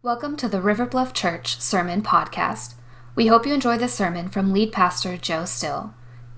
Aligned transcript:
Welcome 0.00 0.36
to 0.36 0.48
the 0.48 0.60
River 0.60 0.86
Bluff 0.86 1.12
Church 1.12 1.60
Sermon 1.60 2.02
Podcast. 2.02 2.74
We 3.16 3.26
hope 3.26 3.44
you 3.44 3.52
enjoy 3.52 3.78
this 3.78 3.94
sermon 3.94 4.28
from 4.28 4.52
lead 4.52 4.70
pastor 4.70 5.16
Joe 5.16 5.44
Still. 5.44 5.92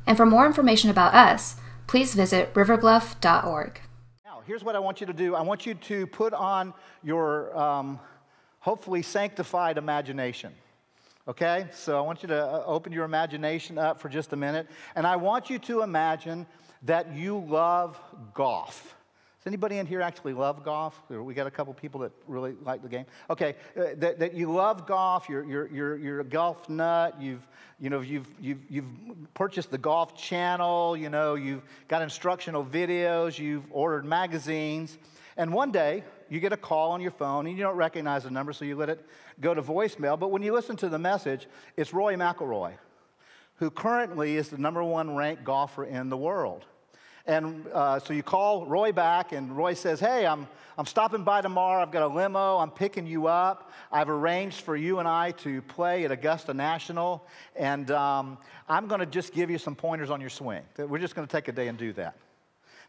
And 0.06 0.16
for 0.16 0.24
more 0.24 0.46
information 0.46 0.88
about 0.88 1.12
us, 1.12 1.56
please 1.86 2.14
visit 2.14 2.54
riverbluff.org. 2.54 3.80
Now, 4.24 4.40
here's 4.46 4.64
what 4.64 4.76
I 4.76 4.78
want 4.78 5.02
you 5.02 5.06
to 5.06 5.12
do 5.12 5.34
I 5.34 5.42
want 5.42 5.66
you 5.66 5.74
to 5.74 6.06
put 6.06 6.32
on 6.32 6.72
your 7.02 7.54
um, 7.54 8.00
hopefully 8.60 9.02
sanctified 9.02 9.76
imagination. 9.76 10.54
Okay? 11.28 11.66
So 11.70 11.98
I 11.98 12.00
want 12.00 12.22
you 12.22 12.30
to 12.30 12.42
uh, 12.42 12.64
open 12.64 12.94
your 12.94 13.04
imagination 13.04 13.76
up 13.76 14.00
for 14.00 14.08
just 14.08 14.32
a 14.32 14.36
minute. 14.36 14.68
And 14.94 15.06
I 15.06 15.16
want 15.16 15.50
you 15.50 15.58
to 15.58 15.82
imagine 15.82 16.46
that 16.84 17.14
you 17.14 17.36
love 17.46 18.00
golf. 18.32 18.96
Does 19.40 19.46
anybody 19.46 19.78
in 19.78 19.86
here 19.86 20.02
actually 20.02 20.34
love 20.34 20.62
golf? 20.62 21.00
We 21.08 21.32
got 21.32 21.46
a 21.46 21.50
couple 21.50 21.72
people 21.72 22.00
that 22.00 22.12
really 22.26 22.56
like 22.62 22.82
the 22.82 22.90
game. 22.90 23.06
Okay, 23.30 23.54
uh, 23.74 23.84
that, 23.96 24.18
that 24.18 24.34
you 24.34 24.52
love 24.52 24.86
golf. 24.86 25.30
You're, 25.30 25.44
you're, 25.44 25.66
you're, 25.68 25.96
you're 25.96 26.20
a 26.20 26.24
golf 26.24 26.68
nut. 26.68 27.14
You've, 27.18 27.48
you 27.78 27.88
know, 27.88 28.00
you've, 28.00 28.28
you've, 28.38 28.58
you've 28.68 28.84
purchased 29.32 29.70
the 29.70 29.78
golf 29.78 30.14
channel. 30.14 30.94
You 30.94 31.08
know, 31.08 31.36
you've 31.36 31.62
got 31.88 32.02
instructional 32.02 32.62
videos. 32.62 33.38
You've 33.38 33.64
ordered 33.70 34.04
magazines. 34.04 34.98
And 35.38 35.54
one 35.54 35.72
day, 35.72 36.04
you 36.28 36.38
get 36.38 36.52
a 36.52 36.58
call 36.58 36.90
on 36.90 37.00
your 37.00 37.10
phone 37.10 37.46
and 37.46 37.56
you 37.56 37.64
don't 37.64 37.76
recognize 37.76 38.24
the 38.24 38.30
number, 38.30 38.52
so 38.52 38.66
you 38.66 38.76
let 38.76 38.90
it 38.90 39.06
go 39.40 39.54
to 39.54 39.62
voicemail. 39.62 40.18
But 40.18 40.30
when 40.30 40.42
you 40.42 40.52
listen 40.52 40.76
to 40.76 40.90
the 40.90 40.98
message, 40.98 41.46
it's 41.78 41.94
Roy 41.94 42.14
McIlroy, 42.14 42.74
who 43.54 43.70
currently 43.70 44.36
is 44.36 44.50
the 44.50 44.58
number 44.58 44.84
one 44.84 45.16
ranked 45.16 45.44
golfer 45.44 45.86
in 45.86 46.10
the 46.10 46.18
world. 46.18 46.66
And 47.30 47.68
uh, 47.72 48.00
so 48.00 48.12
you 48.12 48.24
call 48.24 48.66
Roy 48.66 48.90
back, 48.90 49.30
and 49.30 49.56
Roy 49.56 49.74
says, 49.74 50.00
Hey, 50.00 50.26
I'm, 50.26 50.48
I'm 50.76 50.84
stopping 50.84 51.22
by 51.22 51.42
tomorrow. 51.42 51.80
I've 51.80 51.92
got 51.92 52.02
a 52.02 52.12
limo. 52.12 52.56
I'm 52.56 52.72
picking 52.72 53.06
you 53.06 53.28
up. 53.28 53.70
I've 53.92 54.08
arranged 54.08 54.62
for 54.62 54.74
you 54.74 54.98
and 54.98 55.06
I 55.06 55.30
to 55.42 55.62
play 55.62 56.04
at 56.04 56.10
Augusta 56.10 56.52
National, 56.52 57.24
and 57.54 57.88
um, 57.92 58.36
I'm 58.68 58.88
going 58.88 58.98
to 58.98 59.06
just 59.06 59.32
give 59.32 59.48
you 59.48 59.58
some 59.58 59.76
pointers 59.76 60.10
on 60.10 60.20
your 60.20 60.28
swing. 60.28 60.62
We're 60.76 60.98
just 60.98 61.14
going 61.14 61.24
to 61.24 61.30
take 61.30 61.46
a 61.46 61.52
day 61.52 61.68
and 61.68 61.78
do 61.78 61.92
that. 61.92 62.16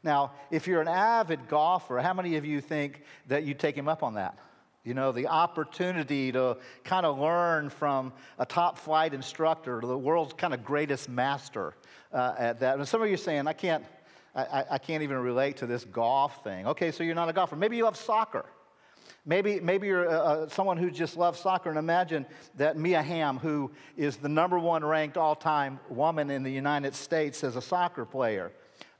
Now, 0.01 0.31
if 0.49 0.65
you're 0.65 0.81
an 0.81 0.87
avid 0.87 1.47
golfer, 1.47 1.99
how 1.99 2.15
many 2.15 2.37
of 2.37 2.43
you 2.43 2.61
think 2.61 3.03
that 3.27 3.43
you'd 3.43 3.59
take 3.59 3.77
him 3.77 3.87
up 3.87 4.01
on 4.01 4.15
that? 4.15 4.39
You 4.83 4.95
know, 4.95 5.11
the 5.11 5.27
opportunity 5.27 6.31
to 6.31 6.57
kind 6.83 7.05
of 7.05 7.19
learn 7.19 7.69
from 7.69 8.11
a 8.39 8.45
top 8.47 8.79
flight 8.79 9.13
instructor, 9.13 9.79
the 9.81 9.95
world's 9.95 10.33
kind 10.33 10.55
of 10.55 10.65
greatest 10.65 11.09
master 11.09 11.75
uh, 12.11 12.33
at 12.39 12.61
that. 12.61 12.79
And 12.79 12.87
some 12.87 13.03
of 13.03 13.07
you 13.07 13.13
are 13.13 13.17
saying, 13.17 13.45
I 13.45 13.53
can't. 13.53 13.85
I, 14.33 14.65
I 14.71 14.77
can't 14.77 15.03
even 15.03 15.17
relate 15.17 15.57
to 15.57 15.67
this 15.67 15.83
golf 15.83 16.43
thing. 16.43 16.65
Okay, 16.67 16.91
so 16.91 17.03
you're 17.03 17.15
not 17.15 17.29
a 17.29 17.33
golfer. 17.33 17.55
Maybe 17.55 17.77
you 17.77 17.83
love 17.83 17.97
soccer. 17.97 18.45
Maybe, 19.25 19.59
maybe 19.59 19.87
you're 19.87 20.09
uh, 20.09 20.13
uh, 20.13 20.49
someone 20.49 20.77
who 20.77 20.89
just 20.89 21.15
loves 21.15 21.39
soccer, 21.39 21.69
and 21.69 21.77
imagine 21.77 22.25
that 22.55 22.77
Mia 22.77 23.03
Hamm, 23.03 23.37
who 23.37 23.71
is 23.95 24.17
the 24.17 24.29
number 24.29 24.57
one 24.57 24.83
ranked 24.83 25.15
all 25.15 25.35
time 25.35 25.79
woman 25.89 26.31
in 26.31 26.43
the 26.43 26.51
United 26.51 26.95
States 26.95 27.43
as 27.43 27.55
a 27.55 27.61
soccer 27.61 28.05
player, 28.05 28.51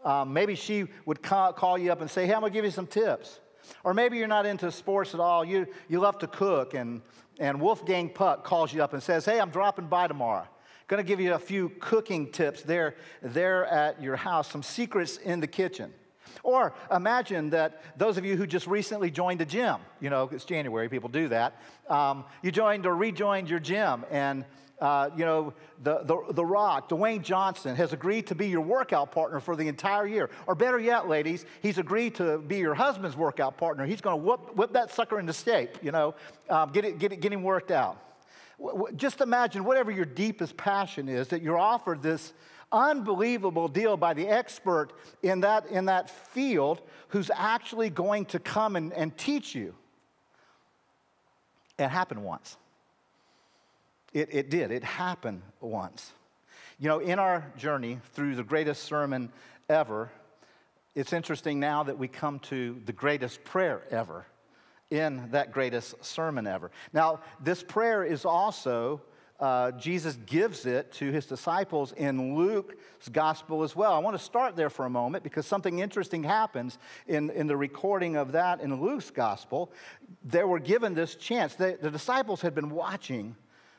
um, 0.04 0.32
maybe 0.34 0.54
she 0.54 0.86
would 1.06 1.24
call, 1.24 1.54
call 1.54 1.78
you 1.78 1.92
up 1.92 2.02
and 2.02 2.12
say, 2.12 2.28
Hey, 2.28 2.34
I'm 2.34 2.42
gonna 2.42 2.54
give 2.54 2.66
you 2.66 2.72
some 2.72 2.88
tips. 2.88 3.40
Or 3.84 3.94
maybe 3.94 4.18
you're 4.18 4.28
not 4.28 4.46
into 4.46 4.72
sports 4.72 5.14
at 5.14 5.20
all, 5.20 5.46
you, 5.46 5.66
you 5.88 6.00
love 6.00 6.20
to 6.20 6.28
cook, 6.28 6.74
and, 6.74 7.02
and 7.40 7.60
Wolfgang 7.60 8.10
Puck 8.10 8.44
calls 8.44 8.74
you 8.74 8.84
up 8.84 8.94
and 8.94 9.02
says, 9.02 9.26
Hey, 9.26 9.40
I'm 9.40 9.50
dropping 9.50 9.88
by 9.88 10.08
tomorrow. 10.08 10.48
Going 10.88 11.04
to 11.04 11.08
give 11.08 11.20
you 11.20 11.34
a 11.34 11.40
few 11.40 11.70
cooking 11.80 12.32
tips 12.32 12.62
there, 12.64 12.96
there 13.22 13.66
at 13.66 14.02
your 14.02 14.16
house, 14.16 14.52
some 14.52 14.64
secrets 14.64 15.18
in 15.18 15.40
the 15.40 15.48
kitchen. 15.48 15.94
Or 16.44 16.74
imagine 16.94 17.50
that 17.52 17.82
those 17.98 18.18
of 18.18 18.26
you 18.26 18.36
who 18.36 18.48
just 18.48 18.68
recently 18.68 19.12
joined 19.12 19.42
a 19.42 19.46
gym, 19.46 19.78
you 20.00 20.10
know, 20.10 20.30
it's 20.32 20.46
January, 20.46 20.90
people 20.90 21.10
do 21.10 21.28
that. 21.30 21.62
Um, 21.90 22.26
you 22.42 22.52
joined 22.52 22.86
or 22.86 22.96
rejoined 22.96 23.50
your 23.50 23.60
gym, 23.60 24.06
and 24.10 24.46
uh, 24.82 25.12
you 25.16 25.24
know, 25.24 25.54
the, 25.84 26.00
the, 26.04 26.34
the 26.34 26.44
Rock, 26.44 26.90
Dwayne 26.90 27.22
Johnson, 27.22 27.76
has 27.76 27.94
agreed 27.94 28.26
to 28.28 28.36
be 28.36 28.48
your 28.48 28.62
workout 28.62 29.12
partner 29.12 29.40
for 29.40 29.56
the 29.56 29.68
entire 29.68 30.08
year. 30.08 30.32
Or 30.48 30.56
better 30.56 30.80
yet, 30.80 31.08
ladies, 31.08 31.46
he's 31.62 31.78
agreed 31.78 32.16
to 32.16 32.40
be 32.40 32.58
your 32.58 32.74
husband's 32.74 33.16
workout 33.16 33.58
partner. 33.58 33.86
He's 33.86 34.02
going 34.02 34.20
to 34.20 34.26
whip, 34.26 34.56
whip 34.56 34.74
that 34.74 34.92
sucker 34.92 35.20
into 35.20 35.34
shape, 35.34 35.78
you 35.84 35.92
know, 35.92 36.16
um, 36.50 36.72
get, 36.72 36.84
it, 36.84 36.98
get, 36.98 37.12
it, 37.12 37.22
get 37.22 37.32
him 37.32 37.44
worked 37.44 37.70
out. 37.70 38.02
Just 38.96 39.22
imagine 39.22 39.64
whatever 39.64 39.92
your 39.92 40.06
deepest 40.06 40.58
passion 40.58 41.10
is, 41.10 41.30
that 41.30 41.42
you're 41.42 41.58
offered 41.58 42.02
this 42.02 42.34
unbelievable 42.72 43.68
deal 43.68 43.98
by 43.98 44.14
the 44.14 44.28
expert 44.28 44.94
in 45.22 45.42
that, 45.42 45.66
in 45.68 45.86
that 45.86 46.10
field 46.10 46.82
who's 47.10 47.30
actually 47.34 47.90
going 47.90 48.26
to 48.26 48.40
come 48.40 48.76
and, 48.76 48.94
and 48.94 49.18
teach 49.18 49.54
you. 49.56 49.76
It 51.78 51.90
happened 51.90 52.24
once. 52.24 52.58
It, 54.14 54.30
it 54.32 54.50
did. 54.50 54.72
It 54.72 54.84
happened 54.84 55.42
once. 55.60 56.12
You 56.80 56.88
know, 56.88 57.00
in 57.00 57.20
our 57.20 57.52
journey 57.58 58.00
through 58.14 58.36
the 58.36 58.44
greatest 58.44 58.84
sermon 58.84 59.32
ever, 59.70 60.12
it's 60.96 61.14
interesting 61.14 61.60
now 61.60 61.84
that 61.84 61.98
we 61.98 62.08
come 62.08 62.40
to 62.40 62.82
the 62.86 62.94
greatest 62.94 63.44
prayer 63.44 63.84
ever 63.90 64.26
in 64.92 65.30
that 65.32 65.52
greatest 65.52 66.04
sermon 66.04 66.46
ever. 66.46 66.70
Now, 66.94 67.22
this 67.40 67.64
prayer 67.64 68.04
is 68.04 68.26
also, 68.26 69.02
uh, 69.40 69.72
Jesus 69.72 70.18
gives 70.26 70.66
it 70.66 70.92
to 70.94 71.12
his 71.12 71.26
disciples 71.26 71.94
in 71.94 72.36
Luke's 72.36 73.10
gospel 73.12 73.64
as 73.64 73.76
well. 73.76 73.94
I 73.94 74.00
want 74.00 74.18
to 74.18 74.24
start 74.24 74.56
there 74.56 74.70
for 74.70 74.86
a 74.86 74.90
moment 74.90 75.24
because 75.24 75.48
something 75.48 75.80
interesting 75.80 76.24
happens 76.24 76.78
in, 77.08 77.30
in 77.32 77.48
the 77.48 77.58
recording 77.58 78.18
of 78.18 78.34
that 78.34 78.62
in 78.62 78.82
Luke's 78.82 79.10
gospel. 79.10 79.72
They 80.24 80.44
were 80.44 80.60
given 80.60 80.94
this 80.94 81.16
chance. 81.16 81.56
They, 81.56 81.74
the 81.74 81.90
disciples 81.90 82.42
had 82.42 82.54
been 82.54 82.70
watching 82.70 83.36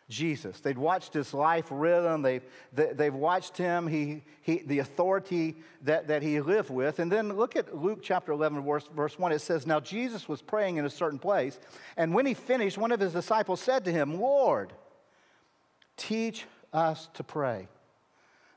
Jesus. 0.08 0.60
They'd 0.60 0.78
watched 0.78 1.14
his 1.14 1.32
life 1.32 1.66
rhythm, 1.70 2.22
they've, 2.22 2.42
they, 2.72 3.04
have 3.04 3.14
watched 3.14 3.56
him, 3.56 3.86
he, 3.86 4.22
he, 4.42 4.58
the 4.58 4.80
authority 4.80 5.56
that, 5.82 6.08
that 6.08 6.22
he 6.22 6.40
lived 6.40 6.70
with. 6.70 6.98
And 6.98 7.10
then 7.10 7.32
look 7.34 7.56
at 7.56 7.76
Luke 7.76 8.00
chapter 8.02 8.32
11, 8.32 8.62
verse, 8.62 8.88
verse 8.94 9.18
1. 9.18 9.32
It 9.32 9.40
says, 9.40 9.66
Now 9.66 9.80
Jesus 9.80 10.28
was 10.28 10.42
praying 10.42 10.76
in 10.76 10.84
a 10.84 10.90
certain 10.90 11.18
place, 11.18 11.58
and 11.96 12.14
when 12.14 12.26
he 12.26 12.34
finished, 12.34 12.78
one 12.78 12.92
of 12.92 13.00
his 13.00 13.12
disciples 13.12 13.60
said 13.60 13.84
to 13.84 13.92
him, 13.92 14.20
Lord, 14.20 14.72
teach 15.96 16.44
us 16.72 17.08
to 17.14 17.24
pray. 17.24 17.68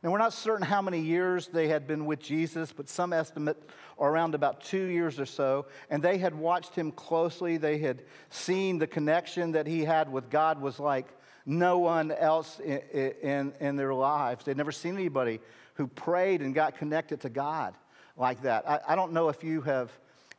And 0.05 0.11
we're 0.11 0.19
not 0.19 0.33
certain 0.33 0.65
how 0.67 0.83
many 0.83 0.99
years 0.99 1.47
they 1.47 1.67
had 1.67 1.87
been 1.87 2.05
with 2.05 2.19
Jesus, 2.19 2.71
but 2.71 2.87
some 2.87 3.11
estimate 3.11 3.57
are 3.97 4.11
around 4.11 4.35
about 4.35 4.61
two 4.61 4.83
years 4.83 5.19
or 5.19 5.25
so. 5.25 5.65
And 5.89 6.03
they 6.03 6.19
had 6.19 6.35
watched 6.35 6.75
him 6.75 6.91
closely. 6.91 7.57
They 7.57 7.79
had 7.79 8.03
seen 8.29 8.77
the 8.77 8.85
connection 8.85 9.53
that 9.53 9.65
he 9.65 9.83
had 9.83 10.11
with 10.11 10.29
God 10.29 10.61
was 10.61 10.79
like 10.79 11.07
no 11.45 11.77
one 11.77 12.11
else 12.11 12.59
in, 12.59 12.81
in, 13.21 13.53
in 13.59 13.75
their 13.75 13.93
lives. 13.93 14.45
They'd 14.45 14.57
never 14.57 14.71
seen 14.71 14.95
anybody 14.95 15.39
who 15.75 15.87
prayed 15.87 16.41
and 16.41 16.55
got 16.55 16.77
connected 16.77 17.21
to 17.21 17.29
God 17.29 17.75
like 18.17 18.41
that. 18.43 18.67
I, 18.67 18.79
I 18.89 18.95
don't 18.95 19.13
know 19.13 19.29
if 19.29 19.43
you 19.43 19.61
have 19.61 19.91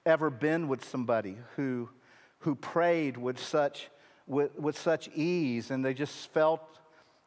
ever 0.04 0.30
been 0.30 0.68
with 0.68 0.84
somebody 0.84 1.36
who, 1.56 1.88
who 2.40 2.54
prayed 2.54 3.16
with 3.16 3.38
such, 3.38 3.88
with, 4.26 4.58
with 4.58 4.78
such 4.78 5.08
ease 5.14 5.70
and 5.70 5.84
they 5.84 5.94
just 5.94 6.30
felt 6.30 6.62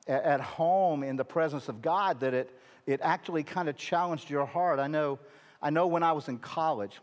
at, 0.07 0.23
at 0.23 0.41
home 0.41 1.03
in 1.03 1.15
the 1.15 1.25
presence 1.25 1.69
of 1.69 1.81
God 1.81 2.19
that 2.21 2.33
it, 2.33 2.57
it 2.85 2.99
actually 3.01 3.43
kind 3.43 3.69
of 3.69 3.77
challenged 3.77 4.29
your 4.29 4.45
heart. 4.45 4.79
I 4.79 4.87
know, 4.87 5.19
I 5.61 5.69
know 5.69 5.87
when 5.87 6.03
I 6.03 6.11
was 6.11 6.27
in 6.27 6.39
college, 6.39 6.99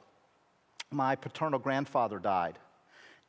my 0.91 1.17
paternal 1.17 1.59
grandfather 1.59 2.19
died. 2.19 2.59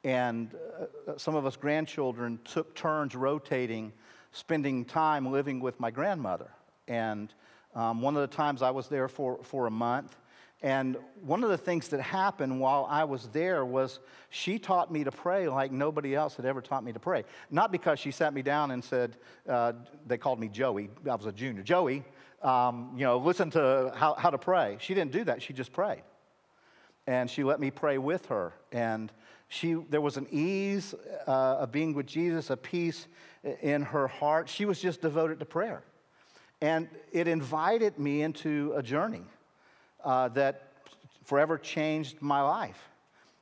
And 0.07 0.55
uh, 0.79 1.17
some 1.17 1.35
of 1.35 1.45
us 1.45 1.57
grandchildren 1.57 2.39
took 2.45 2.73
turns 2.75 3.13
rotating, 3.13 3.91
spending 4.31 4.85
time 4.85 5.29
living 5.29 5.59
with 5.59 5.81
my 5.81 5.91
grandmother. 5.91 6.49
And 6.87 7.33
um, 7.75 8.01
one 8.01 8.15
of 8.15 8.21
the 8.21 8.33
times 8.33 8.61
I 8.61 8.71
was 8.71 8.87
there 8.87 9.09
for, 9.09 9.37
for 9.43 9.67
a 9.67 9.69
month. 9.69 10.15
And 10.61 10.95
one 11.21 11.43
of 11.43 11.49
the 11.49 11.57
things 11.57 11.89
that 11.89 11.99
happened 11.99 12.57
while 12.57 12.87
I 12.89 13.03
was 13.03 13.27
there 13.33 13.65
was 13.65 13.99
she 14.29 14.57
taught 14.57 14.93
me 14.93 15.03
to 15.03 15.11
pray 15.11 15.49
like 15.49 15.73
nobody 15.73 16.15
else 16.15 16.37
had 16.37 16.45
ever 16.45 16.61
taught 16.61 16.85
me 16.85 16.93
to 16.93 16.99
pray. 16.99 17.25
Not 17.51 17.73
because 17.73 17.99
she 17.99 18.11
sat 18.11 18.33
me 18.33 18.41
down 18.41 18.71
and 18.71 18.81
said, 18.81 19.17
uh, 19.49 19.73
they 20.05 20.17
called 20.17 20.39
me 20.39 20.47
Joey, 20.47 20.89
I 21.05 21.15
was 21.15 21.25
a 21.25 21.33
junior. 21.33 21.63
Joey, 21.63 22.05
um, 22.41 22.93
you 22.95 23.03
know, 23.03 23.17
listen 23.17 23.49
to 23.51 23.91
how, 23.93 24.13
how 24.13 24.29
to 24.29 24.37
pray. 24.37 24.77
She 24.79 24.93
didn't 24.93 25.11
do 25.11 25.25
that, 25.25 25.41
she 25.41 25.51
just 25.51 25.73
prayed. 25.73 26.03
And 27.07 27.29
she 27.29 27.43
let 27.43 27.59
me 27.59 27.71
pray 27.71 27.97
with 27.97 28.25
her. 28.27 28.53
And 28.71 29.11
she, 29.47 29.73
there 29.89 30.01
was 30.01 30.17
an 30.17 30.27
ease 30.29 30.93
uh, 31.27 31.57
of 31.59 31.71
being 31.71 31.93
with 31.93 32.05
Jesus, 32.05 32.49
a 32.49 32.57
peace 32.57 33.07
in 33.61 33.81
her 33.81 34.07
heart. 34.07 34.49
She 34.49 34.65
was 34.65 34.79
just 34.79 35.01
devoted 35.01 35.39
to 35.39 35.45
prayer. 35.45 35.83
And 36.61 36.89
it 37.11 37.27
invited 37.27 37.97
me 37.97 38.23
into 38.23 38.73
a 38.75 38.83
journey 38.83 39.23
uh, 40.03 40.29
that 40.29 40.73
forever 41.23 41.57
changed 41.57 42.21
my 42.21 42.41
life, 42.41 42.89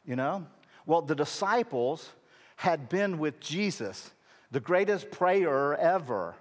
you 0.06 0.16
know? 0.16 0.46
Well, 0.86 1.02
the 1.02 1.16
disciples 1.16 2.10
had 2.56 2.90
been 2.90 3.18
with 3.18 3.40
Jesus, 3.40 4.12
the 4.52 4.60
greatest 4.60 5.12
prayer 5.12 5.76
ever. 5.76 6.36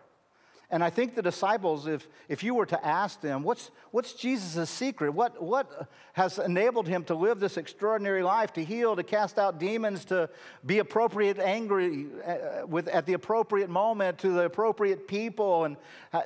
And 0.71 0.83
I 0.83 0.91
think 0.91 1.15
the 1.15 1.23
disciples, 1.23 1.87
if, 1.87 2.09
if 2.29 2.43
you 2.43 2.55
were 2.55 2.67
to 2.67 2.87
ask 2.87 3.21
them, 3.21 3.43
what's, 3.43 3.71
what's 3.91 4.15
Jesus' 4.15 4.69
secret? 4.71 5.11
What, 5.11 5.43
what 5.43 5.89
has 6.15 6.39
enabled 6.39 6.89
him 6.89 7.05
to 7.05 7.15
live 7.15 7.39
this 7.39 7.57
extraordinary 7.57 8.23
life, 8.23 8.53
to 8.55 8.65
heal, 8.65 8.97
to 8.97 9.03
cast 9.03 9.39
out 9.39 9.59
demons, 9.59 10.05
to 10.07 10.29
be 10.65 10.79
appropriate 10.79 11.39
angry 11.39 12.07
uh, 12.27 12.67
with, 12.67 12.89
at 12.89 13.07
the 13.07 13.13
appropriate 13.13 13.69
moment 13.69 14.19
to 14.19 14.31
the 14.31 14.45
appropriate 14.45 15.07
people, 15.07 15.65
and 15.65 15.77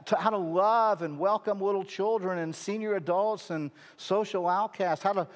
to, 0.06 0.16
how 0.16 0.30
to 0.30 0.38
love 0.38 1.02
and 1.02 1.18
welcome 1.18 1.60
little 1.60 1.84
children 1.84 2.38
and 2.38 2.54
senior 2.54 2.94
adults 2.94 3.50
and 3.50 3.70
social 3.96 4.48
outcasts, 4.48 5.02
how 5.02 5.12
to 5.12 5.28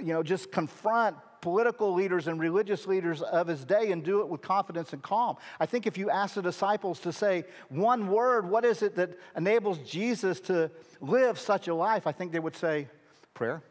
you 0.00 0.12
know, 0.12 0.22
just 0.22 0.52
confront 0.52 1.16
political 1.40 1.92
leaders 1.92 2.26
and 2.26 2.38
religious 2.40 2.86
leaders 2.86 3.22
of 3.22 3.46
his 3.46 3.64
day 3.64 3.92
and 3.92 4.02
do 4.02 4.20
it 4.20 4.28
with 4.28 4.42
confidence 4.42 4.92
and 4.92 5.02
calm. 5.02 5.36
I 5.58 5.66
think 5.66 5.86
if 5.86 5.96
you 5.96 6.10
ask 6.10 6.34
the 6.34 6.42
disciples 6.42 7.00
to 7.00 7.12
say 7.12 7.44
one 7.68 8.08
word, 8.08 8.48
what 8.48 8.64
is 8.64 8.82
it 8.82 8.96
that 8.96 9.18
enables 9.36 9.78
Jesus 9.78 10.40
to 10.40 10.70
live 11.00 11.38
such 11.38 11.68
a 11.68 11.74
life? 11.74 12.06
I 12.06 12.12
think 12.12 12.32
they 12.32 12.38
would 12.38 12.56
say 12.56 12.88
prayer. 13.34 13.62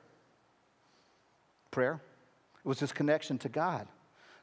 Prayer. 1.71 2.01
It 2.63 2.67
was 2.67 2.79
his 2.79 2.91
connection 2.91 3.37
to 3.39 3.49
God. 3.49 3.87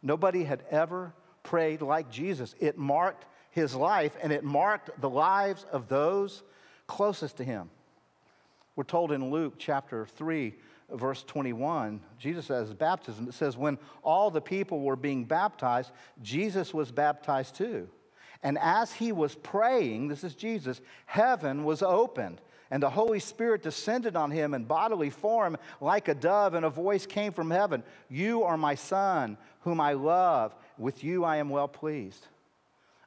Nobody 0.03 0.45
had 0.45 0.63
ever 0.71 1.13
prayed 1.43 1.83
like 1.83 2.11
Jesus. 2.11 2.55
It 2.61 2.79
marked 2.79 3.27
his 3.51 3.75
life 3.75 4.17
and 4.23 4.33
it 4.33 4.45
marked 4.45 4.91
the 5.01 5.11
lives 5.11 5.65
of 5.73 5.89
those 5.89 6.43
closest 6.87 7.39
to 7.39 7.45
him. 7.45 7.71
We're 8.77 8.85
told 8.85 9.11
in 9.11 9.31
Luke 9.31 9.55
chapter 9.59 10.05
3 10.05 10.55
verse 10.91 11.23
21, 11.25 12.01
Jesus 12.19 12.47
says 12.47 12.73
baptism. 12.73 13.29
It 13.29 13.35
says, 13.35 13.57
when 13.57 13.79
all 14.03 14.31
the 14.31 14.41
people 14.41 14.81
were 14.81 14.97
being 14.97 15.25
baptized, 15.25 15.91
Jesus 16.23 16.73
was 16.73 16.93
baptized 16.93 17.57
too. 17.57 17.89
And 18.43 18.59
as 18.59 18.93
he 18.93 19.13
was 19.13 19.35
praying, 19.35 20.09
this 20.09 20.23
is 20.23 20.35
Jesus, 20.35 20.81
heaven 21.07 21.65
was 21.65 21.83
opened, 21.83 22.41
and 22.71 22.83
the 22.83 22.91
Holy 22.91 23.19
Spirit 23.19 23.63
descended 23.63 24.17
on 24.17 24.31
him 24.31 24.55
in 24.55 24.65
bodily 24.65 25.11
form 25.11 25.57
like 25.81 26.09
a 26.09 26.15
dove, 26.15 26.55
and 26.55 26.65
a 26.65 26.71
voice 26.71 27.07
came 27.07 27.33
from 27.33 27.51
heaven 27.51 27.83
You 28.09 28.45
are 28.45 28.57
my 28.57 28.75
son, 28.75 29.39
whom 29.61 29.81
I 29.81 29.95
love. 29.95 30.55
With 30.79 31.03
you 31.03 31.25
I 31.25 31.37
am 31.37 31.49
well 31.49 31.69
pleased. 31.69 32.27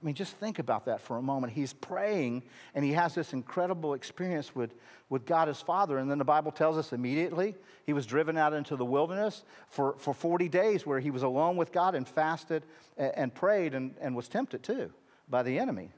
I 0.02 0.06
mean, 0.06 0.16
just 0.16 0.38
think 0.38 0.60
about 0.60 0.86
that 0.86 1.02
for 1.02 1.18
a 1.18 1.22
moment. 1.22 1.52
He's 1.52 1.74
praying 1.74 2.44
and 2.74 2.86
he 2.86 2.94
has 2.94 3.16
this 3.16 3.34
incredible 3.34 3.96
experience 3.96 4.56
with, 4.56 4.74
with 5.10 5.26
God 5.26 5.50
his 5.50 5.60
Father. 5.60 5.98
And 5.98 6.10
then 6.10 6.18
the 6.18 6.26
Bible 6.26 6.54
tells 6.54 6.78
us 6.78 6.94
immediately 6.94 7.56
he 7.86 7.92
was 7.92 8.06
driven 8.06 8.38
out 8.38 8.54
into 8.54 8.78
the 8.78 8.86
wilderness 8.86 9.44
for, 9.68 9.96
for 9.98 10.14
40 10.14 10.48
days 10.48 10.86
where 10.86 11.02
he 11.02 11.12
was 11.12 11.24
alone 11.24 11.58
with 11.58 11.74
God 11.74 11.96
and 11.96 12.08
fasted 12.08 12.64
and, 12.98 13.12
and 13.16 13.36
prayed 13.36 13.74
and, 13.74 13.94
and 14.00 14.16
was 14.16 14.30
tempted 14.30 14.64
too 14.64 14.90
by 15.28 15.44
the 15.44 15.60
enemy. 15.60 15.90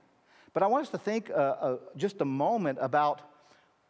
But 0.54 0.64
I 0.64 0.68
want 0.68 0.86
us 0.86 0.92
to 0.92 0.98
think 0.98 1.30
uh, 1.30 1.34
uh, 1.34 1.78
just 1.96 2.22
a 2.22 2.26
moment 2.26 2.80
about 2.82 3.22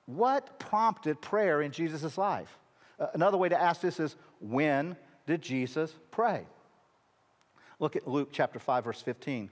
what 0.08 0.60
prompted 0.60 1.22
prayer 1.22 1.62
in 1.62 1.72
Jesus' 1.72 2.18
life. 2.18 2.60
Uh, 3.00 3.08
another 3.13 3.38
way 3.38 3.48
to 3.48 3.60
ask 3.60 3.80
this 3.80 4.00
is 4.00 4.18
when 4.42 4.98
did 5.25 5.42
Jesus 5.42 5.96
pray? 6.12 6.46
Look 7.80 7.96
at 7.96 8.06
Luke 8.08 8.30
chapter 8.34 8.60
5, 8.60 8.84
verse 8.84 9.02
15. 9.02 9.50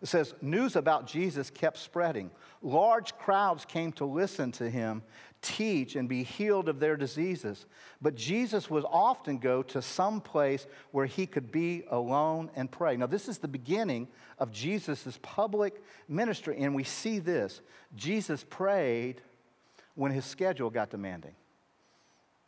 It 0.00 0.06
says, 0.06 0.34
news 0.40 0.76
about 0.76 1.06
Jesus 1.06 1.50
kept 1.50 1.78
spreading. 1.78 2.30
Large 2.62 3.16
crowds 3.18 3.64
came 3.64 3.92
to 3.92 4.04
listen 4.04 4.52
to 4.52 4.70
him 4.70 5.02
teach 5.40 5.96
and 5.96 6.08
be 6.08 6.22
healed 6.22 6.68
of 6.68 6.80
their 6.80 6.96
diseases. 6.96 7.66
But 8.02 8.14
Jesus 8.14 8.68
would 8.70 8.84
often 8.88 9.38
go 9.38 9.62
to 9.64 9.82
some 9.82 10.20
place 10.20 10.66
where 10.90 11.06
he 11.06 11.26
could 11.26 11.52
be 11.52 11.84
alone 11.90 12.50
and 12.56 12.70
pray. 12.70 12.96
Now, 12.96 13.06
this 13.06 13.28
is 13.28 13.38
the 13.38 13.48
beginning 13.48 14.08
of 14.38 14.52
Jesus' 14.52 15.18
public 15.22 15.82
ministry, 16.08 16.56
and 16.58 16.74
we 16.74 16.84
see 16.84 17.18
this. 17.18 17.60
Jesus 17.94 18.44
prayed 18.48 19.20
when 19.94 20.12
his 20.12 20.24
schedule 20.24 20.70
got 20.70 20.90
demanding. 20.90 21.34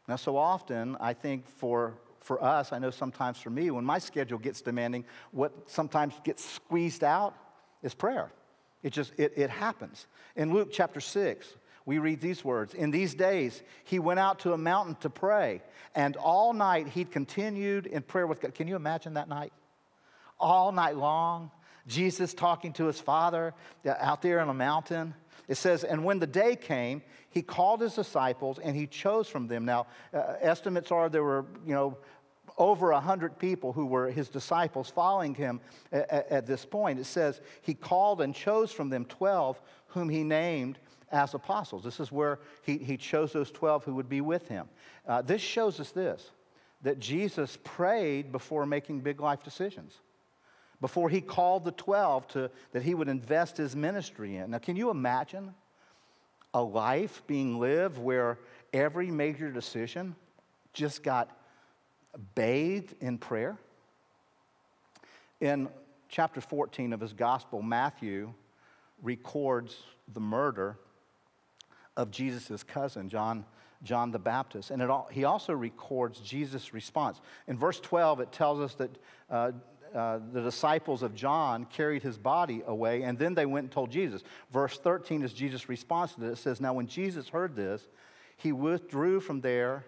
Now, 0.08 0.16
so 0.16 0.36
often, 0.36 0.96
I 1.00 1.14
think 1.14 1.46
for 1.46 1.94
for 2.20 2.42
us, 2.42 2.72
I 2.72 2.78
know 2.78 2.90
sometimes 2.90 3.38
for 3.38 3.50
me, 3.50 3.70
when 3.70 3.84
my 3.84 3.98
schedule 3.98 4.38
gets 4.38 4.60
demanding, 4.60 5.04
what 5.32 5.70
sometimes 5.70 6.14
gets 6.22 6.44
squeezed 6.44 7.02
out 7.02 7.34
is 7.82 7.94
prayer. 7.94 8.30
It 8.82 8.92
just, 8.92 9.12
it, 9.18 9.32
it 9.36 9.50
happens. 9.50 10.06
In 10.36 10.52
Luke 10.52 10.68
chapter 10.72 11.00
6, 11.00 11.56
we 11.86 11.98
read 11.98 12.20
these 12.20 12.44
words 12.44 12.74
In 12.74 12.90
these 12.90 13.14
days, 13.14 13.62
he 13.84 13.98
went 13.98 14.20
out 14.20 14.40
to 14.40 14.52
a 14.52 14.58
mountain 14.58 14.96
to 14.96 15.10
pray, 15.10 15.62
and 15.94 16.16
all 16.16 16.52
night 16.52 16.88
he'd 16.88 17.10
continued 17.10 17.86
in 17.86 18.02
prayer 18.02 18.26
with 18.26 18.40
God. 18.40 18.54
Can 18.54 18.68
you 18.68 18.76
imagine 18.76 19.14
that 19.14 19.28
night? 19.28 19.52
All 20.38 20.72
night 20.72 20.96
long, 20.96 21.50
Jesus 21.86 22.32
talking 22.34 22.72
to 22.74 22.86
his 22.86 23.00
Father 23.00 23.54
out 23.86 24.22
there 24.22 24.40
on 24.40 24.48
a 24.48 24.54
mountain. 24.54 25.14
It 25.50 25.56
says, 25.56 25.82
and 25.82 26.04
when 26.04 26.20
the 26.20 26.28
day 26.28 26.54
came, 26.54 27.02
he 27.28 27.42
called 27.42 27.80
his 27.80 27.96
disciples 27.96 28.60
and 28.60 28.76
he 28.76 28.86
chose 28.86 29.26
from 29.26 29.48
them. 29.48 29.64
Now, 29.64 29.88
uh, 30.14 30.36
estimates 30.40 30.92
are 30.92 31.08
there 31.08 31.24
were, 31.24 31.44
you 31.66 31.74
know, 31.74 31.98
over 32.56 32.92
a 32.92 33.00
hundred 33.00 33.36
people 33.36 33.72
who 33.72 33.84
were 33.84 34.08
his 34.12 34.28
disciples 34.28 34.90
following 34.90 35.34
him 35.34 35.60
at, 35.90 36.08
at, 36.30 36.46
this 36.46 36.64
point. 36.64 37.00
It 37.00 37.04
says 37.04 37.40
he 37.62 37.74
called 37.74 38.20
and 38.20 38.32
chose 38.32 38.70
from 38.70 38.90
them 38.90 39.04
12 39.06 39.60
whom 39.88 40.08
he 40.08 40.22
named 40.22 40.78
as 41.10 41.34
apostles. 41.34 41.82
This 41.82 41.98
is 41.98 42.12
where 42.12 42.38
he, 42.62 42.78
he 42.78 42.96
chose 42.96 43.32
those 43.32 43.50
12 43.50 43.82
who 43.82 43.96
would 43.96 44.08
be 44.08 44.20
with 44.20 44.46
him. 44.46 44.68
Uh, 45.04 45.20
this 45.20 45.42
shows 45.42 45.80
us 45.80 45.90
this 45.90 46.30
that 46.82 47.00
Jesus 47.00 47.58
prayed 47.64 48.30
before 48.30 48.66
making 48.66 49.00
big 49.00 49.18
life 49.20 49.42
decisions 49.42 49.98
before 50.80 51.08
he 51.08 51.20
called 51.20 51.64
the 51.64 51.72
12 51.72 52.28
to, 52.28 52.50
that 52.72 52.82
he 52.82 52.94
would 52.94 53.08
invest 53.08 53.56
his 53.56 53.76
ministry 53.76 54.36
in. 54.36 54.50
Now, 54.50 54.58
can 54.58 54.76
you 54.76 54.90
imagine 54.90 55.54
a 56.54 56.62
life 56.62 57.22
being 57.26 57.60
lived 57.60 57.98
where 57.98 58.38
every 58.72 59.10
major 59.10 59.50
decision 59.50 60.16
just 60.72 61.02
got 61.02 61.30
bathed 62.34 62.94
in 63.00 63.18
prayer? 63.18 63.58
In 65.40 65.68
chapter 66.08 66.40
14 66.40 66.92
of 66.92 67.00
his 67.00 67.12
gospel, 67.12 67.62
Matthew 67.62 68.32
records 69.02 69.76
the 70.12 70.20
murder 70.20 70.76
of 71.96 72.10
Jesus' 72.10 72.62
cousin, 72.62 73.08
John, 73.08 73.44
John 73.82 74.10
the 74.10 74.18
Baptist. 74.18 74.70
And 74.70 74.82
all, 74.82 75.08
he 75.10 75.24
also 75.24 75.52
records 75.52 76.20
Jesus' 76.20 76.72
response. 76.72 77.20
In 77.46 77.56
verse 77.58 77.80
12, 77.80 78.20
it 78.20 78.32
tells 78.32 78.60
us 78.60 78.74
that 78.74 78.90
uh, 79.30 79.52
uh, 79.94 80.20
the 80.32 80.40
disciples 80.42 81.02
of 81.02 81.14
John 81.14 81.64
carried 81.64 82.02
his 82.02 82.18
body 82.18 82.62
away, 82.66 83.02
and 83.02 83.18
then 83.18 83.34
they 83.34 83.46
went 83.46 83.64
and 83.64 83.72
told 83.72 83.90
Jesus. 83.90 84.22
Verse 84.52 84.78
13 84.78 85.22
is 85.22 85.32
Jesus' 85.32 85.68
response 85.68 86.14
to 86.14 86.20
this. 86.20 86.38
It 86.38 86.42
says, 86.42 86.60
Now, 86.60 86.74
when 86.74 86.86
Jesus 86.86 87.28
heard 87.28 87.56
this, 87.56 87.86
he 88.36 88.52
withdrew 88.52 89.20
from 89.20 89.40
there 89.40 89.84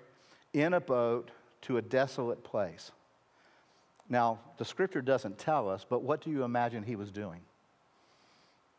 in 0.52 0.74
a 0.74 0.80
boat 0.80 1.30
to 1.62 1.76
a 1.76 1.82
desolate 1.82 2.44
place. 2.44 2.90
Now, 4.08 4.40
the 4.58 4.64
scripture 4.64 5.00
doesn't 5.00 5.38
tell 5.38 5.70
us, 5.70 5.86
but 5.88 6.02
what 6.02 6.20
do 6.20 6.30
you 6.30 6.44
imagine 6.44 6.82
he 6.82 6.96
was 6.96 7.10
doing? 7.10 7.40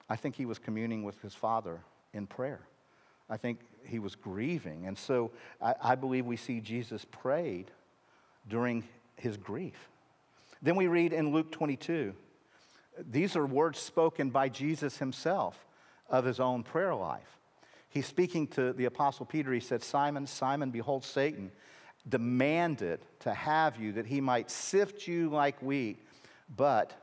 I 0.09 0.15
think 0.15 0.35
he 0.35 0.45
was 0.45 0.59
communing 0.59 1.03
with 1.03 1.19
his 1.21 1.33
father 1.33 1.81
in 2.13 2.27
prayer. 2.27 2.61
I 3.29 3.37
think 3.37 3.59
he 3.85 3.99
was 3.99 4.15
grieving. 4.15 4.85
And 4.85 4.97
so 4.97 5.31
I, 5.61 5.73
I 5.81 5.95
believe 5.95 6.25
we 6.25 6.37
see 6.37 6.59
Jesus 6.59 7.05
prayed 7.09 7.71
during 8.47 8.83
his 9.15 9.37
grief. 9.37 9.89
Then 10.63 10.77
we 10.77 10.87
read 10.87 11.11
in 11.11 11.33
Luke 11.33 11.51
22, 11.51 12.15
these 12.97 13.35
are 13.35 13.45
words 13.45 13.79
spoken 13.79 14.29
by 14.29 14.47
Jesus 14.47 14.97
himself 14.97 15.65
of 16.09 16.23
his 16.23 16.39
own 16.39 16.63
prayer 16.63 16.95
life. 16.95 17.37
He's 17.89 18.07
speaking 18.07 18.47
to 18.47 18.71
the 18.71 18.85
Apostle 18.85 19.25
Peter. 19.25 19.51
He 19.51 19.59
said, 19.59 19.83
Simon, 19.83 20.25
Simon, 20.25 20.71
behold, 20.71 21.03
Satan 21.03 21.51
demanded 22.07 23.01
to 23.19 23.33
have 23.33 23.77
you 23.77 23.91
that 23.93 24.05
he 24.05 24.21
might 24.21 24.49
sift 24.49 25.05
you 25.05 25.29
like 25.29 25.61
wheat, 25.61 25.99
but 26.55 26.93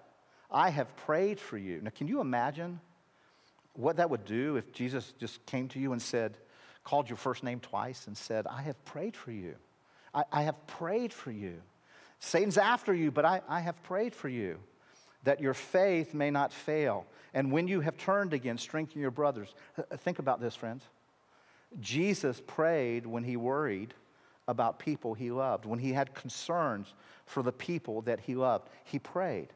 I 0.50 0.70
have 0.70 0.94
prayed 0.96 1.38
for 1.38 1.58
you. 1.58 1.80
Now, 1.82 1.90
can 1.94 2.08
you 2.08 2.20
imagine 2.20 2.80
what 3.74 3.96
that 3.96 4.10
would 4.10 4.24
do 4.24 4.56
if 4.56 4.72
Jesus 4.72 5.12
just 5.18 5.44
came 5.46 5.68
to 5.68 5.78
you 5.78 5.92
and 5.92 6.00
said, 6.00 6.38
called 6.82 7.10
your 7.10 7.18
first 7.18 7.44
name 7.44 7.60
twice 7.60 8.06
and 8.06 8.16
said, 8.16 8.46
I 8.46 8.62
have 8.62 8.82
prayed 8.84 9.16
for 9.16 9.32
you? 9.32 9.54
I, 10.14 10.24
I 10.32 10.42
have 10.42 10.66
prayed 10.66 11.12
for 11.12 11.30
you. 11.30 11.60
Satan's 12.20 12.58
after 12.58 12.94
you, 12.94 13.10
but 13.10 13.24
I, 13.24 13.40
I 13.48 13.60
have 13.60 13.82
prayed 13.82 14.14
for 14.14 14.28
you 14.28 14.58
that 15.24 15.40
your 15.40 15.54
faith 15.54 16.14
may 16.14 16.30
not 16.30 16.52
fail. 16.52 17.06
And 17.34 17.50
when 17.50 17.68
you 17.68 17.80
have 17.80 17.96
turned 17.96 18.32
again, 18.32 18.58
strengthen 18.58 19.00
your 19.00 19.10
brothers. 19.10 19.54
Uh, 19.76 19.96
think 19.96 20.18
about 20.18 20.40
this, 20.40 20.54
friends. 20.54 20.84
Jesus 21.80 22.42
prayed 22.46 23.06
when 23.06 23.24
he 23.24 23.36
worried 23.36 23.94
about 24.48 24.78
people 24.78 25.14
he 25.14 25.30
loved, 25.30 25.64
when 25.64 25.78
he 25.78 25.92
had 25.92 26.14
concerns 26.14 26.94
for 27.26 27.42
the 27.42 27.52
people 27.52 28.02
that 28.02 28.20
he 28.20 28.34
loved. 28.34 28.68
He 28.84 28.98
prayed. 28.98 29.48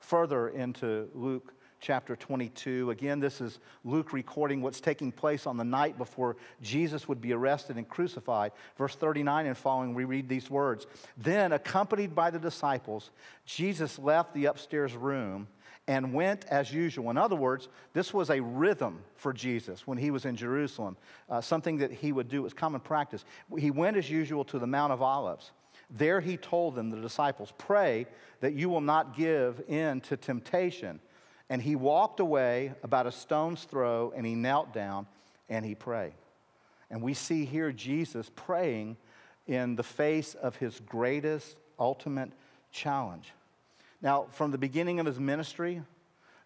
Further 0.00 0.48
into 0.48 1.08
Luke 1.14 1.54
chapter 1.80 2.16
22. 2.16 2.90
Again, 2.90 3.20
this 3.20 3.40
is 3.40 3.58
Luke 3.84 4.12
recording 4.12 4.62
what's 4.62 4.80
taking 4.80 5.12
place 5.12 5.46
on 5.46 5.56
the 5.56 5.64
night 5.64 5.98
before 5.98 6.36
Jesus 6.62 7.08
would 7.08 7.20
be 7.20 7.32
arrested 7.32 7.76
and 7.76 7.88
crucified. 7.88 8.52
Verse 8.76 8.94
39 8.94 9.46
and 9.46 9.56
following, 9.56 9.94
we 9.94 10.04
read 10.04 10.28
these 10.28 10.50
words 10.50 10.86
Then, 11.16 11.52
accompanied 11.52 12.14
by 12.14 12.30
the 12.30 12.38
disciples, 12.38 13.10
Jesus 13.44 13.98
left 13.98 14.34
the 14.34 14.46
upstairs 14.46 14.94
room 14.94 15.48
and 15.86 16.12
went 16.12 16.44
as 16.46 16.72
usual. 16.72 17.10
In 17.10 17.16
other 17.16 17.36
words, 17.36 17.68
this 17.94 18.12
was 18.12 18.28
a 18.30 18.40
rhythm 18.40 19.02
for 19.16 19.32
Jesus 19.32 19.86
when 19.86 19.96
he 19.96 20.10
was 20.10 20.26
in 20.26 20.36
Jerusalem, 20.36 20.96
uh, 21.30 21.40
something 21.40 21.78
that 21.78 21.90
he 21.90 22.12
would 22.12 22.28
do. 22.28 22.40
It 22.40 22.44
was 22.44 22.54
common 22.54 22.80
practice. 22.80 23.24
He 23.56 23.70
went 23.70 23.96
as 23.96 24.10
usual 24.10 24.44
to 24.46 24.58
the 24.58 24.66
Mount 24.66 24.92
of 24.92 25.00
Olives. 25.00 25.52
There 25.90 26.20
he 26.20 26.36
told 26.36 26.74
them, 26.74 26.90
the 26.90 27.00
disciples, 27.00 27.52
Pray 27.56 28.06
that 28.40 28.52
you 28.52 28.68
will 28.68 28.82
not 28.82 29.16
give 29.16 29.62
in 29.68 30.02
to 30.02 30.16
temptation. 30.16 31.00
And 31.50 31.62
he 31.62 31.76
walked 31.76 32.20
away 32.20 32.72
about 32.82 33.06
a 33.06 33.12
stone's 33.12 33.64
throw 33.64 34.12
and 34.14 34.26
he 34.26 34.34
knelt 34.34 34.72
down 34.72 35.06
and 35.48 35.64
he 35.64 35.74
prayed. 35.74 36.12
And 36.90 37.02
we 37.02 37.14
see 37.14 37.44
here 37.44 37.72
Jesus 37.72 38.30
praying 38.34 38.96
in 39.46 39.76
the 39.76 39.82
face 39.82 40.34
of 40.34 40.56
his 40.56 40.80
greatest 40.80 41.56
ultimate 41.78 42.30
challenge. 42.70 43.32
Now, 44.02 44.26
from 44.30 44.50
the 44.50 44.58
beginning 44.58 45.00
of 45.00 45.06
his 45.06 45.18
ministry 45.18 45.82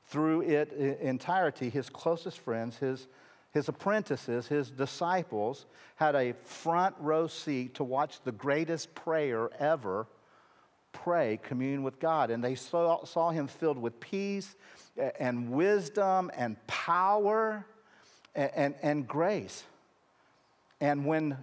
through 0.06 0.42
it 0.42 0.72
entirety, 0.72 1.68
his 1.68 1.88
closest 1.88 2.38
friends, 2.38 2.76
his, 2.78 3.06
his 3.52 3.68
apprentices, 3.68 4.46
his 4.46 4.70
disciples 4.70 5.66
had 5.96 6.14
a 6.14 6.34
front 6.44 6.94
row 6.98 7.26
seat 7.26 7.74
to 7.74 7.84
watch 7.84 8.20
the 8.24 8.32
greatest 8.32 8.94
prayer 8.94 9.50
ever 9.58 10.06
pray, 10.92 11.38
commune 11.42 11.82
with 11.82 11.98
God. 11.98 12.30
And 12.30 12.42
they 12.42 12.54
saw, 12.54 13.04
saw 13.04 13.30
him 13.30 13.48
filled 13.48 13.78
with 13.78 13.98
peace 14.00 14.54
and 15.18 15.50
wisdom 15.50 16.30
and 16.36 16.64
power 16.66 17.66
and, 18.34 18.50
and, 18.54 18.74
and 18.82 19.08
grace. 19.08 19.64
And 20.80 21.06
when 21.06 21.38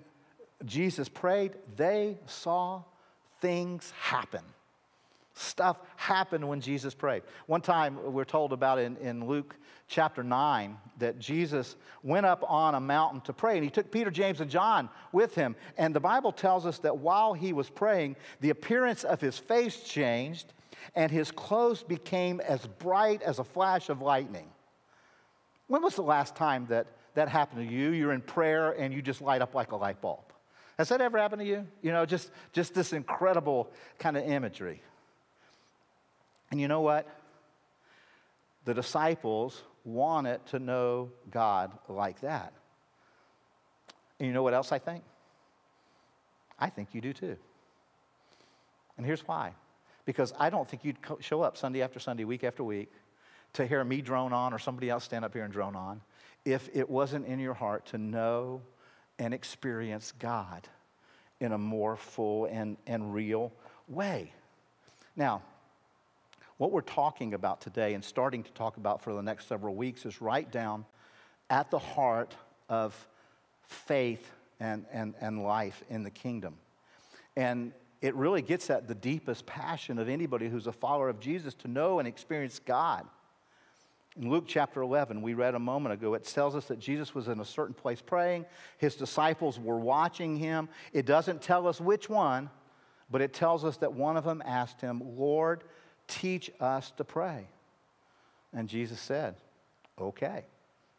Jesus 0.66 1.10
prayed, 1.10 1.54
they 1.76 2.18
saw 2.26 2.84
things 3.42 3.92
happen. 4.00 4.44
Stuff 5.40 5.78
happened 5.96 6.46
when 6.46 6.60
Jesus 6.60 6.94
prayed. 6.94 7.24
One 7.46 7.62
time, 7.62 7.98
we're 8.12 8.26
told 8.26 8.52
about 8.52 8.78
in, 8.78 8.98
in 8.98 9.26
Luke 9.26 9.56
chapter 9.88 10.22
9 10.22 10.78
that 10.98 11.18
Jesus 11.18 11.78
went 12.04 12.26
up 12.26 12.44
on 12.46 12.76
a 12.76 12.80
mountain 12.82 13.22
to 13.22 13.32
pray, 13.32 13.56
and 13.56 13.64
he 13.64 13.70
took 13.70 13.90
Peter, 13.90 14.12
James, 14.12 14.42
and 14.42 14.52
John 14.52 14.90
with 15.14 15.34
him. 15.36 15.56
And 15.78 15.96
the 15.96 16.02
Bible 16.02 16.34
tells 16.34 16.66
us 16.66 16.80
that 16.80 16.98
while 16.98 17.34
he 17.34 17.54
was 17.54 17.70
praying, 17.70 18.18
the 18.42 18.50
appearance 18.50 19.06
of 19.06 19.22
his 19.22 19.38
face 19.38 19.80
changed, 19.80 20.52
and 20.94 21.10
his 21.10 21.32
clothes 21.32 21.84
became 21.84 22.42
as 22.42 22.68
bright 22.78 23.22
as 23.22 23.40
a 23.40 23.46
flash 23.46 23.88
of 23.88 24.02
lightning. 24.02 24.50
When 25.68 25.82
was 25.82 25.96
the 25.96 26.02
last 26.02 26.36
time 26.36 26.66
that 26.68 26.88
that 27.14 27.30
happened 27.30 27.66
to 27.66 27.74
you? 27.74 27.92
You're 27.92 28.12
in 28.12 28.22
prayer 28.22 28.72
and 28.72 28.94
you 28.94 29.02
just 29.02 29.22
light 29.22 29.42
up 29.42 29.56
like 29.56 29.72
a 29.72 29.78
light 29.78 30.02
bulb. 30.02 30.34
Has 30.78 30.90
that 30.90 31.00
ever 31.00 31.18
happened 31.18 31.42
to 31.42 31.48
you? 31.48 31.66
You 31.82 31.94
know, 31.94 32.06
just, 32.06 32.30
just 32.52 32.74
this 32.74 32.92
incredible 32.92 33.72
kind 34.00 34.18
of 34.18 34.26
imagery. 34.26 34.82
And 36.52 36.60
you 36.60 36.68
know 36.68 36.82
what? 36.82 37.08
The 38.66 38.74
disciples 38.74 39.62
wanted 39.84 40.46
to 40.48 40.60
know 40.60 41.12
God 41.32 41.72
like 41.88 42.22
that. 42.22 42.54
And 44.20 44.28
you 44.28 44.34
know 44.34 44.44
what 44.44 44.54
else 44.54 44.72
I 44.72 44.80
think? 44.80 45.04
I 46.60 46.70
think 46.70 46.90
you 46.94 47.02
do 47.02 47.14
too. 47.14 47.38
And 48.98 49.06
here's 49.06 49.26
why. 49.28 49.54
Because 50.06 50.34
I 50.38 50.50
don't 50.50 50.68
think 50.68 50.84
you'd 50.84 50.98
show 51.22 51.42
up 51.42 51.56
Sunday 51.56 51.82
after 51.82 52.00
Sunday, 52.00 52.26
week 52.26 52.44
after 52.44 52.64
week, 52.64 52.92
to 53.54 53.66
hear 53.66 53.84
me 53.84 54.02
drone 54.02 54.34
on 54.34 54.54
or 54.54 54.60
somebody 54.60 54.90
else 54.90 55.06
stand 55.06 55.24
up 55.24 55.34
here 55.34 55.44
and 55.44 55.54
drone 55.54 55.76
on 55.76 56.02
if 56.46 56.70
it 56.74 56.90
wasn't 56.90 57.26
in 57.26 57.40
your 57.40 57.54
heart 57.54 57.86
to 57.88 57.98
know 57.98 58.62
and 59.18 59.34
experience 59.34 60.14
God 60.20 60.68
in 61.40 61.52
a 61.52 61.58
more 61.58 61.96
full 61.96 62.46
and, 62.46 62.78
and 62.88 63.14
real 63.14 63.52
way. 63.88 64.34
Now, 65.16 65.42
what 66.60 66.74
we're 66.74 66.82
talking 66.82 67.34
about 67.34 67.62
today 67.62 67.94
and 67.94 68.04
starting 68.04 68.44
to 68.44 68.52
talk 68.52 68.76
about 68.76 69.02
for 69.02 69.14
the 69.14 69.22
next 69.22 69.48
several 69.48 69.76
weeks 69.76 70.06
is 70.06 70.22
right 70.22 70.52
down 70.52 70.86
at 71.50 71.72
the 71.72 71.80
heart 71.80 72.36
of 72.68 73.08
faith 73.64 74.30
and, 74.60 74.86
and, 74.92 75.16
and 75.22 75.42
life 75.42 75.82
in 75.90 76.04
the 76.04 76.10
kingdom. 76.10 76.56
And 77.38 77.72
it 78.02 78.14
really 78.14 78.42
gets 78.42 78.70
at 78.70 78.90
the 78.90 78.94
deepest 78.94 79.46
passion 79.46 79.98
of 80.00 80.10
anybody 80.10 80.50
who's 80.50 80.68
a 80.68 80.74
follower 80.74 81.08
of 81.08 81.22
Jesus 81.22 81.54
to 81.56 81.70
know 81.70 82.00
and 82.00 82.08
experience 82.08 82.60
God. 82.60 83.08
In 84.20 84.30
Luke 84.30 84.44
chapter 84.46 84.82
11, 84.82 85.22
we 85.22 85.36
read 85.36 85.56
a 85.56 85.60
moment 85.60 85.94
ago, 85.94 86.14
it 86.14 86.26
tells 86.26 86.58
us 86.58 86.66
that 86.66 86.80
Jesus 86.80 87.16
was 87.16 87.30
in 87.30 87.40
a 87.40 87.46
certain 87.46 87.74
place 87.74 88.02
praying. 88.02 88.46
His 88.80 88.96
disciples 88.96 89.58
were 89.58 89.80
watching 89.80 90.36
him. 90.36 90.68
It 90.92 91.06
doesn't 91.06 91.42
tell 91.42 91.70
us 91.70 91.80
which 91.80 92.10
one, 92.10 92.50
but 93.10 93.22
it 93.22 93.34
tells 93.34 93.64
us 93.64 93.78
that 93.78 93.94
one 93.94 94.18
of 94.18 94.26
them 94.26 94.44
asked 94.46 94.82
him, 94.82 95.02
Lord, 95.18 95.64
teach 96.10 96.52
us 96.60 96.92
to 96.98 97.04
pray. 97.04 97.48
And 98.54 98.68
Jesus 98.68 99.00
said, 99.00 99.36
okay, 100.00 100.44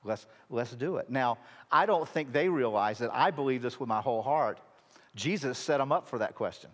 let's, 0.05 0.27
let's 0.49 0.73
do 0.73 0.97
it. 0.97 1.11
Now, 1.11 1.39
I 1.71 1.87
don't 1.87 2.09
think 2.09 2.33
they 2.33 2.49
realize 2.49 2.99
that 2.99 3.11
I 3.13 3.31
believe 3.31 3.63
this 3.63 3.79
with 3.79 3.89
my 3.89 4.01
whole 4.01 4.23
heart. 4.23 4.59
Jesus 5.17 5.59
set 5.59 5.79
them 5.79 5.93
up 5.93 6.09
for 6.09 6.19
that 6.19 6.35
question. 6.35 6.71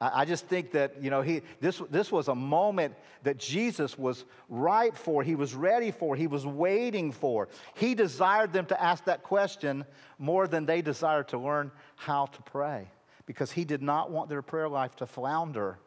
I 0.00 0.24
just 0.24 0.46
think 0.46 0.72
that, 0.72 1.00
you 1.00 1.08
know, 1.08 1.22
he, 1.22 1.40
this, 1.60 1.80
this 1.88 2.10
was 2.10 2.28
a 2.28 2.34
moment 2.34 2.94
that 3.22 3.38
Jesus 3.38 3.96
was 3.96 4.24
ripe 4.48 4.96
for, 4.96 5.22
he 5.22 5.36
was 5.36 5.54
ready 5.54 5.92
for, 5.92 6.16
he 6.16 6.26
was 6.26 6.44
waiting 6.44 7.12
for. 7.12 7.48
He 7.74 7.94
desired 7.94 8.52
them 8.52 8.66
to 8.66 8.82
ask 8.82 9.04
that 9.04 9.22
question 9.22 9.84
more 10.18 10.48
than 10.48 10.66
they 10.66 10.82
desired 10.82 11.28
to 11.28 11.38
learn 11.38 11.70
how 11.96 12.26
to 12.26 12.42
pray 12.42 12.88
because 13.24 13.52
he 13.52 13.64
did 13.64 13.82
not 13.82 14.10
want 14.10 14.28
their 14.28 14.42
prayer 14.42 14.68
life 14.68 14.94
to 14.96 15.06
flounder 15.06 15.78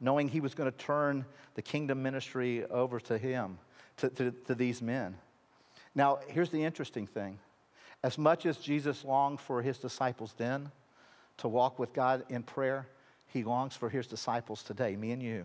knowing 0.00 0.28
he 0.28 0.40
was 0.40 0.54
going 0.54 0.70
to 0.70 0.78
turn 0.78 1.24
the 1.54 1.62
kingdom 1.62 2.02
ministry 2.02 2.64
over 2.66 2.98
to 3.00 3.18
him, 3.18 3.58
to, 3.98 4.08
to, 4.10 4.30
to 4.46 4.54
these 4.54 4.80
men. 4.80 5.16
Now, 5.94 6.20
here's 6.28 6.50
the 6.50 6.64
interesting 6.64 7.06
thing. 7.06 7.38
As 8.02 8.16
much 8.16 8.46
as 8.46 8.56
Jesus 8.56 9.04
longed 9.04 9.40
for 9.40 9.60
his 9.60 9.78
disciples 9.78 10.34
then 10.38 10.70
to 11.38 11.48
walk 11.48 11.78
with 11.78 11.92
God 11.92 12.24
in 12.28 12.42
prayer, 12.42 12.86
he 13.26 13.44
longs 13.44 13.76
for 13.76 13.88
his 13.88 14.06
disciples 14.06 14.62
today, 14.62 14.96
me 14.96 15.12
and 15.12 15.22
you, 15.22 15.44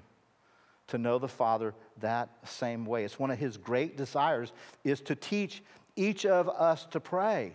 to 0.88 0.98
know 0.98 1.20
the 1.20 1.28
Father 1.28 1.74
that 2.00 2.30
same 2.46 2.86
way. 2.86 3.04
It's 3.04 3.20
one 3.20 3.32
of 3.32 3.38
his 3.38 3.58
great 3.58 3.98
desires 3.98 4.54
is 4.84 5.02
to 5.02 5.16
teach 5.16 5.64
each 5.96 6.26
of 6.26 6.50
us 6.50 6.86
to 6.92 7.00
pray. 7.00 7.54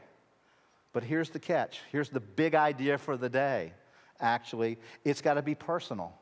But 0.93 1.03
here's 1.03 1.31
the 1.31 1.39
catch. 1.39 1.81
Here's 1.93 2.11
the 2.11 2.21
big 2.21 2.55
idea 2.55 2.99
for 2.99 3.17
the 3.17 3.29
day. 3.29 3.73
Actually, 4.21 4.79
it's 5.05 5.21
got 5.21 5.35
to 5.35 5.43
be 5.43 5.55
personal. 5.55 6.13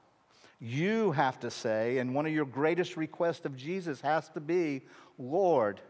You 0.61 1.13
have 1.13 1.39
to 1.41 1.51
say, 1.51 1.99
and 1.99 2.15
one 2.15 2.27
of 2.27 2.33
your 2.33 2.45
greatest 2.45 2.97
requests 2.97 3.45
of 3.45 3.57
Jesus 3.57 4.01
has 4.01 4.29
to 4.31 4.41
be, 4.41 4.83
Lord, 5.19 5.81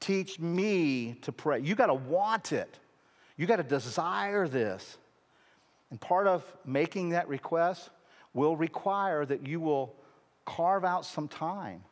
teach 0.00 0.38
me 0.38 1.16
to 1.22 1.32
pray. 1.32 1.60
You 1.60 1.74
got 1.74 1.86
to 1.86 1.94
want 1.94 2.52
it, 2.52 2.78
you 3.36 3.46
got 3.46 3.56
to 3.56 3.62
desire 3.62 4.46
this. 4.46 4.98
And 5.90 6.00
part 6.00 6.26
of 6.26 6.44
making 6.64 7.10
that 7.10 7.28
request 7.28 7.88
will 8.32 8.56
require 8.56 9.24
that 9.24 9.46
you 9.46 9.60
will 9.60 9.94
carve 10.44 10.84
out 10.84 11.06
some 11.06 11.28
time 11.28 11.82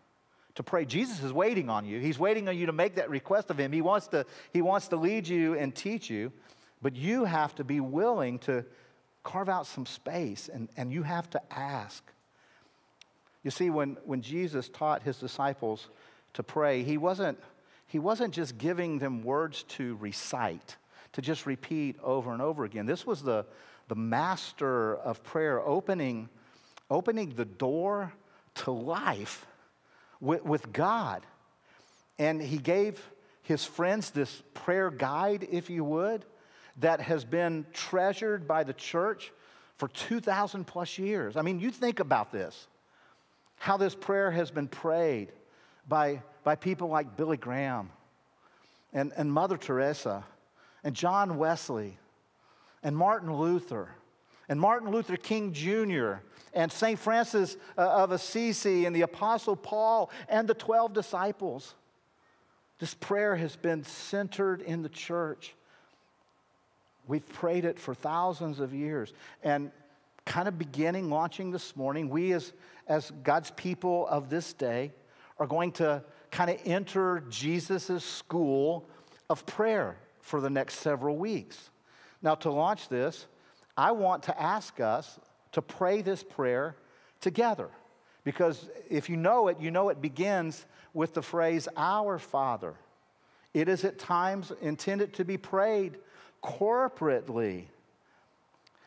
to 0.57 0.62
pray. 0.62 0.85
Jesus 0.85 1.23
is 1.23 1.33
waiting 1.33 1.71
on 1.71 1.87
you. 1.87 2.00
He's 2.00 2.19
waiting 2.19 2.49
on 2.49 2.59
you 2.59 2.67
to 2.67 2.73
make 2.73 2.97
that 2.97 3.09
request 3.09 3.50
of 3.50 3.59
him. 3.59 3.73
He 3.73 3.81
wants 3.81 4.09
to, 4.09 4.26
he 4.52 4.61
wants 4.61 4.88
to 4.88 4.97
lead 4.97 5.26
you 5.26 5.55
and 5.55 5.75
teach 5.75 6.11
you, 6.11 6.33
but 6.83 6.97
you 6.97 7.25
have 7.25 7.55
to 7.55 7.64
be 7.64 7.81
willing 7.81 8.38
to 8.41 8.64
carve 9.23 9.49
out 9.49 9.67
some 9.67 9.87
space 9.87 10.49
and, 10.52 10.69
and 10.76 10.93
you 10.93 11.02
have 11.02 11.29
to 11.31 11.41
ask. 11.52 12.02
You 13.43 13.50
see, 13.50 13.71
when, 13.71 13.97
when 14.05 14.23
Jesus 14.23 14.69
taught 14.69 15.02
his 15.02 15.17
disciples 15.17 15.88
to 16.35 16.43
pray, 16.43 16.83
he 16.83 16.97
wasn't, 16.97 17.38
he 17.87 17.99
wasn't 17.99 18.35
just 18.35 18.59
giving 18.59 18.99
them 18.99 19.23
words 19.23 19.64
to 19.64 19.97
recite, 19.97 20.76
to 21.12 21.23
just 21.23 21.47
repeat 21.47 21.97
over 22.02 22.33
and 22.33 22.41
over 22.41 22.64
again. 22.64 22.87
This 22.87 23.07
was 23.07 23.23
the, 23.23 23.45
the 23.88 23.95
master 23.95 24.97
of 24.97 25.23
prayer 25.25 25.61
opening, 25.61 26.29
opening 26.91 27.35
the 27.35 27.45
door 27.45 28.12
to 28.55 28.71
life 28.71 29.47
with, 30.21 30.45
with 30.45 30.73
God. 30.73 31.26
And 32.19 32.41
he 32.41 32.59
gave 32.59 33.02
his 33.43 33.64
friends 33.64 34.11
this 34.11 34.43
prayer 34.55 34.91
guide, 34.91 35.49
if 35.50 35.69
you 35.69 35.85
would, 35.85 36.25
that 36.79 37.00
has 37.00 37.25
been 37.25 37.67
treasured 37.73 38.49
by 38.49 38.64
the 38.64 38.73
church 38.73 39.33
for 39.76 39.88
2,000 39.88 40.64
plus 40.64 40.99
years. 40.99 41.37
I 41.37 41.43
mean, 41.43 41.61
you 41.61 41.71
think 41.71 42.00
about 42.00 42.33
this 42.33 42.67
how 43.62 43.76
this 43.76 43.95
prayer 43.95 44.33
has 44.33 44.50
been 44.50 44.67
prayed 44.67 45.29
by, 45.87 46.21
by 46.43 46.57
people 46.57 46.88
like 46.88 47.17
Billy 47.17 47.37
Graham 47.37 47.91
and, 48.93 49.12
and 49.17 49.33
Mother 49.33 49.57
Teresa 49.57 50.25
and 50.83 50.97
John 50.97 51.38
Wesley 51.38 51.97
and 52.83 52.97
Martin 52.97 53.33
Luther 53.33 53.88
and 54.49 54.61
Martin 54.61 54.91
Luther 54.91 55.17
King 55.17 55.52
Jr. 55.52 56.14
and 56.52 56.73
St. 56.73 56.99
Francis 56.99 57.57
uh, 57.79 57.83
of 57.83 58.11
Assisi 58.11 58.85
and 58.85 58.97
the 58.97 59.02
Apostle 59.02 59.55
Paul 59.55 60.11
and 60.29 60.49
the 60.49 60.55
12 60.55 60.93
disciples. 60.93 61.75
This 62.81 62.95
prayer 62.95 63.37
has 63.37 63.55
been 63.55 63.85
centered 63.85 64.61
in 64.61 64.83
the 64.83 64.88
church. 64.88 65.55
We've 67.06 67.26
prayed 67.28 67.64
it 67.64 67.78
for 67.78 67.94
thousands 67.94 68.61
of 68.61 68.73
years. 68.73 69.12
And 69.42 69.71
kind 70.25 70.49
of 70.49 70.59
beginning, 70.59 71.11
launching 71.11 71.50
this 71.50 71.76
morning, 71.76 72.09
we 72.09 72.32
as, 72.32 72.52
as 72.87 73.11
God's 73.23 73.50
people 73.52 74.06
of 74.09 74.30
this 74.30 74.52
day 74.52 74.92
are 75.38 75.47
going 75.47 75.73
to 75.73 76.02
kind 76.30 76.50
of 76.50 76.59
enter 76.64 77.25
Jesus' 77.28 78.04
school 78.04 78.88
of 79.28 79.44
prayer 79.47 79.97
for 80.21 80.40
the 80.40 80.50
next 80.50 80.76
several 80.76 81.16
weeks. 81.16 81.71
Now, 82.23 82.37
to 82.37 82.50
launch 82.50 82.88
this, 82.88 83.26
I 83.76 83.92
want 83.92 84.23
to 84.25 84.40
ask 84.40 84.80
us 84.80 85.18
to 85.52 85.62
pray 85.62 86.02
this 86.02 86.23
prayer 86.23 86.76
together. 87.21 87.68
Because 88.25 88.71
if 88.88 89.11
you 89.11 89.16
know 89.16 89.49
it, 89.49 89.59
you 89.61 89.71
know 89.71 89.88
it 89.88 90.00
begins 90.00 90.64
with 90.94 91.14
the 91.14 91.23
phrase, 91.23 91.68
Our 91.76 92.18
Father. 92.18 92.75
It 93.52 93.68
is 93.68 93.85
at 93.85 93.99
times 93.99 94.52
intended 94.61 95.12
to 95.14 95.25
be 95.25 95.37
prayed 95.37 95.99
corporately. 96.42 97.64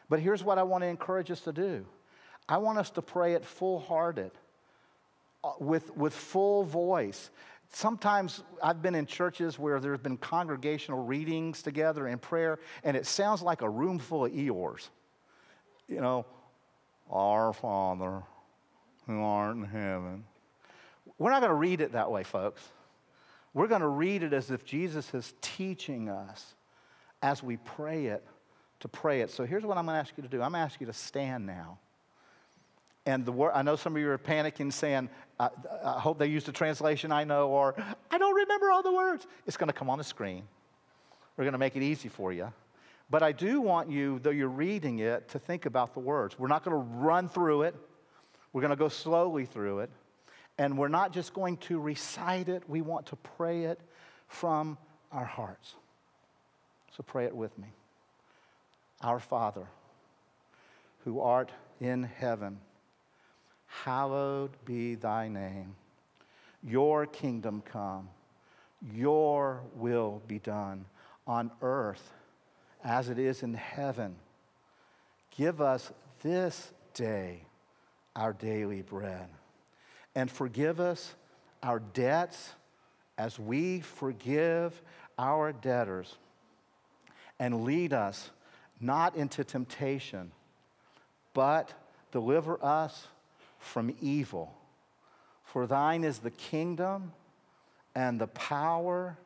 But 0.10 0.20
here's 0.20 0.44
what 0.44 0.58
I 0.58 0.64
want 0.64 0.84
to 0.84 0.88
encourage 0.88 1.32
us 1.32 1.42
to 1.42 1.54
do 1.54 1.86
I 2.48 2.58
want 2.58 2.78
us 2.78 2.90
to 2.92 3.02
pray 3.02 3.34
it 3.34 3.44
full 3.44 3.80
hearted, 3.80 4.32
uh, 5.44 5.52
with, 5.60 5.96
with 5.96 6.14
full 6.14 6.64
voice. 6.64 7.30
Sometimes 7.72 8.44
I've 8.64 8.82
been 8.82 8.96
in 8.96 9.06
churches 9.06 9.58
where 9.58 9.80
there's 9.80 10.00
been 10.00 10.18
congregational 10.18 11.04
readings 11.04 11.62
together 11.62 12.08
in 12.08 12.20
prayer, 12.20 12.60
and 12.84 12.96
it 12.96 13.06
sounds 13.06 13.42
like 13.42 13.64
a 13.64 13.70
room 13.70 14.00
full 14.00 14.26
of 14.26 14.32
Eeyores. 14.32 14.88
You 15.88 16.00
know, 16.00 16.26
our 17.12 17.52
Father 17.54 18.24
who 19.08 19.22
art 19.22 19.56
in 19.56 19.64
heaven. 19.64 20.24
We're 21.18 21.32
not 21.32 21.42
going 21.42 21.52
to 21.52 21.56
read 21.56 21.82
it 21.82 21.94
that 21.94 22.12
way, 22.12 22.24
folks. 22.24 22.62
We're 23.54 23.68
going 23.68 23.82
to 23.82 23.88
read 23.88 24.24
it 24.24 24.34
as 24.34 24.52
if 24.52 24.66
Jesus 24.66 25.14
is 25.14 25.34
teaching 25.42 26.10
us 26.10 26.56
as 27.26 27.42
we 27.42 27.58
pray 27.58 28.06
it 28.06 28.24
to 28.82 28.88
pray 28.88 29.22
it. 29.22 29.32
So 29.32 29.46
here's 29.46 29.66
what 29.66 29.78
I'm 29.78 29.86
going 29.86 29.96
to 29.96 30.00
ask 30.00 30.14
you 30.16 30.22
to 30.22 30.30
do 30.30 30.38
I'm 30.42 30.52
going 30.52 30.62
to 30.62 30.66
ask 30.66 30.80
you 30.80 30.86
to 30.86 30.94
stand 30.94 31.48
now. 31.48 31.80
And 33.08 33.26
the 33.26 33.32
word, 33.32 33.52
I 33.54 33.62
know 33.62 33.76
some 33.76 33.96
of 33.96 34.02
you 34.02 34.10
are 34.10 34.18
panicking 34.18 34.72
saying, 34.72 35.10
I, 35.40 35.50
I 35.84 36.00
hope 36.00 36.20
they 36.20 36.28
use 36.28 36.44
the 36.44 36.52
translation 36.52 37.12
I 37.12 37.24
know, 37.24 37.50
or 37.50 37.76
I 38.12 38.18
don't 38.18 38.36
remember 38.36 38.72
all 38.72 38.84
the 38.84 38.94
words. 38.94 39.26
It's 39.46 39.58
going 39.58 39.68
to 39.68 39.74
come 39.74 39.90
on 39.90 39.98
the 39.98 40.04
screen. 40.04 40.44
We're 41.38 41.44
going 41.44 41.54
to 41.54 41.60
make 41.60 41.76
it 41.76 41.84
easy 41.84 42.10
for 42.10 42.32
you. 42.32 42.52
But 43.10 43.22
I 43.22 43.32
do 43.32 43.62
want 43.62 43.92
you, 43.92 44.20
though 44.20 44.32
you're 44.32 44.48
reading 44.48 45.00
it, 45.00 45.30
to 45.30 45.40
think 45.40 45.66
about 45.66 45.94
the 45.94 46.00
words. 46.00 46.38
We're 46.40 46.48
not 46.48 46.64
going 46.64 46.76
to 46.76 46.84
run 46.98 47.30
through 47.30 47.64
it, 47.64 47.76
we're 48.54 48.62
going 48.62 48.70
to 48.70 48.76
go 48.76 48.90
slowly 48.90 49.46
through 49.46 49.80
it. 49.80 49.90
And 50.58 50.78
we're 50.78 50.88
not 50.88 51.12
just 51.12 51.34
going 51.34 51.58
to 51.58 51.80
recite 51.80 52.50
it, 52.50 52.64
we 52.68 52.82
want 52.82 53.08
to 53.08 53.16
pray 53.16 53.66
it 53.66 53.80
from 54.28 54.78
our 55.12 55.26
hearts. 55.26 55.76
So 56.96 57.04
pray 57.04 57.26
it 57.26 57.36
with 57.36 57.58
me. 57.58 57.68
Our 59.02 59.20
Father, 59.20 59.68
who 61.04 61.20
art 61.20 61.52
in 61.82 62.04
heaven, 62.04 62.60
hallowed 63.68 64.52
be 64.64 64.96
thy 64.96 65.28
name. 65.28 65.76
Your 66.64 67.06
kingdom 67.06 67.62
come, 67.66 68.10
your 68.94 69.62
will 69.76 70.22
be 70.28 70.40
done 70.40 70.86
on 71.28 71.52
earth 71.62 72.14
as 72.84 73.10
it 73.10 73.20
is 73.20 73.44
in 73.44 73.54
heaven. 73.54 74.16
Give 75.36 75.60
us 75.60 75.92
this 76.22 76.72
day 76.94 77.42
our 78.16 78.32
daily 78.32 78.82
bread 78.82 79.28
and 80.16 80.32
forgive 80.32 80.80
us 80.80 81.14
our 81.62 81.80
debts 81.80 82.54
as 83.18 83.38
we 83.38 83.82
forgive 83.82 84.82
our 85.18 85.52
debtors. 85.52 86.16
And 87.40 87.64
lead 87.64 87.94
us 87.94 88.30
not 88.80 89.16
into 89.16 89.44
temptation, 89.44 90.32
but 91.34 91.74
deliver 92.12 92.64
us 92.64 93.08
from 93.60 93.96
evil. 94.02 94.54
For 95.44 95.68
thine 95.68 96.04
is 96.04 96.20
the 96.20 96.32
kingdom 96.32 97.12
and 97.96 98.20
the 98.20 98.28
power 98.28 99.18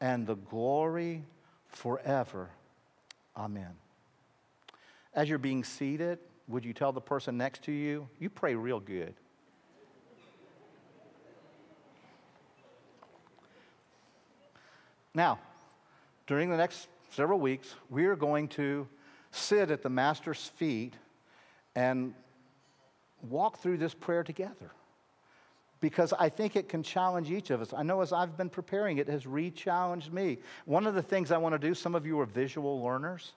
and 0.00 0.26
the 0.26 0.36
glory 0.36 1.22
forever. 1.68 2.50
Amen. 3.36 3.74
As 5.14 5.28
you're 5.28 5.38
being 5.38 5.64
seated, 5.64 6.18
would 6.48 6.64
you 6.64 6.72
tell 6.72 6.92
the 6.92 7.00
person 7.00 7.36
next 7.36 7.62
to 7.64 7.72
you, 7.72 8.08
you 8.18 8.28
pray 8.28 8.54
real 8.54 8.80
good? 8.80 9.14
Now, 15.14 15.38
during 16.26 16.50
the 16.50 16.56
next 16.56 16.88
several 17.14 17.38
weeks, 17.38 17.74
we 17.90 18.06
are 18.06 18.16
going 18.16 18.48
to 18.48 18.88
sit 19.30 19.70
at 19.70 19.82
the 19.82 19.88
Master's 19.88 20.48
feet 20.56 20.94
and 21.74 22.14
walk 23.22 23.58
through 23.58 23.78
this 23.78 23.94
prayer 23.94 24.22
together. 24.22 24.70
Because 25.80 26.12
I 26.18 26.28
think 26.28 26.56
it 26.56 26.68
can 26.68 26.82
challenge 26.82 27.30
each 27.30 27.50
of 27.50 27.60
us. 27.60 27.74
I 27.74 27.82
know 27.82 28.00
as 28.00 28.12
I've 28.12 28.36
been 28.36 28.48
preparing, 28.48 28.98
it 28.98 29.08
has 29.08 29.26
re 29.26 29.50
challenged 29.50 30.12
me. 30.12 30.38
One 30.64 30.86
of 30.86 30.94
the 30.94 31.02
things 31.02 31.30
I 31.30 31.36
want 31.36 31.54
to 31.54 31.58
do, 31.58 31.74
some 31.74 31.94
of 31.94 32.06
you 32.06 32.18
are 32.20 32.26
visual 32.26 32.82
learners. 32.82 33.32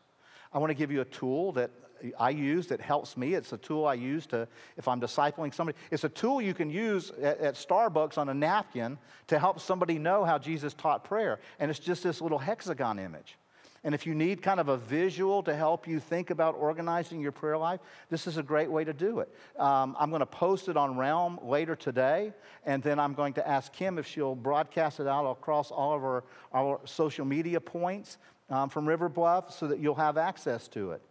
I 0.53 0.59
want 0.59 0.69
to 0.69 0.75
give 0.75 0.91
you 0.91 1.01
a 1.01 1.05
tool 1.05 1.51
that 1.53 1.71
I 2.17 2.29
use 2.29 2.67
that 2.67 2.79
helps 2.79 3.17
me. 3.17 3.33
It's 3.33 3.51
a 3.53 3.57
tool 3.57 3.85
I 3.85 3.95
use 3.95 4.25
to, 4.27 4.47
if 4.77 4.87
I'm 4.87 5.01
discipling 5.01 5.53
somebody, 5.53 5.77
it's 5.91 6.03
a 6.03 6.09
tool 6.09 6.41
you 6.41 6.53
can 6.53 6.69
use 6.69 7.11
at, 7.21 7.39
at, 7.39 7.55
Starbucks 7.55 8.17
on 8.17 8.29
a 8.29 8.33
napkin 8.33 8.97
to 9.27 9.39
help 9.39 9.59
somebody 9.59 9.97
know 9.97 10.23
how 10.23 10.37
Jesus 10.37 10.73
taught 10.73 11.03
prayer. 11.03 11.39
And 11.59 11.69
it's 11.69 11.79
just 11.79 12.03
this 12.03 12.21
little 12.21 12.37
hexagon 12.37 12.99
image. 12.99 13.35
And 13.83 13.93
if 13.93 14.05
you 14.05 14.15
need 14.15 14.41
kind 14.41 14.59
of 14.59 14.69
a 14.69 14.77
visual 14.77 15.43
to 15.43 15.55
help 15.55 15.87
you 15.87 15.99
think 15.99 16.29
about 16.29 16.55
organizing 16.55 17.21
your 17.21 17.31
prayer 17.31 17.57
life, 17.57 17.79
this 18.09 18.27
is 18.27 18.37
a 18.37 18.43
great 18.43 18.69
way 18.69 18.83
to 18.83 18.93
do 18.93 19.19
it. 19.19 19.33
Um, 19.59 19.95
I'm 19.99 20.09
going 20.09 20.21
to 20.21 20.25
post 20.25 20.67
it 20.67 20.77
on 20.77 20.97
Realm 20.97 21.39
later 21.43 21.75
today, 21.75 22.33
and 22.65 22.81
then 22.81 22.99
I'm 22.99 23.13
going 23.13 23.33
to 23.33 23.47
ask 23.47 23.71
Kim 23.71 23.97
if 23.97 24.07
she'll 24.07 24.35
broadcast 24.35 24.99
it 24.99 25.07
out 25.07 25.29
across 25.29 25.71
all 25.71 25.95
of 25.95 26.03
our, 26.03 26.23
our 26.53 26.79
social 26.85 27.25
media 27.25 27.61
points 27.61 28.17
um, 28.49 28.69
from 28.69 28.87
River 28.87 29.09
Bluff 29.09 29.53
so 29.53 29.67
that 29.67 29.79
you'll 29.79 29.95
have 29.95 30.17
access 30.17 30.67
to 30.69 30.91
it. 30.91 31.01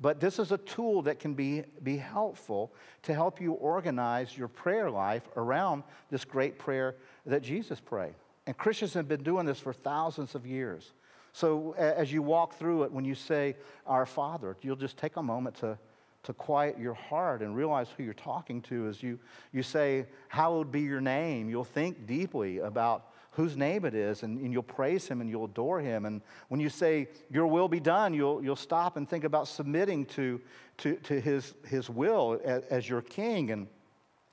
But 0.00 0.18
this 0.18 0.38
is 0.38 0.50
a 0.50 0.58
tool 0.58 1.02
that 1.02 1.20
can 1.20 1.34
be, 1.34 1.62
be 1.82 1.96
helpful 1.96 2.72
to 3.02 3.14
help 3.14 3.40
you 3.40 3.52
organize 3.52 4.36
your 4.36 4.48
prayer 4.48 4.90
life 4.90 5.22
around 5.36 5.84
this 6.10 6.24
great 6.24 6.58
prayer 6.58 6.96
that 7.26 7.42
Jesus 7.42 7.78
prayed. 7.78 8.14
And 8.46 8.56
Christians 8.56 8.94
have 8.94 9.06
been 9.06 9.22
doing 9.22 9.46
this 9.46 9.60
for 9.60 9.72
thousands 9.72 10.34
of 10.34 10.44
years. 10.44 10.92
So 11.32 11.74
as 11.78 12.12
you 12.12 12.22
walk 12.22 12.58
through 12.58 12.84
it, 12.84 12.92
when 12.92 13.04
you 13.04 13.14
say, 13.14 13.56
Our 13.86 14.06
Father, 14.06 14.56
you'll 14.62 14.76
just 14.76 14.98
take 14.98 15.16
a 15.16 15.22
moment 15.22 15.56
to, 15.56 15.78
to 16.24 16.32
quiet 16.32 16.78
your 16.78 16.94
heart 16.94 17.40
and 17.42 17.56
realize 17.56 17.88
who 17.96 18.02
you're 18.02 18.14
talking 18.14 18.60
to 18.62 18.86
as 18.86 19.02
you, 19.02 19.18
you 19.52 19.62
say, 19.62 20.06
Hallowed 20.28 20.70
be 20.70 20.82
your 20.82 21.00
name. 21.00 21.48
You'll 21.48 21.64
think 21.64 22.06
deeply 22.06 22.58
about 22.58 23.12
whose 23.32 23.56
name 23.56 23.86
it 23.86 23.94
is, 23.94 24.24
and, 24.24 24.38
and, 24.40 24.52
you'll 24.52 24.62
praise 24.62 25.08
him 25.08 25.22
and 25.22 25.30
you'll 25.30 25.46
adore 25.46 25.80
him. 25.80 26.04
And 26.04 26.20
when 26.48 26.60
you 26.60 26.68
say, 26.68 27.08
Your 27.30 27.46
will 27.46 27.68
be 27.68 27.80
done, 27.80 28.12
you'll, 28.12 28.44
you'll 28.44 28.56
stop 28.56 28.98
and 28.98 29.08
think 29.08 29.24
about 29.24 29.48
submitting 29.48 30.04
to, 30.06 30.38
to, 30.78 30.96
to 30.96 31.18
his, 31.18 31.54
his 31.66 31.88
will 31.88 32.38
as, 32.44 32.62
as 32.64 32.88
your 32.88 33.00
king. 33.00 33.50
And 33.50 33.68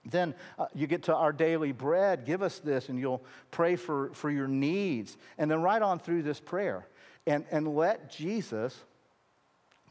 then 0.05 0.33
uh, 0.57 0.67
you 0.73 0.87
get 0.87 1.03
to 1.03 1.15
our 1.15 1.31
daily 1.31 1.71
bread, 1.71 2.25
give 2.25 2.41
us 2.41 2.59
this, 2.59 2.89
and 2.89 2.99
you'll 2.99 3.23
pray 3.51 3.75
for, 3.75 4.11
for 4.13 4.29
your 4.29 4.47
needs. 4.47 5.17
And 5.37 5.49
then 5.51 5.61
right 5.61 5.81
on 5.81 5.99
through 5.99 6.23
this 6.23 6.39
prayer. 6.39 6.87
And, 7.27 7.45
and 7.51 7.75
let 7.75 8.09
Jesus 8.09 8.77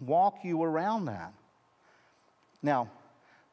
walk 0.00 0.44
you 0.44 0.62
around 0.62 1.06
that. 1.06 1.32
Now, 2.62 2.90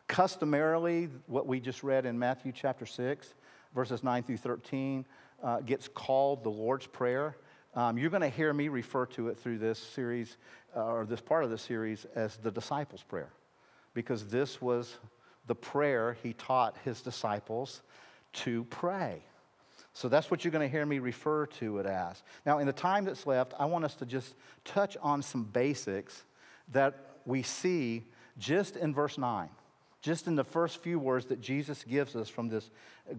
customarily, 0.08 1.10
what 1.28 1.46
we 1.46 1.60
just 1.60 1.84
read 1.84 2.06
in 2.06 2.18
Matthew 2.18 2.52
chapter 2.52 2.86
6, 2.86 3.34
verses 3.74 4.04
9 4.04 4.24
through 4.24 4.38
13, 4.38 5.06
uh, 5.44 5.60
gets 5.60 5.88
called 5.88 6.44
the 6.44 6.50
Lord's 6.50 6.88
Prayer. 6.88 7.36
Um, 7.76 7.98
you're 7.98 8.10
going 8.10 8.22
to 8.22 8.30
hear 8.30 8.54
me 8.54 8.70
refer 8.70 9.06
to 9.08 9.28
it 9.28 9.38
through 9.38 9.58
this 9.58 9.78
series, 9.78 10.38
uh, 10.76 10.86
or 10.86 11.06
this 11.06 11.22
part 11.22 11.44
of 11.44 11.50
the 11.50 11.58
series, 11.58 12.06
as 12.16 12.38
the 12.38 12.50
disciples' 12.50 13.04
prayer, 13.04 13.30
because 13.94 14.28
this 14.28 14.62
was 14.62 14.98
the 15.48 15.56
prayer 15.56 16.18
he 16.24 16.34
taught 16.34 16.76
his 16.84 17.02
disciples 17.02 17.82
to 18.34 18.64
pray. 18.66 19.24
So 19.94 20.10
that's 20.10 20.30
what 20.30 20.44
you're 20.44 20.52
going 20.52 20.68
to 20.68 20.72
hear 20.72 20.86
me 20.86 21.00
refer 21.00 21.46
to 21.46 21.78
it 21.78 21.86
as. 21.86 22.22
Now, 22.46 22.60
in 22.60 22.68
the 22.68 22.74
time 22.74 23.06
that's 23.06 23.26
left, 23.26 23.54
I 23.58 23.66
want 23.66 23.86
us 23.86 23.96
to 23.96 24.06
just 24.06 24.36
touch 24.66 24.98
on 25.02 25.22
some 25.22 25.44
basics 25.44 26.24
that 26.74 26.96
we 27.26 27.44
see 27.44 28.04
just 28.38 28.76
in 28.76 28.94
verse 28.94 29.18
9 29.18 29.50
just 30.06 30.28
in 30.28 30.36
the 30.36 30.44
first 30.44 30.84
few 30.84 31.00
words 31.00 31.26
that 31.26 31.42
Jesus 31.42 31.84
gives 31.84 32.16
us 32.16 32.30
from 32.30 32.48
this 32.48 32.70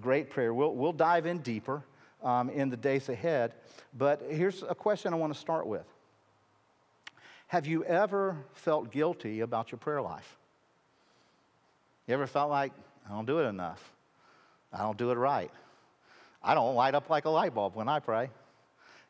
great 0.00 0.30
prayer. 0.30 0.54
We'll, 0.54 0.72
we'll 0.72 0.92
dive 0.92 1.26
in 1.26 1.38
deeper 1.38 1.82
um, 2.22 2.48
in 2.48 2.70
the 2.70 2.76
days 2.76 3.08
ahead. 3.08 3.54
But 3.92 4.22
here's 4.30 4.62
a 4.62 4.74
question 4.74 5.12
I 5.12 5.16
want 5.16 5.34
to 5.34 5.38
start 5.38 5.66
with 5.66 5.84
Have 7.48 7.66
you 7.66 7.82
ever 7.84 8.36
felt 8.52 8.92
guilty 8.92 9.40
about 9.40 9.72
your 9.72 9.80
prayer 9.80 10.00
life? 10.00 10.36
You 12.06 12.14
ever 12.14 12.26
felt 12.26 12.50
like, 12.50 12.72
I 13.08 13.12
don't 13.12 13.26
do 13.26 13.40
it 13.40 13.44
enough? 13.44 13.92
I 14.72 14.78
don't 14.78 14.96
do 14.96 15.10
it 15.10 15.14
right. 15.14 15.50
I 16.42 16.54
don't 16.54 16.74
light 16.74 16.94
up 16.94 17.10
like 17.10 17.24
a 17.24 17.30
light 17.30 17.54
bulb 17.54 17.74
when 17.74 17.88
I 17.88 17.98
pray. 17.98 18.30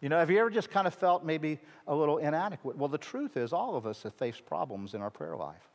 You 0.00 0.08
know, 0.08 0.18
have 0.18 0.30
you 0.30 0.38
ever 0.38 0.50
just 0.50 0.70
kind 0.70 0.86
of 0.86 0.94
felt 0.94 1.24
maybe 1.24 1.58
a 1.86 1.94
little 1.94 2.18
inadequate? 2.18 2.76
Well, 2.76 2.88
the 2.88 2.98
truth 2.98 3.36
is, 3.36 3.52
all 3.52 3.76
of 3.76 3.86
us 3.86 4.02
have 4.02 4.14
faced 4.14 4.44
problems 4.46 4.94
in 4.94 5.00
our 5.00 5.10
prayer 5.10 5.36
life. 5.36 5.68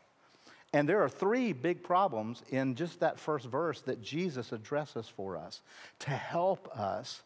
And 0.73 0.87
there 0.87 1.03
are 1.03 1.09
three 1.09 1.53
big 1.53 1.83
problems 1.83 2.43
in 2.49 2.75
just 2.75 3.01
that 3.01 3.19
first 3.19 3.45
verse 3.45 3.81
that 3.81 4.01
Jesus 4.01 4.51
addresses 4.51 5.07
for 5.07 5.35
us 5.35 5.61
to 5.99 6.11
help 6.11 6.69
us 6.77 7.23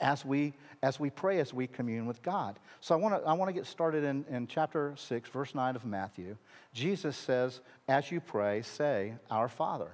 as 0.00 0.24
we, 0.24 0.54
as 0.82 0.98
we 0.98 1.10
pray, 1.10 1.38
as 1.40 1.54
we 1.54 1.66
commune 1.66 2.06
with 2.06 2.22
God. 2.22 2.58
So 2.80 2.94
I 2.94 2.98
want 2.98 3.22
to 3.22 3.28
I 3.28 3.32
wanna 3.34 3.52
get 3.52 3.66
started 3.66 4.04
in, 4.04 4.24
in 4.30 4.46
chapter 4.46 4.94
6, 4.96 5.28
verse 5.30 5.54
9 5.54 5.76
of 5.76 5.84
Matthew. 5.84 6.36
Jesus 6.72 7.16
says, 7.16 7.60
As 7.88 8.10
you 8.10 8.20
pray, 8.20 8.62
say, 8.62 9.14
Our 9.30 9.48
Father. 9.48 9.92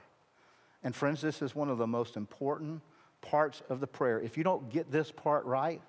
And 0.82 0.94
friends, 0.94 1.20
this 1.20 1.42
is 1.42 1.54
one 1.54 1.68
of 1.68 1.78
the 1.78 1.86
most 1.86 2.16
important 2.16 2.80
parts 3.20 3.62
of 3.68 3.80
the 3.80 3.86
prayer. 3.86 4.20
If 4.20 4.38
you 4.38 4.44
don't 4.44 4.70
get 4.70 4.90
this 4.90 5.10
part 5.10 5.44
right, 5.44 5.80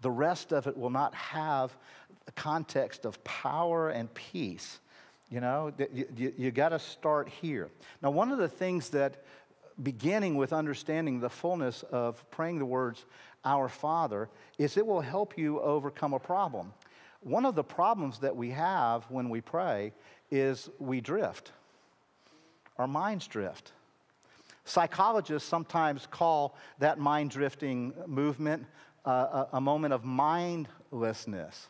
the 0.00 0.10
rest 0.10 0.52
of 0.52 0.66
it 0.66 0.76
will 0.76 0.90
not 0.90 1.14
have 1.14 1.76
the 2.26 2.32
context 2.32 3.04
of 3.04 3.22
power 3.22 3.90
and 3.90 4.12
peace. 4.14 4.80
You 5.30 5.40
know, 5.40 5.72
you, 5.92 6.06
you, 6.16 6.32
you 6.36 6.50
got 6.50 6.70
to 6.70 6.78
start 6.78 7.28
here. 7.28 7.70
Now, 8.02 8.10
one 8.10 8.32
of 8.32 8.38
the 8.38 8.48
things 8.48 8.88
that, 8.90 9.22
beginning 9.82 10.36
with 10.36 10.52
understanding 10.52 11.20
the 11.20 11.30
fullness 11.30 11.84
of 11.90 12.28
praying 12.30 12.58
the 12.58 12.66
words, 12.66 13.04
Our 13.44 13.68
Father, 13.68 14.28
is 14.58 14.76
it 14.76 14.86
will 14.86 15.00
help 15.00 15.38
you 15.38 15.60
overcome 15.60 16.12
a 16.12 16.18
problem. 16.18 16.72
One 17.22 17.44
of 17.44 17.54
the 17.54 17.64
problems 17.64 18.18
that 18.20 18.34
we 18.34 18.50
have 18.50 19.04
when 19.10 19.28
we 19.28 19.40
pray 19.40 19.92
is 20.30 20.70
we 20.78 21.00
drift, 21.00 21.52
our 22.78 22.88
minds 22.88 23.26
drift. 23.26 23.72
Psychologists 24.64 25.48
sometimes 25.48 26.06
call 26.10 26.56
that 26.78 26.98
mind 26.98 27.30
drifting 27.30 27.92
movement 28.06 28.64
uh, 29.04 29.46
a, 29.52 29.56
a 29.56 29.60
moment 29.60 29.92
of 29.92 30.04
mindlessness. 30.04 31.68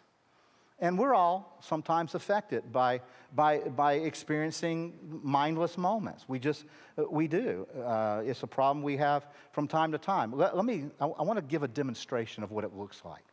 And 0.81 0.99
we're 0.99 1.15
all 1.15 1.59
sometimes 1.61 2.15
affected 2.15 2.73
by, 2.73 3.03
by, 3.35 3.59
by 3.59 3.95
experiencing 3.95 4.95
mindless 5.23 5.77
moments. 5.77 6.25
We 6.27 6.39
just, 6.39 6.65
uh, 6.97 7.05
we 7.11 7.29
do. 7.29 7.67
Uh, 7.85 8.23
it's 8.25 8.43
a 8.43 8.47
problem 8.47 8.83
we 8.83 8.97
have 8.97 9.27
from 9.53 9.69
time 9.69 9.93
to 9.93 9.99
time. 9.99 10.33
Let, 10.33 10.57
let 10.57 10.65
me, 10.65 10.87
I, 10.99 11.05
I 11.07 11.23
want 11.23 11.37
to 11.39 11.45
give 11.45 11.63
a 11.63 11.69
demonstration 11.69 12.43
of 12.43 12.51
what 12.51 12.65
it 12.65 12.75
looks 12.75 13.03
like. 13.05 13.25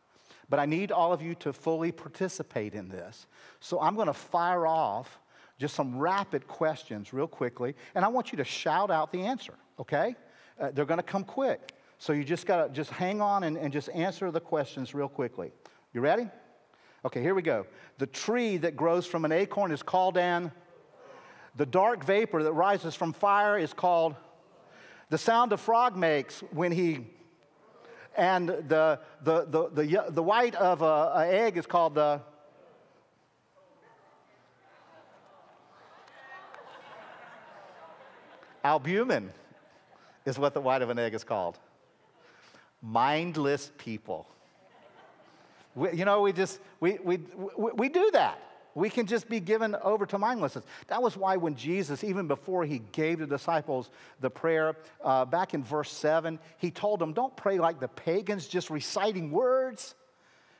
But 0.50 0.60
I 0.60 0.66
need 0.66 0.92
all 0.92 1.12
of 1.12 1.22
you 1.22 1.34
to 1.36 1.52
fully 1.52 1.90
participate 1.90 2.74
in 2.74 2.88
this. 2.88 3.26
So 3.60 3.80
I'm 3.80 3.94
going 3.94 4.06
to 4.06 4.14
fire 4.14 4.66
off 4.66 5.18
just 5.58 5.74
some 5.74 5.98
rapid 5.98 6.46
questions 6.46 7.12
real 7.12 7.26
quickly, 7.26 7.74
and 7.94 8.04
I 8.04 8.08
want 8.08 8.30
you 8.30 8.38
to 8.38 8.44
shout 8.44 8.90
out 8.90 9.10
the 9.10 9.22
answer, 9.22 9.54
okay? 9.78 10.14
Uh, 10.60 10.70
they're 10.72 10.84
going 10.84 10.98
to 10.98 11.02
come 11.02 11.24
quick. 11.24 11.72
So 11.98 12.12
you 12.12 12.22
just 12.22 12.46
got 12.46 12.66
to 12.66 12.72
just 12.72 12.90
hang 12.90 13.20
on 13.20 13.42
and, 13.42 13.56
and 13.56 13.72
just 13.72 13.88
answer 13.90 14.30
the 14.30 14.40
questions 14.40 14.94
real 14.94 15.08
quickly. 15.08 15.52
You 15.92 16.00
ready? 16.00 16.28
Okay, 17.04 17.22
here 17.22 17.34
we 17.34 17.42
go. 17.42 17.64
The 17.98 18.06
tree 18.06 18.56
that 18.58 18.76
grows 18.76 19.06
from 19.06 19.24
an 19.24 19.30
acorn 19.32 19.70
is 19.70 19.82
called 19.82 20.18
an. 20.18 20.50
The 21.56 21.66
dark 21.66 22.04
vapor 22.04 22.42
that 22.42 22.52
rises 22.52 22.94
from 22.94 23.12
fire 23.12 23.56
is 23.58 23.72
called. 23.72 24.16
The 25.10 25.18
sound 25.18 25.52
a 25.52 25.56
frog 25.56 25.96
makes 25.96 26.40
when 26.50 26.72
he. 26.72 27.06
And 28.16 28.48
the, 28.48 28.98
the, 29.22 29.44
the, 29.44 29.68
the, 29.72 30.04
the 30.10 30.22
white 30.22 30.56
of 30.56 30.82
an 30.82 31.32
egg 31.32 31.56
is 31.56 31.66
called 31.66 31.94
the. 31.94 32.20
Albumin 38.64 39.32
is 40.26 40.38
what 40.38 40.52
the 40.52 40.60
white 40.60 40.82
of 40.82 40.90
an 40.90 40.98
egg 40.98 41.14
is 41.14 41.22
called. 41.22 41.58
Mindless 42.82 43.70
people. 43.78 44.26
We, 45.78 45.92
you 45.92 46.04
know, 46.04 46.22
we 46.22 46.32
just, 46.32 46.60
we, 46.80 46.98
we, 47.02 47.18
we, 47.56 47.72
we 47.72 47.88
do 47.88 48.10
that. 48.12 48.42
We 48.74 48.90
can 48.90 49.06
just 49.06 49.28
be 49.28 49.40
given 49.40 49.74
over 49.82 50.06
to 50.06 50.18
mindlessness. 50.18 50.64
That 50.86 51.02
was 51.02 51.16
why 51.16 51.36
when 51.36 51.56
Jesus, 51.56 52.04
even 52.04 52.28
before 52.28 52.64
he 52.64 52.80
gave 52.92 53.18
the 53.18 53.26
disciples 53.26 53.90
the 54.20 54.30
prayer, 54.30 54.76
uh, 55.02 55.24
back 55.24 55.54
in 55.54 55.64
verse 55.64 55.90
7, 55.90 56.38
he 56.58 56.70
told 56.70 57.00
them, 57.00 57.12
Don't 57.12 57.36
pray 57.36 57.58
like 57.58 57.80
the 57.80 57.88
pagans, 57.88 58.46
just 58.46 58.70
reciting 58.70 59.30
words. 59.30 59.94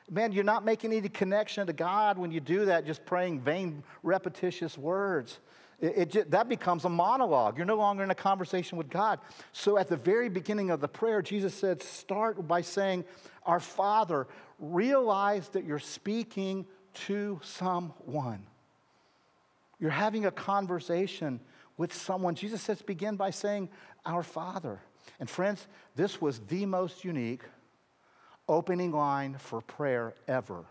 Man, 0.09 0.31
you're 0.31 0.43
not 0.43 0.65
making 0.65 0.91
any 0.91 1.07
connection 1.07 1.67
to 1.67 1.73
God 1.73 2.17
when 2.17 2.31
you 2.31 2.39
do 2.39 2.65
that, 2.65 2.85
just 2.85 3.05
praying 3.05 3.41
vain, 3.41 3.83
repetitious 4.01 4.77
words. 4.77 5.39
It, 5.79 5.93
it 5.97 6.09
just, 6.09 6.31
that 6.31 6.49
becomes 6.49 6.85
a 6.85 6.89
monologue. 6.89 7.57
You're 7.57 7.65
no 7.65 7.77
longer 7.77 8.03
in 8.03 8.11
a 8.11 8.15
conversation 8.15 8.77
with 8.77 8.89
God. 8.89 9.19
So 9.53 9.77
at 9.77 9.87
the 9.87 9.97
very 9.97 10.27
beginning 10.27 10.71
of 10.71 10.81
the 10.81 10.87
prayer, 10.87 11.21
Jesus 11.21 11.53
said, 11.53 11.81
start 11.81 12.47
by 12.47 12.61
saying, 12.61 13.05
Our 13.45 13.59
Father, 13.59 14.27
realize 14.59 15.49
that 15.49 15.65
you're 15.65 15.79
speaking 15.79 16.65
to 16.93 17.39
someone. 17.43 18.45
You're 19.79 19.91
having 19.91 20.25
a 20.25 20.31
conversation 20.31 21.39
with 21.77 21.93
someone. 21.93 22.35
Jesus 22.35 22.61
says, 22.61 22.81
begin 22.81 23.15
by 23.15 23.29
saying, 23.29 23.69
Our 24.05 24.23
Father. 24.23 24.81
And 25.19 25.29
friends, 25.29 25.67
this 25.95 26.21
was 26.21 26.39
the 26.39 26.65
most 26.65 27.03
unique 27.03 27.43
opening 28.47 28.91
line 28.91 29.35
for 29.37 29.61
prayer 29.61 30.13
ever. 30.27 30.65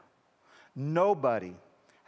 Nobody 0.74 1.54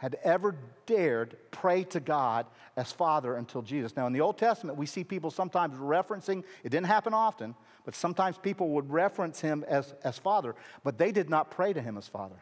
had 0.01 0.17
ever 0.23 0.55
dared 0.87 1.37
pray 1.51 1.83
to 1.83 1.99
God 1.99 2.47
as 2.75 2.91
Father 2.91 3.35
until 3.35 3.61
Jesus. 3.61 3.95
Now, 3.95 4.07
in 4.07 4.13
the 4.13 4.21
Old 4.21 4.35
Testament, 4.35 4.75
we 4.75 4.87
see 4.87 5.03
people 5.03 5.29
sometimes 5.29 5.77
referencing, 5.77 6.43
it 6.63 6.69
didn't 6.69 6.87
happen 6.87 7.13
often, 7.13 7.53
but 7.85 7.93
sometimes 7.93 8.35
people 8.39 8.69
would 8.69 8.89
reference 8.89 9.39
him 9.39 9.63
as, 9.67 9.93
as 10.03 10.17
Father, 10.17 10.55
but 10.83 10.97
they 10.97 11.11
did 11.11 11.29
not 11.29 11.51
pray 11.51 11.71
to 11.71 11.79
him 11.79 11.99
as 11.99 12.07
Father. 12.07 12.37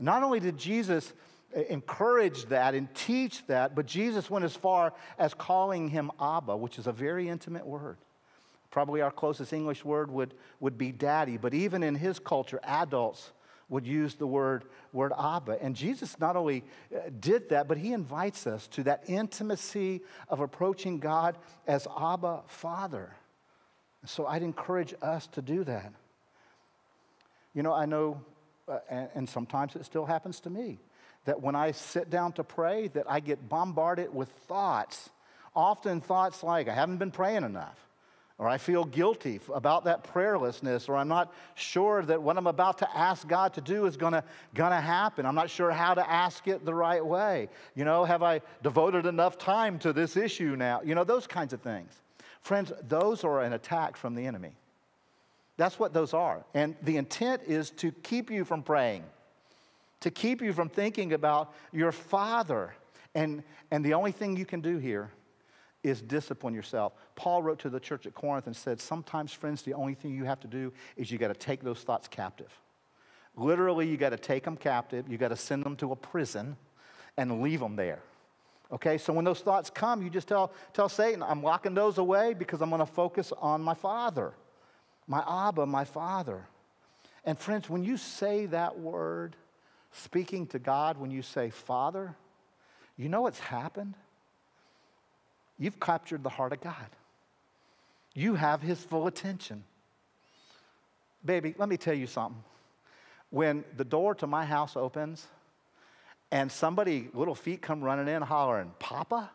Not 0.00 0.24
only 0.24 0.40
did 0.40 0.58
Jesus 0.58 1.12
encourage 1.68 2.46
that 2.46 2.74
and 2.74 2.92
teach 2.92 3.46
that, 3.46 3.76
but 3.76 3.86
Jesus 3.86 4.28
went 4.28 4.44
as 4.44 4.56
far 4.56 4.92
as 5.16 5.34
calling 5.34 5.86
him 5.86 6.10
Abba, 6.20 6.56
which 6.56 6.76
is 6.76 6.88
a 6.88 6.92
very 6.92 7.28
intimate 7.28 7.68
word. 7.68 7.98
Probably 8.72 9.00
our 9.00 9.12
closest 9.12 9.52
English 9.52 9.84
word 9.84 10.10
would, 10.10 10.34
would 10.58 10.76
be 10.76 10.90
daddy, 10.90 11.36
but 11.36 11.54
even 11.54 11.84
in 11.84 11.94
his 11.94 12.18
culture, 12.18 12.58
adults 12.64 13.30
would 13.68 13.86
use 13.86 14.14
the 14.14 14.26
word, 14.26 14.64
word 14.92 15.12
Abba. 15.18 15.62
And 15.62 15.76
Jesus 15.76 16.18
not 16.18 16.36
only 16.36 16.64
uh, 16.94 17.10
did 17.20 17.50
that, 17.50 17.68
but 17.68 17.76
he 17.76 17.92
invites 17.92 18.46
us 18.46 18.66
to 18.68 18.82
that 18.84 19.04
intimacy 19.06 20.00
of 20.28 20.40
approaching 20.40 20.98
God 20.98 21.36
as 21.66 21.86
Abba 22.00 22.42
Father. 22.46 23.14
So 24.06 24.26
I'd 24.26 24.42
encourage 24.42 24.94
us 25.02 25.26
to 25.28 25.42
do 25.42 25.64
that. 25.64 25.92
You 27.54 27.62
know, 27.62 27.72
I 27.72 27.86
know, 27.86 28.20
uh, 28.68 28.78
and, 28.88 29.08
and 29.14 29.28
sometimes 29.28 29.76
it 29.76 29.84
still 29.84 30.06
happens 30.06 30.40
to 30.40 30.50
me, 30.50 30.78
that 31.24 31.42
when 31.42 31.54
I 31.54 31.72
sit 31.72 32.08
down 32.08 32.32
to 32.34 32.44
pray, 32.44 32.88
that 32.88 33.04
I 33.10 33.20
get 33.20 33.48
bombarded 33.48 34.14
with 34.14 34.28
thoughts. 34.48 35.10
Often 35.54 36.02
thoughts 36.02 36.42
like, 36.42 36.68
I 36.68 36.74
haven't 36.74 36.98
been 36.98 37.10
praying 37.10 37.44
enough 37.44 37.87
or 38.38 38.48
I 38.48 38.56
feel 38.56 38.84
guilty 38.84 39.40
about 39.52 39.84
that 39.84 40.04
prayerlessness, 40.04 40.88
or 40.88 40.96
I'm 40.96 41.08
not 41.08 41.34
sure 41.56 42.02
that 42.02 42.22
what 42.22 42.36
I'm 42.38 42.46
about 42.46 42.78
to 42.78 42.96
ask 42.96 43.26
God 43.26 43.52
to 43.54 43.60
do 43.60 43.86
is 43.86 43.96
gonna, 43.96 44.22
gonna 44.54 44.80
happen. 44.80 45.26
I'm 45.26 45.34
not 45.34 45.50
sure 45.50 45.72
how 45.72 45.94
to 45.94 46.08
ask 46.08 46.46
it 46.46 46.64
the 46.64 46.74
right 46.74 47.04
way. 47.04 47.48
You 47.74 47.84
know, 47.84 48.04
have 48.04 48.22
I 48.22 48.40
devoted 48.62 49.06
enough 49.06 49.38
time 49.38 49.80
to 49.80 49.92
this 49.92 50.16
issue 50.16 50.54
now? 50.56 50.80
You 50.84 50.94
know, 50.94 51.02
those 51.02 51.26
kinds 51.26 51.52
of 51.52 51.60
things. 51.62 51.92
Friends, 52.40 52.72
those 52.86 53.24
are 53.24 53.42
an 53.42 53.54
attack 53.54 53.96
from 53.96 54.14
the 54.14 54.24
enemy. 54.24 54.52
That's 55.56 55.80
what 55.80 55.92
those 55.92 56.14
are. 56.14 56.44
And 56.54 56.76
the 56.82 56.96
intent 56.96 57.42
is 57.44 57.70
to 57.70 57.90
keep 57.90 58.30
you 58.30 58.44
from 58.44 58.62
praying, 58.62 59.02
to 60.00 60.12
keep 60.12 60.40
you 60.40 60.52
from 60.52 60.68
thinking 60.68 61.12
about 61.12 61.52
your 61.72 61.90
Father. 61.90 62.72
And, 63.16 63.42
and 63.72 63.84
the 63.84 63.94
only 63.94 64.12
thing 64.12 64.36
you 64.36 64.46
can 64.46 64.60
do 64.60 64.78
here 64.78 65.10
is 65.82 66.02
discipline 66.02 66.54
yourself. 66.54 66.92
Paul 67.14 67.42
wrote 67.42 67.60
to 67.60 67.70
the 67.70 67.80
church 67.80 68.06
at 68.06 68.14
Corinth 68.14 68.46
and 68.46 68.56
said, 68.56 68.80
Sometimes, 68.80 69.32
friends, 69.32 69.62
the 69.62 69.74
only 69.74 69.94
thing 69.94 70.12
you 70.12 70.24
have 70.24 70.40
to 70.40 70.48
do 70.48 70.72
is 70.96 71.10
you 71.10 71.18
got 71.18 71.28
to 71.28 71.34
take 71.34 71.62
those 71.62 71.80
thoughts 71.80 72.08
captive. 72.08 72.52
Literally, 73.36 73.88
you 73.88 73.96
got 73.96 74.10
to 74.10 74.16
take 74.16 74.44
them 74.44 74.56
captive, 74.56 75.08
you 75.08 75.16
got 75.16 75.28
to 75.28 75.36
send 75.36 75.64
them 75.64 75.76
to 75.76 75.92
a 75.92 75.96
prison 75.96 76.56
and 77.16 77.42
leave 77.42 77.60
them 77.60 77.76
there. 77.76 78.00
Okay, 78.70 78.98
so 78.98 79.12
when 79.12 79.24
those 79.24 79.40
thoughts 79.40 79.70
come, 79.70 80.02
you 80.02 80.10
just 80.10 80.28
tell, 80.28 80.52
tell 80.74 80.88
Satan, 80.88 81.22
I'm 81.22 81.42
locking 81.42 81.74
those 81.74 81.96
away 81.98 82.34
because 82.34 82.60
I'm 82.60 82.68
going 82.68 82.80
to 82.80 82.86
focus 82.86 83.32
on 83.38 83.62
my 83.62 83.74
Father, 83.74 84.34
my 85.06 85.24
Abba, 85.26 85.64
my 85.64 85.84
Father. 85.84 86.46
And 87.24 87.38
friends, 87.38 87.70
when 87.70 87.82
you 87.82 87.96
say 87.96 88.46
that 88.46 88.78
word, 88.78 89.36
speaking 89.92 90.46
to 90.48 90.58
God, 90.58 90.98
when 90.98 91.10
you 91.10 91.22
say 91.22 91.48
Father, 91.48 92.14
you 92.96 93.08
know 93.08 93.22
what's 93.22 93.38
happened? 93.38 93.94
You've 95.58 95.80
captured 95.80 96.22
the 96.22 96.28
heart 96.28 96.52
of 96.52 96.60
God. 96.60 96.74
You 98.14 98.34
have 98.34 98.62
his 98.62 98.82
full 98.82 99.06
attention. 99.06 99.64
Baby, 101.24 101.54
let 101.58 101.68
me 101.68 101.76
tell 101.76 101.94
you 101.94 102.06
something. 102.06 102.42
When 103.30 103.64
the 103.76 103.84
door 103.84 104.14
to 104.16 104.26
my 104.26 104.44
house 104.44 104.76
opens 104.76 105.26
and 106.30 106.50
somebody, 106.50 107.08
little 107.12 107.34
feet 107.34 107.60
come 107.60 107.82
running 107.82 108.08
in 108.08 108.22
hollering, 108.22 108.72
Papa, 108.78 109.30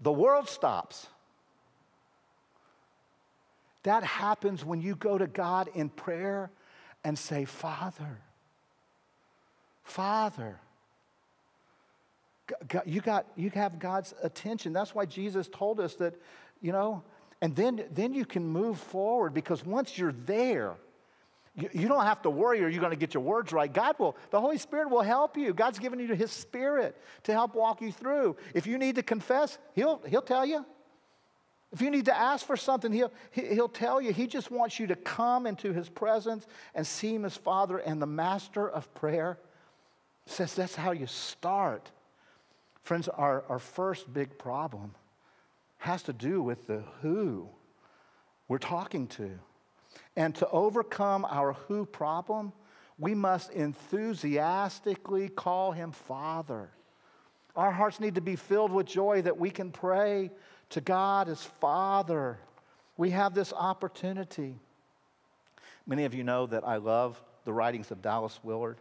the 0.00 0.12
world 0.12 0.48
stops. 0.48 1.06
That 3.84 4.02
happens 4.02 4.64
when 4.64 4.80
you 4.80 4.96
go 4.96 5.16
to 5.16 5.26
God 5.26 5.70
in 5.74 5.88
prayer 5.88 6.50
and 7.04 7.18
say, 7.18 7.44
Father, 7.44 8.18
Father. 9.84 10.60
You, 12.86 13.00
got, 13.00 13.26
you 13.36 13.50
have 13.50 13.78
God's 13.78 14.14
attention. 14.22 14.72
That's 14.72 14.94
why 14.94 15.04
Jesus 15.04 15.48
told 15.48 15.80
us 15.80 15.94
that, 15.96 16.14
you 16.60 16.72
know, 16.72 17.02
and 17.40 17.54
then, 17.54 17.84
then 17.92 18.14
you 18.14 18.24
can 18.24 18.46
move 18.46 18.78
forward 18.78 19.32
because 19.32 19.64
once 19.64 19.96
you're 19.96 20.14
there, 20.26 20.74
you, 21.54 21.68
you 21.72 21.88
don't 21.88 22.04
have 22.04 22.22
to 22.22 22.30
worry 22.30 22.62
or 22.62 22.68
you're 22.68 22.80
going 22.80 22.92
to 22.92 22.96
get 22.96 23.14
your 23.14 23.22
words 23.22 23.52
right. 23.52 23.72
God 23.72 23.96
will, 23.98 24.16
the 24.30 24.40
Holy 24.40 24.58
Spirit 24.58 24.90
will 24.90 25.02
help 25.02 25.36
you. 25.36 25.54
God's 25.54 25.78
given 25.78 25.98
you 25.98 26.14
His 26.14 26.30
Spirit 26.30 26.96
to 27.24 27.32
help 27.32 27.54
walk 27.54 27.80
you 27.80 27.92
through. 27.92 28.36
If 28.54 28.66
you 28.66 28.78
need 28.78 28.96
to 28.96 29.02
confess, 29.02 29.58
He'll, 29.74 30.00
he'll 30.06 30.22
tell 30.22 30.46
you. 30.46 30.64
If 31.70 31.82
you 31.82 31.90
need 31.90 32.06
to 32.06 32.16
ask 32.16 32.46
for 32.46 32.56
something, 32.56 32.92
he'll, 32.92 33.12
he'll 33.30 33.68
tell 33.68 34.00
you. 34.00 34.12
He 34.12 34.26
just 34.26 34.50
wants 34.50 34.78
you 34.78 34.86
to 34.86 34.96
come 34.96 35.46
into 35.46 35.72
his 35.72 35.88
presence 35.88 36.46
and 36.74 36.86
see 36.86 37.14
him 37.14 37.26
as 37.26 37.36
Father. 37.36 37.76
And 37.76 38.00
the 38.00 38.06
master 38.06 38.68
of 38.68 38.92
prayer 38.94 39.38
says 40.24 40.54
that's 40.54 40.74
how 40.74 40.92
you 40.92 41.06
start. 41.06 41.90
Friends, 42.88 43.06
our, 43.06 43.44
our 43.50 43.58
first 43.58 44.14
big 44.14 44.38
problem 44.38 44.94
has 45.76 46.02
to 46.04 46.14
do 46.14 46.40
with 46.40 46.66
the 46.66 46.84
who 47.02 47.46
we're 48.48 48.56
talking 48.56 49.06
to. 49.08 49.38
And 50.16 50.34
to 50.36 50.48
overcome 50.48 51.26
our 51.26 51.52
who 51.52 51.84
problem, 51.84 52.54
we 52.98 53.14
must 53.14 53.50
enthusiastically 53.50 55.28
call 55.28 55.72
him 55.72 55.92
Father. 55.92 56.70
Our 57.54 57.72
hearts 57.72 58.00
need 58.00 58.14
to 58.14 58.22
be 58.22 58.36
filled 58.36 58.72
with 58.72 58.86
joy 58.86 59.20
that 59.20 59.36
we 59.36 59.50
can 59.50 59.70
pray 59.70 60.30
to 60.70 60.80
God 60.80 61.28
as 61.28 61.42
Father. 61.42 62.38
We 62.96 63.10
have 63.10 63.34
this 63.34 63.52
opportunity. 63.52 64.54
Many 65.86 66.06
of 66.06 66.14
you 66.14 66.24
know 66.24 66.46
that 66.46 66.66
I 66.66 66.78
love 66.78 67.22
the 67.44 67.52
writings 67.52 67.90
of 67.90 68.00
Dallas 68.00 68.40
Willard. 68.42 68.78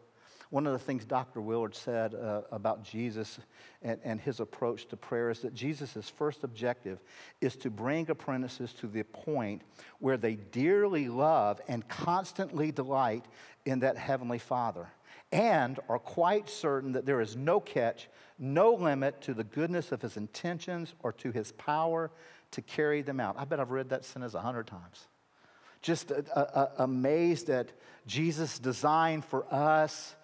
One 0.50 0.66
of 0.66 0.74
the 0.74 0.80
things 0.80 1.04
Dr. 1.04 1.42
Willard 1.42 1.76
said 1.76 2.16
uh, 2.16 2.42
about 2.52 2.84
Jesus 2.84 3.40
and, 3.82 4.00
and 4.04 4.20
his 4.20 4.40
approach 4.40 4.88
to 4.88 4.98
prayer 4.98 5.30
is 5.30 5.42
that 5.42 5.54
Jesus' 5.54 6.10
first 6.10 6.44
objective 6.44 7.00
is 7.42 7.56
to 7.58 7.70
bring 7.70 8.10
apprentices 8.10 8.74
to 8.74 8.88
the 8.88 9.04
point 9.04 9.62
where 10.00 10.18
they 10.18 10.36
dearly 10.36 11.10
love 11.10 11.60
and 11.68 11.88
constantly 11.88 12.72
delight 12.72 13.26
in 13.66 13.80
that 13.80 13.98
Heavenly 13.98 14.40
Father 14.40 14.88
and 15.32 15.80
are 15.90 16.00
quite 16.00 16.50
certain 16.50 16.94
that 16.94 17.06
there 17.06 17.20
is 17.20 17.36
no 17.36 17.60
catch, 17.60 18.08
no 18.40 18.74
limit 18.74 19.22
to 19.22 19.34
the 19.34 19.44
goodness 19.44 19.92
of 19.92 20.02
his 20.02 20.16
intentions 20.16 20.94
or 21.02 21.12
to 21.12 21.32
his 21.32 21.52
power 21.54 22.10
to 22.52 22.62
carry 22.62 23.02
them 23.02 23.20
out. 23.20 23.36
I 23.38 23.44
bet 23.44 23.60
I've 23.60 23.72
read 23.72 23.90
that 23.90 24.06
sentence 24.06 24.34
a 24.34 24.40
hundred 24.42 24.68
times. 24.68 25.08
Just 25.82 26.12
uh, 26.12 26.22
uh, 26.34 26.68
amazed 26.78 27.50
at 27.50 27.72
Jesus' 28.08 28.58
design 28.58 29.22
for 29.22 29.46
us 29.54 30.16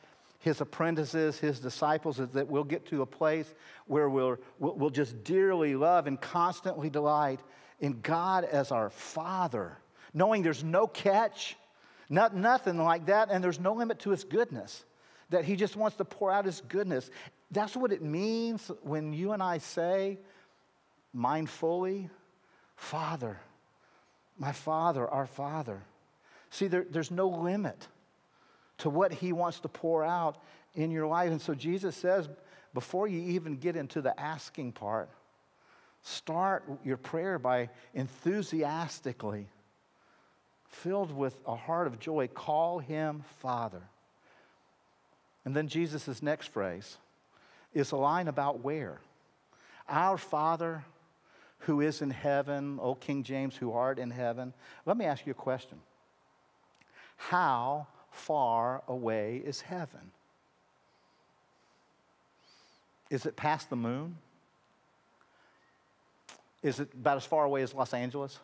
his 0.44 0.60
apprentices, 0.60 1.40
his 1.40 1.62
disciples, 1.62 2.20
is 2.20 2.28
that 2.32 2.50
we'll 2.50 2.66
get 2.66 2.86
to 2.88 3.02
a 3.02 3.06
place 3.06 3.56
where 3.88 4.10
we'll, 4.10 4.38
we'll 4.60 4.90
just 4.90 5.24
dearly 5.24 5.74
love 5.74 6.06
and 6.06 6.20
constantly 6.20 6.90
delight 6.90 7.40
in 7.80 8.02
God 8.02 8.44
as 8.44 8.70
our 8.70 8.90
Father, 8.90 9.78
knowing 10.14 10.44
there's 10.44 10.62
no 10.62 10.86
catch, 10.86 11.56
not, 12.10 12.36
nothing 12.36 12.78
like 12.78 13.06
that, 13.06 13.30
and 13.32 13.42
there's 13.42 13.58
no 13.58 13.72
limit 13.72 14.00
to 14.00 14.10
his 14.10 14.26
goodness, 14.26 14.84
that 15.30 15.46
he 15.46 15.56
just 15.56 15.78
wants 15.78 15.96
to 15.96 16.04
pour 16.04 16.30
out 16.30 16.44
his 16.44 16.60
goodness. 16.68 17.10
That's 17.50 17.78
what 17.78 17.94
it 17.94 18.02
means 18.02 18.70
when 18.82 19.14
you 19.14 19.32
and 19.32 19.42
I 19.42 19.60
say, 19.60 20.20
mindfully, 21.16 22.10
Father, 22.76 23.40
my 24.38 24.52
Father, 24.52 25.08
our 25.08 25.26
Father. 25.26 25.84
See, 26.50 26.68
there, 26.68 26.86
there's 26.90 27.12
no 27.12 27.30
limit 27.30 27.88
to 28.84 28.90
what 28.90 29.14
He 29.14 29.32
wants 29.32 29.62
to 29.62 29.70
pour 29.70 30.04
out 30.04 30.38
in 30.76 30.92
your 30.92 31.08
life. 31.08 31.32
And 31.32 31.42
so 31.42 31.56
Jesus 31.56 31.96
says, 31.96 32.28
before 32.74 33.08
you 33.08 33.20
even 33.20 33.56
get 33.56 33.78
into 33.78 34.02
the 34.02 34.20
asking 34.20 34.74
part, 34.74 35.10
start 36.02 36.66
your 36.84 36.98
prayer 36.98 37.40
by 37.40 37.70
enthusiastically, 37.94 39.48
filled 40.68 41.16
with 41.16 41.38
a 41.48 41.56
heart 41.56 41.88
of 41.88 41.98
joy, 41.98 42.28
call 42.28 42.80
Him 42.80 43.24
Father. 43.40 43.84
And 45.46 45.56
then 45.56 45.70
Jesus' 45.70 46.22
next 46.22 46.48
phrase 46.48 46.98
is 47.74 47.94
a 47.94 47.98
line 47.98 48.28
about 48.28 48.60
where. 48.64 49.00
Our 49.88 50.18
Father 50.18 50.84
who 51.60 51.80
is 51.80 52.02
in 52.02 52.10
heaven, 52.10 52.80
O 52.82 52.96
King 52.96 53.24
James, 53.24 53.56
who 53.56 53.72
art 53.72 53.98
in 53.98 54.12
heaven. 54.12 54.54
Let 54.86 54.98
me 54.98 55.06
ask 55.06 55.26
you 55.26 55.32
a 55.32 55.36
question. 55.36 55.80
How 57.16 57.88
far 58.14 58.84
away 58.88 59.42
is 59.44 59.62
heaven? 59.62 60.12
Is 63.10 63.26
it 63.26 63.36
past 63.36 63.70
the 63.70 63.76
moon? 63.76 64.18
Is 66.62 66.80
it 66.80 66.94
about 66.94 67.18
as 67.18 67.26
far 67.26 67.44
away 67.44 67.62
as 67.62 67.74
Los 67.74 67.94
Angeles? 67.94 68.40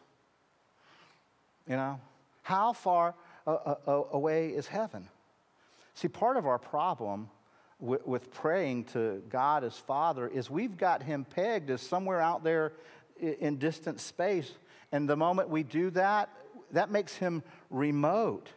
You 1.68 1.76
know? 1.76 2.00
How 2.44 2.74
far 2.74 3.16
uh, 3.48 3.52
uh, 3.52 3.76
uh 3.88 4.04
away 4.12 4.50
is 4.50 4.68
heaven? 4.68 5.08
See, 5.94 6.08
part 6.08 6.38
of 6.38 6.46
our 6.46 6.60
problem 6.60 7.30
with, 7.80 8.32
praying 8.34 8.86
to 8.86 9.22
God 9.30 9.64
as 9.64 9.78
Father 9.78 10.28
is 10.28 10.50
we've 10.50 10.78
got 10.78 11.02
Him 11.04 11.26
pegged 11.26 11.70
as 11.70 11.82
somewhere 11.82 12.20
out 12.20 12.44
there 12.44 12.74
in 13.20 13.58
distant 13.58 14.00
space. 14.00 14.52
And 14.92 15.10
the 15.10 15.16
moment 15.16 15.50
we 15.50 15.64
do 15.64 15.90
that, 15.92 16.30
that 16.72 16.92
makes 16.92 17.16
Him 17.16 17.44
remote. 17.70 18.50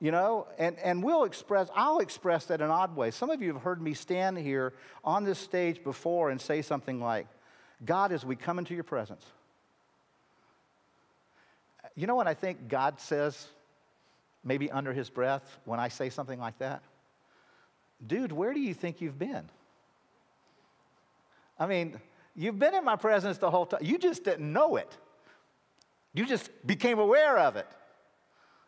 You 0.00 0.12
know, 0.12 0.46
and, 0.58 0.78
and 0.78 1.02
we'll 1.02 1.24
express, 1.24 1.68
I'll 1.74 1.98
express 1.98 2.44
that 2.46 2.60
in 2.60 2.66
an 2.66 2.70
odd 2.70 2.94
ways. 2.94 3.16
Some 3.16 3.30
of 3.30 3.42
you 3.42 3.52
have 3.52 3.62
heard 3.62 3.82
me 3.82 3.94
stand 3.94 4.38
here 4.38 4.72
on 5.02 5.24
this 5.24 5.40
stage 5.40 5.82
before 5.82 6.30
and 6.30 6.40
say 6.40 6.62
something 6.62 7.00
like, 7.00 7.26
God, 7.84 8.12
as 8.12 8.24
we 8.24 8.36
come 8.36 8.60
into 8.60 8.74
your 8.74 8.84
presence. 8.84 9.24
You 11.96 12.06
know 12.06 12.14
what 12.14 12.28
I 12.28 12.34
think 12.34 12.68
God 12.68 13.00
says, 13.00 13.48
maybe 14.44 14.70
under 14.70 14.92
his 14.92 15.10
breath, 15.10 15.58
when 15.64 15.80
I 15.80 15.88
say 15.88 16.10
something 16.10 16.38
like 16.38 16.58
that? 16.58 16.82
Dude, 18.06 18.30
where 18.30 18.54
do 18.54 18.60
you 18.60 18.74
think 18.74 19.00
you've 19.00 19.18
been? 19.18 19.48
I 21.58 21.66
mean, 21.66 22.00
you've 22.36 22.58
been 22.58 22.74
in 22.74 22.84
my 22.84 22.94
presence 22.94 23.38
the 23.38 23.50
whole 23.50 23.66
time. 23.66 23.80
You 23.82 23.98
just 23.98 24.22
didn't 24.22 24.52
know 24.52 24.76
it, 24.76 24.96
you 26.14 26.24
just 26.24 26.50
became 26.64 27.00
aware 27.00 27.36
of 27.38 27.56
it. 27.56 27.66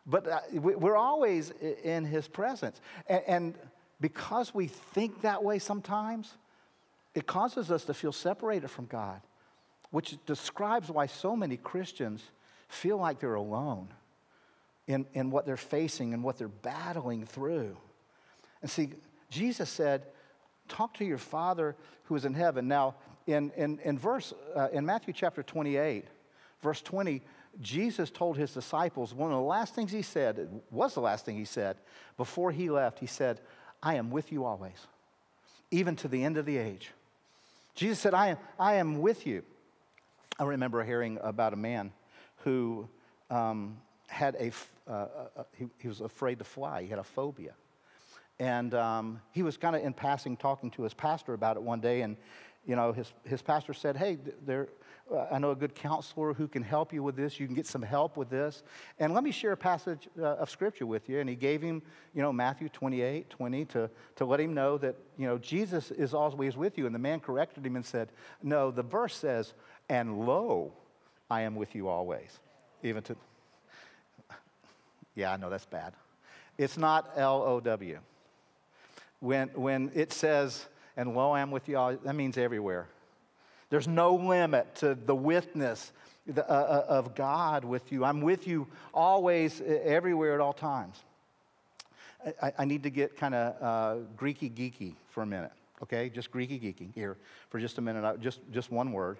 But 0.05 0.27
uh, 0.27 0.39
we're 0.53 0.95
always 0.95 1.51
in 1.83 2.05
his 2.05 2.27
presence. 2.27 2.81
And 3.07 3.55
because 3.99 4.53
we 4.53 4.67
think 4.67 5.21
that 5.21 5.43
way 5.43 5.59
sometimes, 5.59 6.33
it 7.13 7.27
causes 7.27 7.71
us 7.71 7.85
to 7.85 7.93
feel 7.93 8.11
separated 8.11 8.69
from 8.69 8.85
God, 8.85 9.21
which 9.91 10.17
describes 10.25 10.89
why 10.89 11.05
so 11.05 11.35
many 11.35 11.57
Christians 11.57 12.23
feel 12.67 12.97
like 12.97 13.19
they're 13.19 13.35
alone 13.35 13.89
in, 14.87 15.05
in 15.13 15.29
what 15.29 15.45
they're 15.45 15.57
facing 15.57 16.13
and 16.13 16.23
what 16.23 16.37
they're 16.37 16.47
battling 16.47 17.25
through. 17.25 17.77
And 18.61 18.71
see, 18.71 18.89
Jesus 19.29 19.69
said, 19.69 20.03
Talk 20.67 20.93
to 20.95 21.05
your 21.05 21.17
Father 21.17 21.75
who 22.03 22.15
is 22.15 22.23
in 22.23 22.33
heaven. 22.33 22.67
Now, 22.67 22.95
in, 23.27 23.51
in, 23.57 23.79
in 23.79 23.97
verse, 23.97 24.33
uh, 24.55 24.69
in 24.71 24.85
Matthew 24.85 25.13
chapter 25.13 25.43
28, 25.43 26.05
verse 26.61 26.81
20, 26.81 27.21
Jesus 27.59 28.09
told 28.09 28.37
his 28.37 28.53
disciples, 28.53 29.13
one 29.13 29.31
of 29.31 29.37
the 29.37 29.43
last 29.43 29.75
things 29.75 29.91
he 29.91 30.01
said, 30.01 30.61
was 30.69 30.93
the 30.93 31.01
last 31.01 31.25
thing 31.25 31.35
he 31.35 31.45
said, 31.45 31.77
before 32.17 32.51
he 32.51 32.69
left, 32.69 32.99
he 32.99 33.05
said, 33.05 33.41
I 33.83 33.95
am 33.95 34.11
with 34.11 34.31
you 34.31 34.45
always, 34.45 34.87
even 35.69 35.95
to 35.97 36.07
the 36.07 36.23
end 36.23 36.37
of 36.37 36.45
the 36.45 36.57
age. 36.57 36.91
Jesus 37.75 37.99
said, 37.99 38.13
I 38.13 38.29
am, 38.29 38.37
I 38.59 38.75
am 38.75 39.01
with 39.01 39.25
you. 39.25 39.43
I 40.39 40.43
remember 40.43 40.83
hearing 40.83 41.19
about 41.21 41.53
a 41.53 41.57
man 41.57 41.91
who 42.43 42.87
um, 43.29 43.77
had 44.07 44.35
a, 44.35 44.51
uh, 44.87 44.91
uh, 44.91 45.07
uh, 45.37 45.43
he, 45.57 45.67
he, 45.77 45.87
was 45.87 46.01
afraid 46.01 46.39
to 46.39 46.43
fly, 46.43 46.83
he 46.83 46.87
had 46.87 46.99
a 46.99 47.03
phobia. 47.03 47.53
And 48.39 48.73
um, 48.73 49.21
he 49.31 49.43
was 49.43 49.57
kind 49.57 49.75
of 49.75 49.83
in 49.83 49.93
passing 49.93 50.35
talking 50.35 50.71
to 50.71 50.83
his 50.83 50.93
pastor 50.93 51.33
about 51.33 51.57
it 51.57 51.63
one 51.63 51.79
day, 51.79 52.01
and 52.01 52.17
you 52.65 52.75
know, 52.75 52.91
his, 52.91 53.11
his 53.23 53.41
pastor 53.41 53.73
said, 53.73 53.97
Hey, 53.97 54.17
there, 54.45 54.67
I 55.31 55.39
know 55.39 55.51
a 55.51 55.55
good 55.55 55.75
counselor 55.75 56.33
who 56.33 56.47
can 56.47 56.63
help 56.63 56.93
you 56.93 57.03
with 57.03 57.15
this. 57.15 57.39
You 57.39 57.45
can 57.45 57.55
get 57.55 57.67
some 57.67 57.81
help 57.81 58.15
with 58.15 58.29
this. 58.29 58.63
And 58.99 59.13
let 59.13 59.23
me 59.23 59.31
share 59.31 59.51
a 59.51 59.57
passage 59.57 60.07
uh, 60.17 60.35
of 60.35 60.49
scripture 60.49 60.85
with 60.85 61.09
you. 61.09 61.19
And 61.19 61.29
he 61.29 61.35
gave 61.35 61.61
him, 61.61 61.81
you 62.13 62.21
know, 62.21 62.31
Matthew 62.31 62.69
28, 62.69 63.29
20 63.29 63.65
to, 63.65 63.89
to 64.15 64.25
let 64.25 64.39
him 64.39 64.53
know 64.53 64.77
that, 64.77 64.95
you 65.17 65.27
know, 65.27 65.37
Jesus 65.37 65.91
is 65.91 66.13
always 66.13 66.55
with 66.55 66.77
you. 66.77 66.85
And 66.85 66.95
the 66.95 66.99
man 66.99 67.19
corrected 67.19 67.65
him 67.65 67.75
and 67.75 67.85
said, 67.85 68.09
No, 68.41 68.71
the 68.71 68.83
verse 68.83 69.15
says, 69.15 69.53
And 69.89 70.25
lo, 70.25 70.73
I 71.29 71.41
am 71.41 71.55
with 71.55 71.75
you 71.75 71.89
always. 71.89 72.39
Even 72.83 73.03
to, 73.03 73.15
yeah, 75.15 75.33
I 75.33 75.37
know 75.37 75.49
that's 75.49 75.65
bad. 75.65 75.93
It's 76.57 76.77
not 76.77 77.11
L 77.17 77.43
O 77.43 77.59
W. 77.59 77.99
When, 79.19 79.49
when 79.49 79.91
it 79.93 80.13
says, 80.13 80.67
And 80.95 81.15
lo, 81.15 81.31
I 81.31 81.41
am 81.41 81.51
with 81.51 81.67
you 81.67 81.77
all, 81.77 81.95
that 81.95 82.15
means 82.15 82.37
everywhere. 82.37 82.87
There's 83.71 83.87
no 83.87 84.15
limit 84.15 84.75
to 84.75 84.95
the 84.95 85.15
witness 85.15 85.93
uh, 86.37 86.41
uh, 86.41 86.85
of 86.89 87.15
God 87.15 87.63
with 87.63 87.91
you. 87.91 88.03
I'm 88.03 88.21
with 88.21 88.45
you 88.45 88.67
always, 88.93 89.61
everywhere, 89.61 90.35
at 90.35 90.41
all 90.41 90.53
times. 90.53 91.01
I, 92.59 92.65
need 92.65 92.83
to 92.83 92.91
get 92.91 93.17
kind 93.17 93.33
of 93.33 93.55
uh, 93.61 94.01
Greeky 94.15 94.51
geeky 94.51 94.93
for 95.09 95.23
a 95.23 95.25
minute, 95.25 95.53
okay? 95.81 96.09
Just 96.09 96.31
Greeky 96.31 96.61
geeky 96.61 96.93
here 96.93 97.17
for 97.49 97.59
just 97.59 97.77
a 97.77 97.81
minute, 97.81 98.19
just, 98.19 98.41
just 98.51 98.71
one 98.71 98.91
word. 98.91 99.17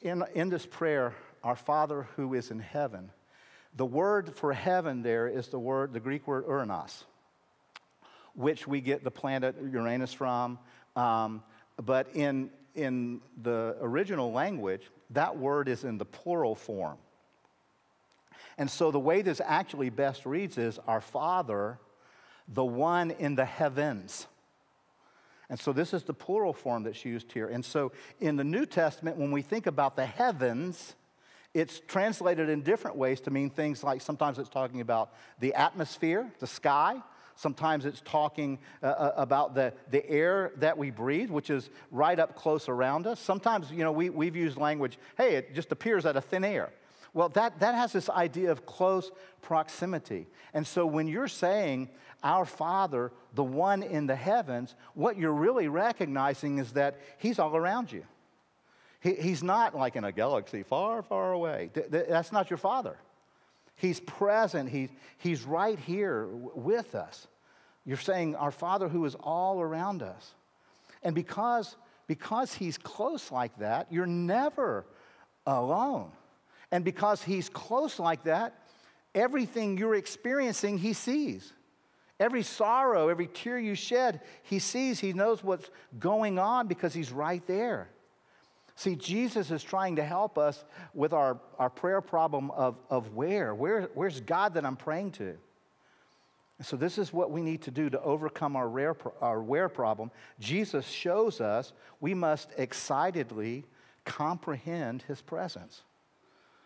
In, 0.00 0.24
in 0.34 0.48
this 0.48 0.64
prayer, 0.64 1.12
our 1.44 1.56
Father 1.56 2.06
who 2.16 2.32
is 2.34 2.50
in 2.50 2.60
heaven, 2.60 3.10
the 3.76 3.84
word 3.84 4.34
for 4.34 4.52
heaven 4.52 5.02
there 5.02 5.26
is 5.26 5.48
the 5.48 5.58
word, 5.58 5.92
the 5.92 6.00
Greek 6.00 6.26
word 6.26 6.46
uranos, 6.46 7.02
which 8.34 8.66
we 8.66 8.80
get 8.80 9.04
the 9.04 9.10
planet 9.10 9.56
Uranus 9.60 10.12
from. 10.12 10.58
Um, 10.96 11.42
but 11.84 12.08
in, 12.14 12.50
in 12.74 13.20
the 13.42 13.76
original 13.80 14.32
language, 14.32 14.90
that 15.10 15.36
word 15.36 15.68
is 15.68 15.84
in 15.84 15.98
the 15.98 16.04
plural 16.04 16.54
form. 16.54 16.98
And 18.58 18.70
so 18.70 18.90
the 18.90 19.00
way 19.00 19.22
this 19.22 19.40
actually 19.44 19.90
best 19.90 20.26
reads 20.26 20.58
is 20.58 20.78
our 20.86 21.00
Father, 21.00 21.78
the 22.46 22.64
one 22.64 23.10
in 23.12 23.34
the 23.34 23.44
heavens. 23.44 24.26
And 25.48 25.58
so 25.58 25.72
this 25.72 25.92
is 25.92 26.04
the 26.04 26.14
plural 26.14 26.52
form 26.52 26.84
that's 26.84 27.04
used 27.04 27.32
here. 27.32 27.48
And 27.48 27.64
so 27.64 27.92
in 28.20 28.36
the 28.36 28.44
New 28.44 28.66
Testament, 28.66 29.16
when 29.16 29.32
we 29.32 29.42
think 29.42 29.66
about 29.66 29.96
the 29.96 30.06
heavens, 30.06 30.94
it's 31.54 31.80
translated 31.80 32.48
in 32.48 32.62
different 32.62 32.96
ways 32.96 33.20
to 33.22 33.30
mean 33.30 33.50
things 33.50 33.82
like 33.82 34.00
sometimes 34.00 34.38
it's 34.38 34.48
talking 34.48 34.80
about 34.80 35.12
the 35.40 35.54
atmosphere, 35.54 36.30
the 36.38 36.46
sky. 36.46 37.02
Sometimes 37.40 37.86
it's 37.86 38.02
talking 38.04 38.58
uh, 38.82 38.86
uh, 38.86 39.12
about 39.16 39.54
the, 39.54 39.72
the 39.90 40.06
air 40.10 40.52
that 40.56 40.76
we 40.76 40.90
breathe, 40.90 41.30
which 41.30 41.48
is 41.48 41.70
right 41.90 42.18
up 42.18 42.36
close 42.36 42.68
around 42.68 43.06
us. 43.06 43.18
Sometimes, 43.18 43.70
you 43.70 43.82
know, 43.82 43.92
we, 43.92 44.10
we've 44.10 44.36
used 44.36 44.58
language, 44.58 44.98
hey, 45.16 45.36
it 45.36 45.54
just 45.54 45.72
appears 45.72 46.04
out 46.04 46.16
of 46.18 46.24
thin 46.26 46.44
air. 46.44 46.70
Well, 47.14 47.30
that, 47.30 47.58
that 47.60 47.74
has 47.74 47.94
this 47.94 48.10
idea 48.10 48.50
of 48.50 48.66
close 48.66 49.10
proximity. 49.40 50.26
And 50.52 50.66
so 50.66 50.84
when 50.84 51.08
you're 51.08 51.28
saying, 51.28 51.88
Our 52.22 52.44
Father, 52.44 53.10
the 53.32 53.42
one 53.42 53.82
in 53.82 54.06
the 54.06 54.16
heavens, 54.16 54.74
what 54.92 55.16
you're 55.16 55.32
really 55.32 55.66
recognizing 55.66 56.58
is 56.58 56.72
that 56.72 57.00
He's 57.16 57.38
all 57.38 57.56
around 57.56 57.90
you. 57.90 58.04
He, 59.00 59.14
he's 59.14 59.42
not 59.42 59.74
like 59.74 59.96
in 59.96 60.04
a 60.04 60.12
galaxy 60.12 60.62
far, 60.62 61.02
far 61.02 61.32
away. 61.32 61.70
Th- 61.72 61.90
th- 61.90 62.06
that's 62.06 62.32
not 62.32 62.50
your 62.50 62.58
Father. 62.58 62.98
He's 63.76 63.98
present, 63.98 64.68
he, 64.68 64.90
He's 65.16 65.42
right 65.44 65.78
here 65.78 66.26
w- 66.26 66.50
with 66.54 66.94
us. 66.94 67.26
You're 67.84 67.96
saying, 67.96 68.36
Our 68.36 68.50
Father 68.50 68.88
who 68.88 69.04
is 69.04 69.14
all 69.14 69.60
around 69.60 70.02
us. 70.02 70.34
And 71.02 71.14
because, 71.14 71.76
because 72.06 72.54
He's 72.54 72.78
close 72.78 73.30
like 73.30 73.56
that, 73.58 73.90
you're 73.90 74.06
never 74.06 74.84
alone. 75.46 76.10
And 76.70 76.84
because 76.84 77.22
He's 77.22 77.48
close 77.48 77.98
like 77.98 78.24
that, 78.24 78.58
everything 79.14 79.78
you're 79.78 79.94
experiencing, 79.94 80.78
He 80.78 80.92
sees. 80.92 81.52
Every 82.18 82.42
sorrow, 82.42 83.08
every 83.08 83.26
tear 83.26 83.58
you 83.58 83.74
shed, 83.74 84.20
He 84.42 84.58
sees. 84.58 85.00
He 85.00 85.14
knows 85.14 85.42
what's 85.42 85.70
going 85.98 86.38
on 86.38 86.66
because 86.66 86.92
He's 86.92 87.10
right 87.10 87.44
there. 87.46 87.88
See, 88.76 88.94
Jesus 88.94 89.50
is 89.50 89.62
trying 89.62 89.96
to 89.96 90.04
help 90.04 90.38
us 90.38 90.64
with 90.94 91.12
our, 91.12 91.38
our 91.58 91.68
prayer 91.68 92.00
problem 92.00 92.50
of, 92.52 92.78
of 92.88 93.14
where? 93.14 93.54
where? 93.54 93.90
Where's 93.94 94.20
God 94.20 94.54
that 94.54 94.64
I'm 94.64 94.76
praying 94.76 95.12
to? 95.12 95.36
So, 96.62 96.76
this 96.76 96.98
is 96.98 97.12
what 97.12 97.30
we 97.30 97.42
need 97.42 97.62
to 97.62 97.70
do 97.70 97.88
to 97.88 98.00
overcome 98.02 98.54
our, 98.54 98.68
rare, 98.68 98.94
our 99.20 99.42
where 99.42 99.68
problem. 99.68 100.10
Jesus 100.38 100.86
shows 100.86 101.40
us 101.40 101.72
we 102.00 102.12
must 102.12 102.50
excitedly 102.56 103.64
comprehend 104.04 105.02
his 105.02 105.22
presence. 105.22 105.82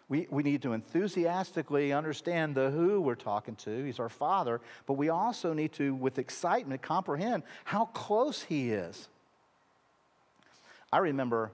We, 0.09 0.27
we 0.31 0.43
need 0.43 0.63
to 0.63 0.73
enthusiastically 0.73 1.93
understand 1.93 2.55
the 2.55 2.71
who 2.71 3.01
we're 3.01 3.15
talking 3.15 3.57
to. 3.57 3.85
He's 3.85 3.99
our 3.99 4.09
Father. 4.09 4.61
But 4.87 4.95
we 4.95 5.09
also 5.09 5.55
need 5.55 5.73
to, 5.75 5.95
with 5.95 6.19
excitement, 6.19 6.83
comprehend 6.83 7.43
how 7.65 7.87
close 7.87 8.43
He 8.43 8.71
is. 8.71 9.09
I 10.93 10.99
remember 10.99 11.53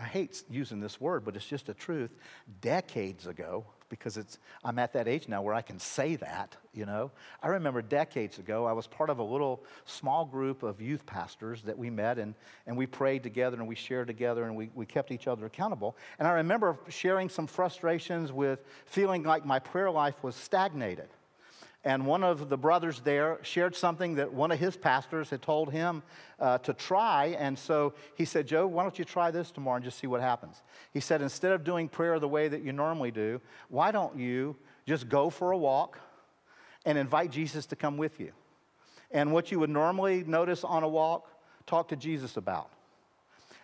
I 0.00 0.04
hate 0.04 0.42
using 0.50 0.80
this 0.80 1.00
word, 1.00 1.24
but 1.24 1.36
it's 1.36 1.46
just 1.46 1.68
a 1.68 1.74
truth. 1.74 2.10
Decades 2.60 3.26
ago, 3.26 3.66
because 3.90 4.16
it's, 4.16 4.38
I'm 4.64 4.78
at 4.78 4.94
that 4.94 5.06
age 5.06 5.28
now 5.28 5.42
where 5.42 5.52
I 5.52 5.60
can 5.60 5.78
say 5.78 6.16
that, 6.16 6.56
you 6.72 6.86
know. 6.86 7.10
I 7.42 7.48
remember 7.48 7.82
decades 7.82 8.38
ago, 8.38 8.64
I 8.64 8.72
was 8.72 8.86
part 8.86 9.10
of 9.10 9.18
a 9.18 9.22
little 9.22 9.62
small 9.84 10.24
group 10.24 10.62
of 10.62 10.80
youth 10.80 11.04
pastors 11.04 11.60
that 11.62 11.76
we 11.76 11.90
met 11.90 12.18
and, 12.18 12.34
and 12.66 12.76
we 12.76 12.86
prayed 12.86 13.22
together 13.22 13.58
and 13.58 13.68
we 13.68 13.74
shared 13.74 14.06
together 14.06 14.44
and 14.44 14.56
we, 14.56 14.70
we 14.74 14.86
kept 14.86 15.10
each 15.10 15.26
other 15.26 15.44
accountable. 15.44 15.96
And 16.18 16.26
I 16.26 16.32
remember 16.32 16.78
sharing 16.88 17.28
some 17.28 17.46
frustrations 17.46 18.32
with 18.32 18.64
feeling 18.86 19.24
like 19.24 19.44
my 19.44 19.58
prayer 19.58 19.90
life 19.90 20.22
was 20.22 20.34
stagnated. 20.36 21.08
And 21.82 22.04
one 22.04 22.22
of 22.22 22.50
the 22.50 22.58
brothers 22.58 23.00
there 23.00 23.38
shared 23.42 23.74
something 23.74 24.16
that 24.16 24.32
one 24.32 24.50
of 24.52 24.58
his 24.58 24.76
pastors 24.76 25.30
had 25.30 25.40
told 25.40 25.72
him 25.72 26.02
uh, 26.38 26.58
to 26.58 26.74
try. 26.74 27.36
And 27.38 27.58
so 27.58 27.94
he 28.16 28.26
said, 28.26 28.46
Joe, 28.46 28.66
why 28.66 28.82
don't 28.82 28.98
you 28.98 29.04
try 29.04 29.30
this 29.30 29.50
tomorrow 29.50 29.76
and 29.76 29.84
just 29.84 29.98
see 29.98 30.06
what 30.06 30.20
happens? 30.20 30.60
He 30.92 31.00
said, 31.00 31.22
instead 31.22 31.52
of 31.52 31.64
doing 31.64 31.88
prayer 31.88 32.18
the 32.18 32.28
way 32.28 32.48
that 32.48 32.62
you 32.62 32.72
normally 32.72 33.10
do, 33.10 33.40
why 33.70 33.92
don't 33.92 34.18
you 34.18 34.56
just 34.86 35.08
go 35.08 35.30
for 35.30 35.52
a 35.52 35.56
walk 35.56 35.98
and 36.84 36.98
invite 36.98 37.30
Jesus 37.30 37.64
to 37.66 37.76
come 37.76 37.96
with 37.96 38.20
you? 38.20 38.32
And 39.10 39.32
what 39.32 39.50
you 39.50 39.58
would 39.58 39.70
normally 39.70 40.22
notice 40.24 40.64
on 40.64 40.82
a 40.82 40.88
walk, 40.88 41.30
talk 41.66 41.88
to 41.88 41.96
Jesus 41.96 42.36
about. 42.36 42.70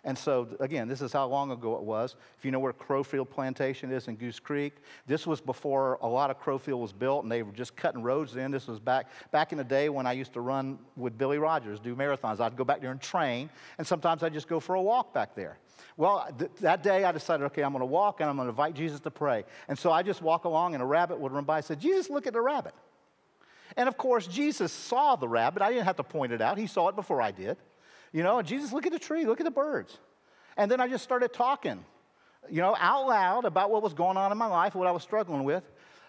And 0.03 0.17
so, 0.17 0.47
again, 0.59 0.87
this 0.87 1.01
is 1.01 1.11
how 1.11 1.27
long 1.27 1.51
ago 1.51 1.75
it 1.75 1.83
was. 1.83 2.15
If 2.37 2.45
you 2.45 2.51
know 2.51 2.59
where 2.59 2.73
Crowfield 2.73 3.29
Plantation 3.29 3.91
is 3.91 4.07
in 4.07 4.15
Goose 4.15 4.39
Creek, 4.39 4.73
this 5.05 5.27
was 5.27 5.41
before 5.41 5.97
a 6.01 6.07
lot 6.07 6.29
of 6.29 6.39
Crowfield 6.39 6.79
was 6.79 6.93
built 6.93 7.23
and 7.23 7.31
they 7.31 7.43
were 7.43 7.51
just 7.51 7.75
cutting 7.75 8.01
roads 8.01 8.35
in. 8.35 8.51
This 8.51 8.67
was 8.67 8.79
back, 8.79 9.07
back 9.31 9.51
in 9.51 9.57
the 9.57 9.63
day 9.63 9.89
when 9.89 10.05
I 10.05 10.13
used 10.13 10.33
to 10.33 10.41
run 10.41 10.79
with 10.95 11.17
Billy 11.17 11.37
Rogers, 11.37 11.79
do 11.79 11.95
marathons. 11.95 12.39
I'd 12.39 12.55
go 12.55 12.63
back 12.63 12.81
there 12.81 12.91
and 12.91 13.01
train, 13.01 13.49
and 13.77 13.85
sometimes 13.85 14.23
I'd 14.23 14.33
just 14.33 14.47
go 14.47 14.59
for 14.59 14.75
a 14.75 14.81
walk 14.81 15.13
back 15.13 15.35
there. 15.35 15.57
Well, 15.97 16.27
th- 16.37 16.51
that 16.61 16.83
day 16.83 17.03
I 17.03 17.11
decided, 17.11 17.43
okay, 17.45 17.63
I'm 17.63 17.71
going 17.71 17.81
to 17.81 17.85
walk 17.85 18.21
and 18.21 18.29
I'm 18.29 18.35
going 18.35 18.45
to 18.45 18.51
invite 18.51 18.75
Jesus 18.75 18.99
to 19.01 19.11
pray. 19.11 19.43
And 19.67 19.77
so 19.77 19.91
I 19.91 20.03
just 20.03 20.21
walk 20.21 20.45
along 20.45 20.75
and 20.75 20.83
a 20.83 20.85
rabbit 20.85 21.19
would 21.19 21.31
run 21.31 21.43
by. 21.43 21.57
I 21.57 21.61
said, 21.61 21.79
Jesus, 21.79 22.09
look 22.09 22.27
at 22.27 22.33
the 22.33 22.41
rabbit. 22.41 22.75
And 23.75 23.89
of 23.89 23.97
course, 23.97 24.27
Jesus 24.27 24.71
saw 24.71 25.15
the 25.15 25.27
rabbit. 25.27 25.61
I 25.61 25.69
didn't 25.69 25.85
have 25.85 25.97
to 25.97 26.03
point 26.03 26.31
it 26.31 26.41
out, 26.41 26.57
he 26.57 26.67
saw 26.67 26.87
it 26.89 26.95
before 26.95 27.21
I 27.21 27.31
did. 27.31 27.57
You 28.11 28.23
know, 28.23 28.41
Jesus, 28.41 28.73
look 28.73 28.85
at 28.85 28.91
the 28.91 28.99
tree, 28.99 29.25
look 29.25 29.39
at 29.39 29.45
the 29.45 29.51
birds. 29.51 29.97
And 30.55 30.71
then 30.71 30.79
I 30.79 30.87
just 30.87 31.03
started 31.03 31.33
talking, 31.33 31.83
you 32.49 32.61
know, 32.61 32.75
out 32.79 33.07
loud 33.07 33.45
about 33.45 33.69
what 33.69 33.83
was 33.83 33.93
going 33.93 34.17
on 34.17 34.31
in 34.31 34.37
my 34.37 34.47
life, 34.47 34.75
what 34.75 34.87
I 34.87 34.91
was 34.91 35.03
struggling 35.03 35.43
with. 35.43 35.63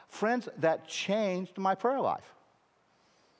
Friends, 0.08 0.48
that 0.58 0.88
changed 0.88 1.58
my 1.58 1.74
prayer 1.74 2.00
life. 2.00 2.24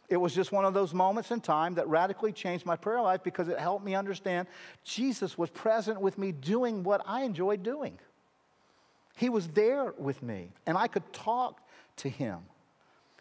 It 0.09 0.17
was 0.17 0.35
just 0.35 0.53
one 0.53 0.65
of 0.65 0.73
those 0.73 0.95
moments 0.95 1.31
in 1.31 1.41
time 1.41 1.75
that 1.75 1.87
radically 1.87 2.33
changed 2.33 2.65
my 2.65 2.77
prayer 2.77 3.01
life 3.01 3.23
because 3.23 3.49
it 3.49 3.59
helped 3.59 3.85
me 3.85 3.95
understand 3.95 4.49
Jesus 4.83 5.37
was 5.37 5.51
present 5.51 6.01
with 6.01 6.17
me 6.17 6.33
doing 6.33 6.83
what 6.83 7.03
I 7.07 7.23
enjoyed 7.23 7.63
doing. 7.63 7.99
He 9.17 9.29
was 9.29 9.49
there 9.49 9.93
with 9.99 10.23
me, 10.23 10.53
and 10.67 10.79
I 10.79 10.87
could 10.87 11.13
talk 11.13 11.61
to 11.97 12.09
him. 12.09 12.39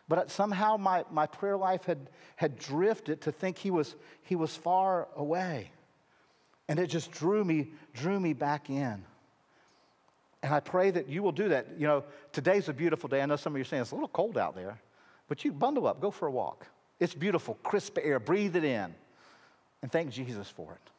But 0.07 0.31
somehow 0.31 0.77
my, 0.77 1.03
my 1.11 1.25
prayer 1.25 1.57
life 1.57 1.85
had, 1.85 2.09
had 2.35 2.57
drifted 2.57 3.21
to 3.21 3.31
think 3.31 3.57
he 3.57 3.71
was, 3.71 3.95
he 4.23 4.35
was 4.35 4.55
far 4.55 5.07
away. 5.15 5.71
And 6.69 6.79
it 6.79 6.87
just 6.87 7.11
drew 7.11 7.43
me, 7.43 7.71
drew 7.93 8.19
me 8.19 8.33
back 8.33 8.69
in. 8.69 9.03
And 10.43 10.53
I 10.53 10.59
pray 10.59 10.91
that 10.91 11.09
you 11.09 11.23
will 11.23 11.31
do 11.31 11.49
that. 11.49 11.67
You 11.77 11.87
know, 11.87 12.03
today's 12.31 12.69
a 12.69 12.73
beautiful 12.73 13.09
day. 13.09 13.21
I 13.21 13.25
know 13.25 13.35
some 13.35 13.53
of 13.53 13.57
you 13.57 13.61
are 13.61 13.65
saying 13.65 13.81
it's 13.81 13.91
a 13.91 13.95
little 13.95 14.07
cold 14.07 14.37
out 14.37 14.55
there, 14.55 14.79
but 15.27 15.43
you 15.43 15.51
bundle 15.51 15.87
up, 15.87 15.99
go 15.99 16.11
for 16.11 16.27
a 16.27 16.31
walk. 16.31 16.67
It's 16.99 17.13
beautiful, 17.13 17.55
crisp 17.63 17.97
air, 18.01 18.19
breathe 18.19 18.55
it 18.55 18.63
in, 18.63 18.93
and 19.81 19.91
thank 19.91 20.11
Jesus 20.11 20.49
for 20.49 20.73
it. 20.73 20.91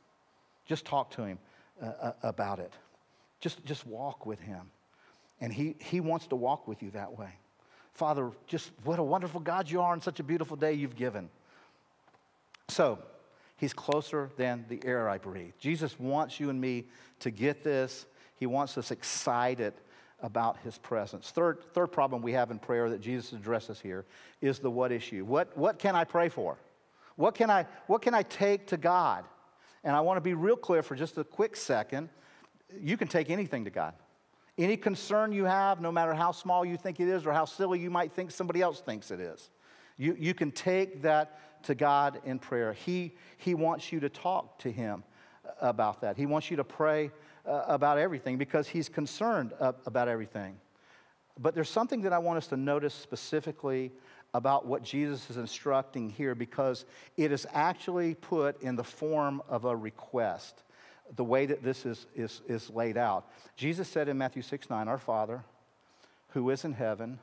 Just 0.66 0.84
talk 0.84 1.10
to 1.12 1.24
him 1.24 1.38
uh, 1.82 1.86
uh 1.86 2.12
about 2.22 2.58
it. 2.58 2.72
Just, 3.40 3.64
just 3.64 3.86
walk 3.86 4.26
with 4.26 4.40
him. 4.40 4.70
And 5.40 5.52
he, 5.52 5.76
he 5.78 6.00
wants 6.00 6.26
to 6.28 6.36
walk 6.36 6.66
with 6.68 6.82
you 6.82 6.90
that 6.90 7.16
way. 7.16 7.30
Father, 7.98 8.30
just 8.46 8.70
what 8.84 8.98
a 8.98 9.02
wonderful 9.02 9.40
God 9.40 9.68
you 9.68 9.80
are 9.80 9.92
and 9.92 10.02
such 10.02 10.20
a 10.20 10.22
beautiful 10.22 10.56
day 10.56 10.72
you've 10.72 10.96
given. 10.96 11.28
So, 12.68 13.00
He's 13.56 13.72
closer 13.72 14.30
than 14.36 14.64
the 14.68 14.80
air 14.84 15.08
I 15.08 15.18
breathe. 15.18 15.52
Jesus 15.58 15.98
wants 15.98 16.38
you 16.38 16.48
and 16.48 16.60
me 16.60 16.84
to 17.18 17.32
get 17.32 17.64
this. 17.64 18.06
He 18.36 18.46
wants 18.46 18.78
us 18.78 18.92
excited 18.92 19.74
about 20.22 20.58
his 20.62 20.78
presence. 20.78 21.30
Third, 21.30 21.58
third 21.74 21.88
problem 21.88 22.22
we 22.22 22.32
have 22.32 22.52
in 22.52 22.60
prayer 22.60 22.88
that 22.90 23.00
Jesus 23.00 23.32
addresses 23.32 23.80
here 23.80 24.04
is 24.40 24.60
the 24.60 24.70
what 24.70 24.92
issue. 24.92 25.24
What, 25.24 25.56
what 25.58 25.80
can 25.80 25.96
I 25.96 26.04
pray 26.04 26.28
for? 26.28 26.56
What 27.16 27.34
can, 27.34 27.50
I, 27.50 27.66
what 27.88 28.00
can 28.00 28.14
I 28.14 28.22
take 28.22 28.68
to 28.68 28.76
God? 28.76 29.24
And 29.82 29.96
I 29.96 30.00
want 30.02 30.18
to 30.18 30.20
be 30.20 30.34
real 30.34 30.56
clear 30.56 30.84
for 30.84 30.94
just 30.94 31.18
a 31.18 31.24
quick 31.24 31.56
second. 31.56 32.10
You 32.80 32.96
can 32.96 33.08
take 33.08 33.28
anything 33.28 33.64
to 33.64 33.70
God. 33.70 33.94
Any 34.58 34.76
concern 34.76 35.30
you 35.32 35.44
have, 35.44 35.80
no 35.80 35.92
matter 35.92 36.12
how 36.12 36.32
small 36.32 36.64
you 36.64 36.76
think 36.76 36.98
it 36.98 37.08
is 37.08 37.24
or 37.24 37.32
how 37.32 37.44
silly 37.44 37.78
you 37.78 37.90
might 37.90 38.12
think 38.12 38.32
somebody 38.32 38.60
else 38.60 38.80
thinks 38.80 39.12
it 39.12 39.20
is, 39.20 39.50
you, 39.96 40.16
you 40.18 40.34
can 40.34 40.50
take 40.50 41.02
that 41.02 41.62
to 41.64 41.74
God 41.74 42.20
in 42.24 42.38
prayer. 42.38 42.72
He, 42.72 43.14
he 43.36 43.54
wants 43.54 43.92
you 43.92 44.00
to 44.00 44.08
talk 44.08 44.58
to 44.60 44.70
Him 44.70 45.04
about 45.60 46.00
that. 46.00 46.16
He 46.16 46.26
wants 46.26 46.50
you 46.50 46.56
to 46.56 46.64
pray 46.64 47.10
uh, 47.46 47.64
about 47.68 47.98
everything 47.98 48.36
because 48.36 48.66
He's 48.68 48.88
concerned 48.88 49.52
uh, 49.60 49.72
about 49.86 50.08
everything. 50.08 50.56
But 51.38 51.54
there's 51.54 51.70
something 51.70 52.02
that 52.02 52.12
I 52.12 52.18
want 52.18 52.38
us 52.38 52.48
to 52.48 52.56
notice 52.56 52.94
specifically 52.94 53.92
about 54.34 54.66
what 54.66 54.82
Jesus 54.82 55.30
is 55.30 55.36
instructing 55.36 56.10
here 56.10 56.34
because 56.34 56.84
it 57.16 57.32
is 57.32 57.46
actually 57.52 58.14
put 58.14 58.60
in 58.62 58.76
the 58.76 58.84
form 58.84 59.40
of 59.48 59.64
a 59.64 59.74
request, 59.74 60.64
the 61.16 61.24
way 61.24 61.46
that 61.46 61.62
this 61.62 61.86
is, 61.86 62.06
is, 62.14 62.40
is 62.48 62.70
laid 62.70 62.96
out. 62.96 63.26
Jesus 63.56 63.88
said 63.88 64.08
in 64.08 64.18
Matthew 64.18 64.42
6 64.42 64.70
9, 64.70 64.88
Our 64.88 64.98
Father, 64.98 65.44
who 66.30 66.50
is 66.50 66.64
in 66.64 66.72
heaven, 66.72 67.18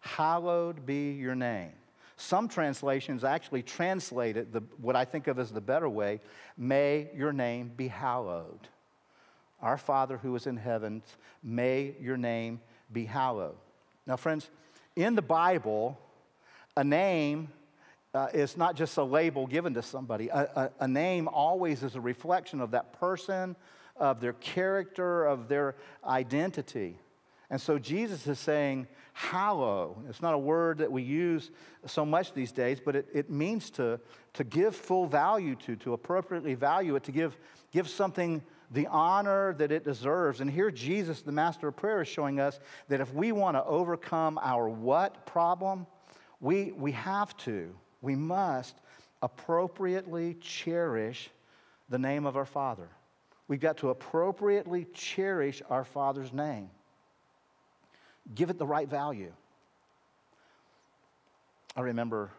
hallowed 0.00 0.86
be 0.86 1.12
your 1.12 1.34
name. 1.34 1.72
Some 2.16 2.48
translations 2.48 3.22
actually 3.22 3.62
translate 3.62 4.36
it, 4.36 4.52
the, 4.52 4.62
what 4.80 4.96
I 4.96 5.04
think 5.04 5.28
of 5.28 5.38
as 5.38 5.52
the 5.52 5.60
better 5.60 5.88
way, 5.88 6.20
may 6.56 7.10
your 7.14 7.32
name 7.32 7.70
be 7.76 7.88
hallowed. 7.88 8.68
Our 9.62 9.78
Father 9.78 10.18
who 10.18 10.34
is 10.34 10.46
in 10.46 10.56
heaven, 10.56 11.02
may 11.42 11.94
your 12.00 12.16
name 12.16 12.60
be 12.92 13.04
hallowed. 13.04 13.56
Now, 14.06 14.16
friends, 14.16 14.50
in 14.96 15.14
the 15.14 15.22
Bible, 15.22 15.98
a 16.76 16.82
name 16.82 17.48
uh, 18.18 18.26
is 18.34 18.56
not 18.56 18.74
just 18.74 18.96
a 18.96 19.02
label 19.04 19.46
given 19.46 19.74
to 19.74 19.82
somebody. 19.82 20.28
A, 20.28 20.50
a, 20.56 20.70
a, 20.80 20.88
name 20.88 21.28
always 21.28 21.84
is 21.84 21.94
a 21.94 22.00
reflection 22.00 22.60
of 22.60 22.72
that 22.72 22.92
person, 22.98 23.54
of 23.96 24.20
their 24.20 24.32
character, 24.32 25.24
of 25.24 25.46
their 25.46 25.76
identity. 26.04 26.98
And 27.48 27.60
so 27.60 27.78
Jesus 27.78 28.26
is 28.26 28.40
saying, 28.40 28.88
hallow. 29.12 30.02
It's 30.08 30.20
not 30.20 30.34
a 30.34 30.38
word 30.38 30.78
that 30.78 30.90
we 30.90 31.02
use 31.02 31.52
so 31.86 32.04
much 32.04 32.32
these 32.32 32.50
days, 32.50 32.80
but 32.84 32.96
it, 32.96 33.06
it 33.14 33.30
means 33.30 33.70
to, 33.70 34.00
to 34.34 34.42
give 34.42 34.74
full 34.74 35.06
value 35.06 35.54
to, 35.66 35.76
to 35.76 35.92
appropriately 35.92 36.54
value 36.54 36.96
it, 36.96 37.04
to 37.04 37.12
give, 37.12 37.36
give 37.70 37.88
something 37.88 38.42
the 38.72 38.88
honor 38.88 39.54
that 39.54 39.70
it 39.70 39.84
deserves. 39.84 40.40
And 40.40 40.50
here, 40.50 40.72
Jesus, 40.72 41.22
the 41.22 41.32
master 41.32 41.68
of 41.68 41.76
prayer, 41.76 42.02
is 42.02 42.08
showing 42.08 42.40
us 42.40 42.58
that 42.88 43.00
if 43.00 43.14
we 43.14 43.30
want 43.30 43.56
to 43.56 43.64
overcome 43.64 44.40
our 44.42 44.68
what 44.68 45.24
problem, 45.24 45.86
we, 46.40 46.72
we 46.72 46.92
have 46.92 47.36
to, 47.38 47.72
we 48.00 48.14
must 48.14 48.76
appropriately 49.22 50.34
cherish 50.40 51.30
the 51.88 51.98
name 51.98 52.26
of 52.26 52.36
our 52.36 52.46
Father. 52.46 52.88
We've 53.48 53.60
got 53.60 53.78
to 53.78 53.90
appropriately 53.90 54.86
cherish 54.92 55.62
our 55.70 55.84
Father's 55.84 56.32
name, 56.32 56.70
give 58.34 58.50
it 58.50 58.58
the 58.58 58.66
right 58.66 58.88
value. 58.88 59.32
I 61.76 61.80
remember 61.80 62.30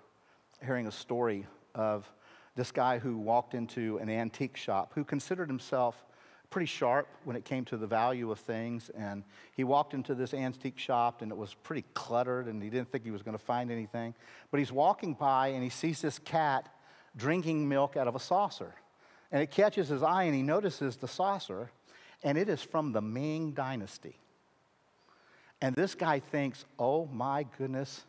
hearing 0.64 0.88
a 0.88 0.92
story 0.92 1.48
of 1.74 2.10
this 2.56 2.72
guy 2.72 3.00
who 3.00 3.18
walked 3.18 3.54
into 3.54 3.98
an 3.98 4.10
antique 4.10 4.58
shop 4.58 4.92
who 4.94 5.04
considered 5.04 5.48
himself 5.48 6.06
pretty 6.50 6.66
sharp 6.66 7.08
when 7.24 7.36
it 7.36 7.46
came 7.46 7.64
to 7.66 7.78
the 7.78 7.88
value 7.88 8.32
of 8.32 8.40
things. 8.40 8.90
And 8.90 9.24
he 9.54 9.64
walked 9.64 9.94
into 9.94 10.16
this 10.16 10.34
antique 10.34 10.80
shop 10.80 11.22
and 11.22 11.32
it 11.32 11.38
was 11.38 11.54
pretty 11.54 11.86
cluttered 11.94 12.48
and 12.48 12.62
he 12.62 12.70
didn't 12.70 12.92
think 12.92 13.04
he 13.04 13.12
was 13.12 13.22
going 13.22 13.38
to 13.38 13.44
find 13.44 13.72
anything. 13.72 14.14
But 14.52 14.60
he's 14.60 14.72
walking 14.72 15.14
by 15.14 15.50
and 15.50 15.64
he 15.64 15.70
sees 15.70 16.02
this 16.02 16.20
cat 16.20 16.70
drinking 17.16 17.68
milk 17.68 17.98
out 17.98 18.08
of 18.08 18.16
a 18.16 18.20
saucer. 18.20 18.74
And 19.32 19.42
it 19.42 19.52
catches 19.52 19.90
his 19.90 20.02
eye 20.02 20.24
and 20.24 20.36
he 20.36 20.42
notices 20.42 20.98
the 20.98 21.08
saucer 21.08 21.72
and 22.24 22.38
it 22.38 22.50
is 22.50 22.62
from 22.62 22.92
the 22.92 23.02
Ming 23.02 23.52
Dynasty. 23.52 24.18
And 25.62 25.76
this 25.76 25.94
guy 25.94 26.20
thinks, 26.20 26.66
oh 26.78 27.06
my 27.08 27.46
goodness, 27.58 28.06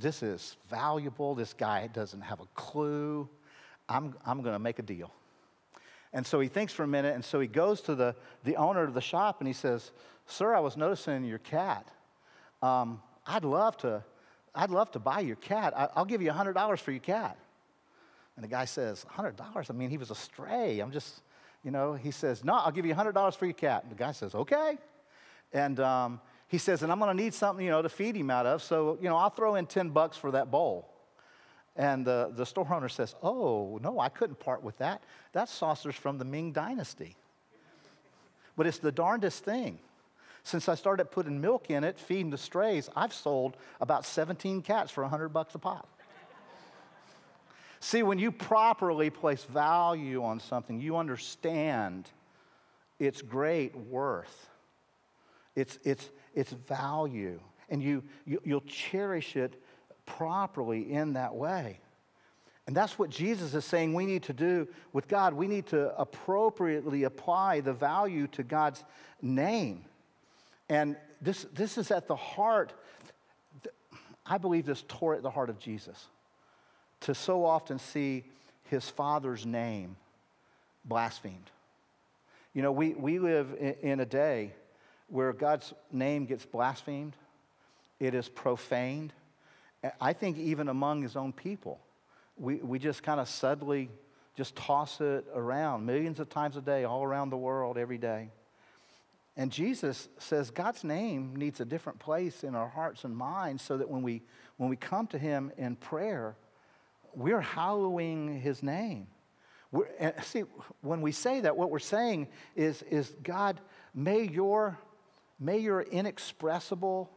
this 0.00 0.22
is 0.22 0.56
valuable. 0.70 1.34
This 1.34 1.52
guy 1.52 1.88
doesn't 1.88 2.22
have 2.22 2.40
a 2.40 2.46
clue. 2.54 3.28
I'm, 3.88 4.14
I'm 4.24 4.40
going 4.42 4.54
to 4.54 4.58
make 4.58 4.78
a 4.78 4.82
deal. 4.82 5.12
And 6.12 6.26
so 6.26 6.40
he 6.40 6.48
thinks 6.48 6.72
for 6.72 6.82
a 6.82 6.88
minute, 6.88 7.14
and 7.14 7.24
so 7.24 7.40
he 7.40 7.46
goes 7.46 7.80
to 7.82 7.94
the, 7.94 8.14
the 8.44 8.56
owner 8.56 8.82
of 8.82 8.94
the 8.94 9.00
shop 9.00 9.40
and 9.40 9.46
he 9.46 9.54
says, 9.54 9.92
Sir, 10.26 10.54
I 10.54 10.60
was 10.60 10.76
noticing 10.76 11.24
your 11.24 11.38
cat. 11.38 11.88
Um, 12.60 13.02
I'd, 13.26 13.44
love 13.44 13.76
to, 13.78 14.04
I'd 14.54 14.70
love 14.70 14.90
to 14.92 14.98
buy 14.98 15.20
your 15.20 15.36
cat. 15.36 15.72
I, 15.76 15.88
will 15.96 16.04
give 16.04 16.22
you 16.22 16.30
$100 16.30 16.78
for 16.78 16.90
your 16.92 17.00
cat. 17.00 17.36
And 18.36 18.44
the 18.44 18.48
guy 18.48 18.64
says, 18.64 19.04
$100? 19.16 19.70
I 19.70 19.72
mean, 19.72 19.90
he 19.90 19.98
was 19.98 20.10
a 20.10 20.14
stray. 20.14 20.80
I'm 20.80 20.92
just, 20.92 21.22
you 21.64 21.70
know, 21.70 21.94
he 21.94 22.10
says, 22.10 22.44
No, 22.44 22.54
I'll 22.54 22.70
give 22.70 22.86
you 22.86 22.94
$100 22.94 23.36
for 23.36 23.46
your 23.46 23.54
cat. 23.54 23.82
And 23.82 23.90
the 23.90 23.96
guy 23.96 24.12
says, 24.12 24.34
Okay. 24.34 24.78
And 25.52 25.80
um, 25.80 26.20
he 26.48 26.58
says, 26.58 26.82
And 26.82 26.92
I'm 26.92 26.98
going 26.98 27.14
to 27.14 27.22
need 27.22 27.34
something, 27.34 27.64
you 27.64 27.70
know, 27.70 27.82
to 27.82 27.88
feed 27.88 28.16
him 28.16 28.30
out 28.30 28.46
of. 28.46 28.62
So, 28.62 28.98
you 29.00 29.08
know, 29.08 29.16
I'll 29.16 29.30
throw 29.30 29.56
in 29.56 29.66
10 29.66 29.90
bucks 29.90 30.16
for 30.16 30.30
that 30.30 30.50
bowl. 30.50 30.91
And 31.76 32.06
the, 32.06 32.30
the 32.34 32.44
store 32.44 32.66
owner 32.72 32.88
says, 32.88 33.14
Oh, 33.22 33.78
no, 33.82 33.98
I 33.98 34.08
couldn't 34.08 34.38
part 34.38 34.62
with 34.62 34.78
that. 34.78 35.02
That 35.32 35.48
saucer's 35.48 35.94
from 35.94 36.18
the 36.18 36.24
Ming 36.24 36.52
Dynasty. 36.52 37.16
But 38.56 38.66
it's 38.66 38.78
the 38.78 38.92
darndest 38.92 39.44
thing. 39.44 39.78
Since 40.44 40.68
I 40.68 40.74
started 40.74 41.06
putting 41.10 41.40
milk 41.40 41.70
in 41.70 41.84
it, 41.84 41.98
feeding 41.98 42.30
the 42.30 42.38
strays, 42.38 42.90
I've 42.96 43.14
sold 43.14 43.56
about 43.80 44.04
17 44.04 44.62
cats 44.62 44.90
for 44.90 45.02
100 45.02 45.28
bucks 45.30 45.54
a 45.54 45.58
pop. 45.58 45.88
See, 47.80 48.02
when 48.02 48.18
you 48.18 48.30
properly 48.30 49.10
place 49.10 49.44
value 49.44 50.22
on 50.22 50.40
something, 50.40 50.80
you 50.80 50.96
understand 50.96 52.08
its 52.98 53.22
great 53.22 53.74
worth, 53.76 54.48
its, 55.56 55.78
its, 55.82 56.08
its 56.34 56.52
value, 56.52 57.40
and 57.68 57.82
you, 57.82 58.04
you, 58.24 58.40
you'll 58.44 58.60
cherish 58.62 59.36
it 59.36 59.60
properly 60.16 60.92
in 60.92 61.14
that 61.14 61.34
way. 61.34 61.78
And 62.66 62.76
that's 62.76 62.98
what 62.98 63.10
Jesus 63.10 63.54
is 63.54 63.64
saying 63.64 63.92
we 63.92 64.06
need 64.06 64.22
to 64.24 64.32
do 64.32 64.68
with 64.92 65.08
God. 65.08 65.34
We 65.34 65.48
need 65.48 65.66
to 65.68 65.98
appropriately 65.98 67.04
apply 67.04 67.60
the 67.60 67.72
value 67.72 68.28
to 68.28 68.42
God's 68.42 68.84
name. 69.20 69.84
And 70.68 70.96
this, 71.20 71.44
this 71.54 71.76
is 71.76 71.90
at 71.90 72.06
the 72.06 72.16
heart, 72.16 72.72
I 74.24 74.38
believe 74.38 74.64
this 74.64 74.84
tore 74.86 75.14
at 75.14 75.22
the 75.22 75.30
heart 75.30 75.50
of 75.50 75.58
Jesus 75.58 76.06
to 77.00 77.14
so 77.14 77.44
often 77.44 77.80
see 77.80 78.24
his 78.70 78.88
Father's 78.88 79.44
name 79.44 79.96
blasphemed. 80.84 81.50
You 82.54 82.62
know, 82.62 82.70
we, 82.70 82.90
we 82.94 83.18
live 83.18 83.56
in, 83.58 83.74
in 83.82 84.00
a 84.00 84.06
day 84.06 84.52
where 85.08 85.32
God's 85.32 85.74
name 85.90 86.26
gets 86.26 86.46
blasphemed, 86.46 87.14
it 87.98 88.14
is 88.14 88.28
profaned, 88.28 89.12
I 90.00 90.12
think 90.12 90.38
even 90.38 90.68
among 90.68 91.02
his 91.02 91.16
own 91.16 91.32
people, 91.32 91.80
we, 92.36 92.56
we 92.56 92.78
just 92.78 93.02
kind 93.02 93.20
of 93.20 93.28
subtly 93.28 93.90
just 94.34 94.56
toss 94.56 95.00
it 95.00 95.26
around 95.34 95.84
millions 95.84 96.18
of 96.18 96.28
times 96.28 96.56
a 96.56 96.62
day, 96.62 96.84
all 96.84 97.02
around 97.02 97.30
the 97.30 97.36
world, 97.36 97.76
every 97.76 97.98
day. 97.98 98.30
And 99.36 99.50
Jesus 99.50 100.08
says 100.18 100.50
God's 100.50 100.84
name 100.84 101.36
needs 101.36 101.60
a 101.60 101.64
different 101.64 101.98
place 101.98 102.44
in 102.44 102.54
our 102.54 102.68
hearts 102.68 103.04
and 103.04 103.16
minds 103.16 103.62
so 103.62 103.76
that 103.78 103.88
when 103.88 104.02
we, 104.02 104.22
when 104.56 104.68
we 104.68 104.76
come 104.76 105.06
to 105.08 105.18
him 105.18 105.52
in 105.56 105.76
prayer, 105.76 106.36
we're 107.14 107.40
hallowing 107.40 108.40
his 108.40 108.62
name. 108.62 109.06
We're, 109.70 109.88
see, 110.22 110.44
when 110.82 111.00
we 111.00 111.12
say 111.12 111.40
that, 111.40 111.56
what 111.56 111.70
we're 111.70 111.78
saying 111.78 112.28
is, 112.54 112.82
is 112.82 113.14
God, 113.22 113.58
may 113.94 114.22
your, 114.22 114.78
may 115.40 115.58
your 115.58 115.82
inexpressible 115.82 117.10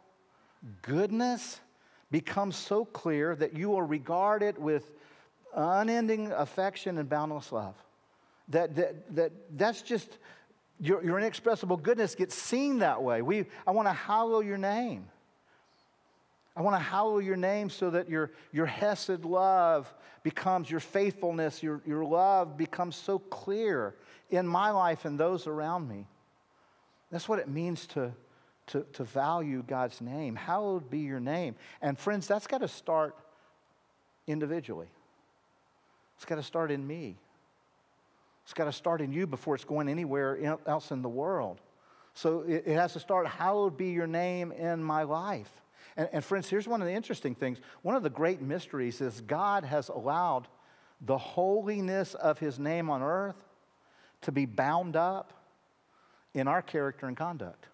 goodness 0.82 1.60
becomes 2.16 2.56
so 2.56 2.86
clear 2.86 3.36
that 3.36 3.58
you 3.58 3.70
will 3.70 3.82
regard 3.82 4.42
it 4.42 4.58
with 4.58 4.90
unending 5.54 6.32
affection 6.32 6.98
and 6.98 7.10
boundless 7.10 7.52
love. 7.52 7.76
That, 8.48 8.74
that, 8.78 9.16
that 9.18 9.32
that's 9.58 9.82
just 9.82 10.18
your, 10.80 11.04
your 11.04 11.20
inexpressible 11.20 11.76
goodness 11.76 12.16
gets 12.16 12.34
seen 12.34 12.80
that 12.80 13.04
way. 13.04 13.22
We, 13.22 13.48
I 13.68 13.72
want 13.72 13.90
to 13.90 13.94
hallow 13.94 14.40
your 14.40 14.58
name. 14.58 15.08
I 16.56 16.62
want 16.62 16.78
to 16.78 16.82
hallow 16.82 17.18
your 17.18 17.36
name 17.36 17.70
so 17.70 17.90
that 17.90 18.08
your, 18.08 18.32
your 18.54 18.66
Hesed 18.66 19.26
love 19.26 19.94
becomes 20.24 20.72
your 20.72 20.80
faithfulness, 20.80 21.62
your, 21.62 21.82
your 21.86 22.06
love 22.06 22.56
becomes 22.56 22.96
so 22.96 23.20
clear 23.20 23.94
in 24.30 24.48
my 24.48 24.72
life 24.72 25.04
and 25.04 25.20
those 25.20 25.48
around 25.48 25.90
me. 25.90 26.08
That's 27.12 27.28
what 27.28 27.40
it 27.40 27.50
means 27.50 27.86
to, 27.88 28.14
to, 28.68 28.86
to 28.94 29.04
value 29.04 29.64
God's 29.66 30.02
name. 30.02 30.36
Hallowed 30.36 30.90
be 30.90 31.00
your 31.00 31.20
name. 31.20 31.56
And 31.82 31.98
friends, 31.98 32.28
that's 32.28 32.48
got 32.48 32.60
to 32.60 32.68
start 32.68 33.16
individually. 34.28 34.88
It's 36.16 36.26
got 36.26 36.36
to 36.36 36.44
start 36.44 36.72
in 36.72 36.86
me. 36.86 37.18
It's 38.44 38.54
got 38.54 38.66
to 38.66 38.72
start 38.72 39.02
in 39.02 39.12
you 39.12 39.28
before 39.28 39.56
it's 39.56 39.66
going 39.66 39.90
anywhere 39.90 40.58
else 40.66 40.92
in 40.92 41.02
the 41.02 41.10
world. 41.10 41.60
So 42.14 42.42
it, 42.48 42.68
has 42.68 42.94
to 42.94 43.00
start, 43.00 43.28
hallowed 43.28 43.76
be 43.76 43.90
your 43.90 44.08
name 44.08 44.52
in 44.52 44.82
my 44.84 45.04
life. 45.04 45.50
And, 45.98 46.08
and 46.14 46.24
friends, 46.24 46.50
here's 46.50 46.68
one 46.68 46.82
of 46.82 46.88
the 46.88 46.94
interesting 46.94 47.36
things. 47.36 47.60
One 47.82 47.96
of 47.96 48.04
the 48.04 48.10
great 48.10 48.42
mysteries 48.42 49.02
is 49.02 49.22
God 49.22 49.66
has 49.66 49.90
allowed 49.90 50.48
the 51.02 51.18
holiness 51.18 52.14
of 52.14 52.40
his 52.40 52.58
name 52.58 52.90
on 52.90 53.02
earth 53.02 53.36
to 54.22 54.32
be 54.32 54.46
bound 54.46 54.96
up 54.96 55.34
in 56.34 56.48
our 56.48 56.62
character 56.62 57.08
and 57.08 57.18
conduct 57.18 57.68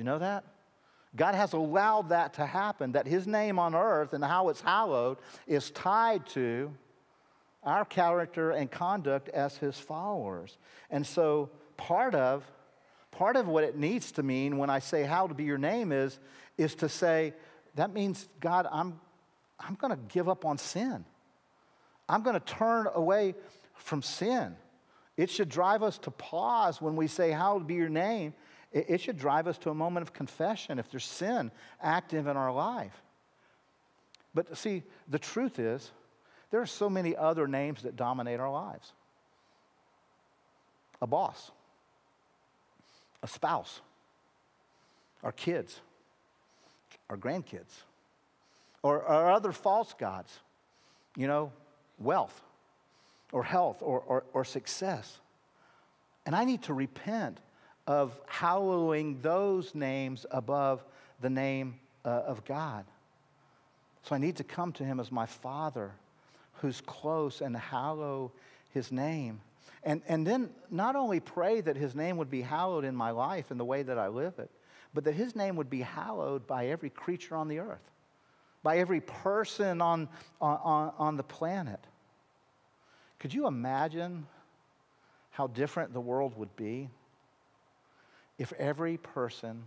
you 0.00 0.04
know 0.04 0.18
that? 0.18 0.44
God 1.14 1.34
has 1.34 1.52
allowed 1.52 2.08
that 2.08 2.34
to 2.34 2.46
happen, 2.46 2.92
that 2.92 3.06
His 3.06 3.26
name 3.26 3.58
on 3.58 3.74
earth 3.74 4.14
and 4.14 4.24
how 4.24 4.48
it's 4.48 4.62
hallowed 4.62 5.18
is 5.46 5.70
tied 5.70 6.26
to 6.28 6.72
our 7.62 7.84
character 7.84 8.50
and 8.50 8.70
conduct 8.70 9.28
as 9.28 9.58
His 9.58 9.78
followers. 9.78 10.56
And 10.90 11.06
so 11.06 11.50
part 11.76 12.14
of 12.14 12.50
part 13.10 13.36
of 13.36 13.46
what 13.46 13.62
it 13.64 13.76
needs 13.76 14.12
to 14.12 14.22
mean 14.22 14.56
when 14.56 14.70
I 14.70 14.78
say, 14.78 15.02
how 15.02 15.26
to 15.26 15.34
be 15.34 15.44
your 15.44 15.58
name, 15.58 15.92
is, 15.92 16.18
is 16.56 16.74
to 16.76 16.88
say, 16.88 17.34
that 17.74 17.92
means, 17.92 18.26
God, 18.40 18.66
I'm, 18.72 18.98
I'm 19.58 19.74
going 19.74 19.90
to 19.90 19.98
give 20.08 20.28
up 20.28 20.46
on 20.46 20.56
sin. 20.56 21.04
I'm 22.08 22.22
going 22.22 22.38
to 22.38 22.46
turn 22.46 22.86
away 22.94 23.34
from 23.74 24.00
sin. 24.00 24.56
It 25.16 25.28
should 25.28 25.50
drive 25.50 25.82
us 25.82 25.98
to 25.98 26.10
pause 26.10 26.80
when 26.80 26.96
we 26.96 27.08
say, 27.08 27.32
how 27.32 27.58
to 27.58 27.64
be 27.64 27.74
your 27.74 27.90
name. 27.90 28.32
It, 28.72 28.86
it 28.88 29.00
should 29.00 29.18
drive 29.18 29.46
us 29.46 29.58
to 29.58 29.70
a 29.70 29.74
moment 29.74 30.02
of 30.02 30.12
confession 30.12 30.78
if 30.78 30.90
there's 30.90 31.04
sin 31.04 31.50
active 31.82 32.26
in 32.26 32.36
our 32.36 32.52
life. 32.52 33.02
But 34.34 34.56
see, 34.56 34.82
the 35.08 35.18
truth 35.18 35.58
is, 35.58 35.90
there 36.50 36.60
are 36.60 36.66
so 36.66 36.90
many 36.90 37.16
other 37.16 37.46
names 37.46 37.82
that 37.82 37.96
dominate 37.96 38.40
our 38.40 38.50
lives 38.50 38.92
a 41.02 41.06
boss, 41.06 41.50
a 43.22 43.28
spouse, 43.28 43.80
our 45.22 45.32
kids, 45.32 45.80
our 47.08 47.16
grandkids, 47.16 47.82
or, 48.82 48.98
or 48.98 49.30
other 49.30 49.52
false 49.52 49.94
gods, 49.98 50.38
you 51.16 51.26
know, 51.26 51.52
wealth 51.98 52.38
or 53.32 53.44
health 53.44 53.78
or, 53.80 54.00
or, 54.00 54.24
or 54.32 54.44
success. 54.44 55.18
And 56.26 56.34
I 56.34 56.44
need 56.44 56.62
to 56.62 56.74
repent 56.74 57.40
of 57.90 58.16
hallowing 58.28 59.20
those 59.20 59.74
names 59.74 60.24
above 60.30 60.84
the 61.20 61.28
name 61.28 61.74
uh, 62.04 62.22
of 62.24 62.44
God. 62.44 62.84
So 64.04 64.14
I 64.14 64.18
need 64.18 64.36
to 64.36 64.44
come 64.44 64.70
to 64.74 64.84
him 64.84 65.00
as 65.00 65.10
my 65.10 65.26
Father 65.26 65.90
who's 66.60 66.80
close 66.80 67.40
and 67.40 67.56
hallow 67.56 68.30
his 68.72 68.92
name. 68.92 69.40
And, 69.82 70.02
and 70.06 70.24
then 70.24 70.50
not 70.70 70.94
only 70.94 71.18
pray 71.18 71.62
that 71.62 71.74
his 71.74 71.96
name 71.96 72.16
would 72.18 72.30
be 72.30 72.42
hallowed 72.42 72.84
in 72.84 72.94
my 72.94 73.10
life 73.10 73.50
and 73.50 73.58
the 73.58 73.64
way 73.64 73.82
that 73.82 73.98
I 73.98 74.06
live 74.06 74.38
it, 74.38 74.50
but 74.94 75.02
that 75.02 75.14
his 75.14 75.34
name 75.34 75.56
would 75.56 75.68
be 75.68 75.80
hallowed 75.80 76.46
by 76.46 76.68
every 76.68 76.90
creature 76.90 77.34
on 77.34 77.48
the 77.48 77.58
earth, 77.58 77.90
by 78.62 78.78
every 78.78 79.00
person 79.00 79.80
on, 79.80 80.08
on, 80.40 80.92
on 80.96 81.16
the 81.16 81.24
planet. 81.24 81.80
Could 83.18 83.34
you 83.34 83.48
imagine 83.48 84.28
how 85.32 85.48
different 85.48 85.92
the 85.92 86.00
world 86.00 86.38
would 86.38 86.54
be 86.54 86.88
if 88.40 88.54
every 88.54 88.96
person 88.96 89.62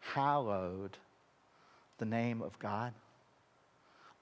hallowed 0.00 0.98
the 1.98 2.04
name 2.04 2.42
of 2.42 2.58
God? 2.58 2.92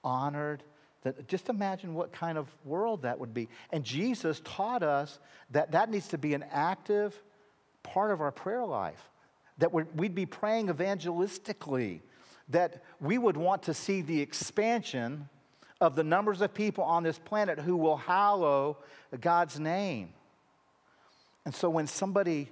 Honored 0.03 0.63
that 1.01 1.27
just 1.27 1.49
imagine 1.49 1.95
what 1.95 2.11
kind 2.13 2.37
of 2.37 2.47
world 2.63 3.01
that 3.01 3.19
would 3.19 3.33
be. 3.33 3.49
And 3.71 3.83
Jesus 3.83 4.39
taught 4.43 4.83
us 4.83 5.19
that 5.51 5.71
that 5.71 5.89
needs 5.89 6.07
to 6.09 6.17
be 6.17 6.33
an 6.35 6.45
active 6.51 7.19
part 7.81 8.11
of 8.11 8.21
our 8.21 8.31
prayer 8.31 8.65
life, 8.65 9.09
that 9.57 9.71
we'd 9.71 10.15
be 10.15 10.25
praying 10.25 10.67
evangelistically, 10.67 12.01
that 12.49 12.83
we 12.99 13.17
would 13.17 13.37
want 13.37 13.63
to 13.63 13.73
see 13.73 14.01
the 14.01 14.21
expansion 14.21 15.27
of 15.81 15.95
the 15.95 16.03
numbers 16.03 16.41
of 16.41 16.53
people 16.53 16.83
on 16.83 17.01
this 17.01 17.17
planet 17.17 17.59
who 17.59 17.77
will 17.77 17.97
hallow 17.97 18.77
God's 19.19 19.59
name. 19.59 20.09
And 21.45 21.53
so 21.53 21.69
when 21.69 21.87
somebody 21.87 22.49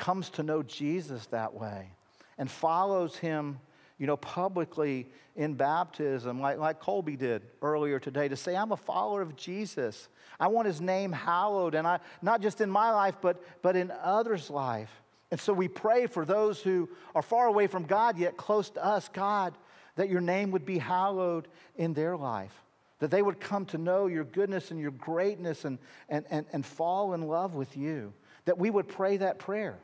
comes 0.00 0.30
to 0.30 0.42
know 0.42 0.64
Jesus 0.64 1.26
that 1.26 1.54
way 1.54 1.92
and 2.38 2.50
follows 2.50 3.14
him 3.16 3.60
you 4.00 4.06
know, 4.06 4.16
publicly 4.16 5.06
in 5.36 5.52
baptism, 5.52 6.40
like, 6.40 6.56
like 6.56 6.80
Colby 6.80 7.16
did 7.16 7.42
earlier 7.60 8.00
today, 8.00 8.28
to 8.28 8.36
say, 8.36 8.56
I'm 8.56 8.72
a 8.72 8.76
follower 8.76 9.20
of 9.20 9.36
Jesus. 9.36 10.08
I 10.40 10.46
want 10.46 10.66
his 10.66 10.80
name 10.80 11.12
hallowed, 11.12 11.74
and 11.74 11.86
I, 11.86 12.00
not 12.22 12.40
just 12.40 12.62
in 12.62 12.70
my 12.70 12.92
life, 12.92 13.16
but, 13.20 13.44
but 13.60 13.76
in 13.76 13.92
others' 14.02 14.48
life. 14.48 14.90
And 15.30 15.38
so 15.38 15.52
we 15.52 15.68
pray 15.68 16.06
for 16.06 16.24
those 16.24 16.62
who 16.62 16.88
are 17.14 17.20
far 17.20 17.46
away 17.46 17.66
from 17.66 17.84
God, 17.84 18.16
yet 18.16 18.38
close 18.38 18.70
to 18.70 18.84
us, 18.84 19.10
God, 19.12 19.54
that 19.96 20.08
your 20.08 20.22
name 20.22 20.50
would 20.52 20.64
be 20.64 20.78
hallowed 20.78 21.46
in 21.76 21.92
their 21.92 22.16
life, 22.16 22.54
that 23.00 23.10
they 23.10 23.20
would 23.20 23.38
come 23.38 23.66
to 23.66 23.78
know 23.78 24.06
your 24.06 24.24
goodness 24.24 24.70
and 24.70 24.80
your 24.80 24.92
greatness 24.92 25.66
and, 25.66 25.78
and, 26.08 26.24
and, 26.30 26.46
and 26.54 26.64
fall 26.64 27.12
in 27.12 27.28
love 27.28 27.54
with 27.54 27.76
you, 27.76 28.14
that 28.46 28.56
we 28.56 28.70
would 28.70 28.88
pray 28.88 29.18
that 29.18 29.38
prayer. 29.38 29.78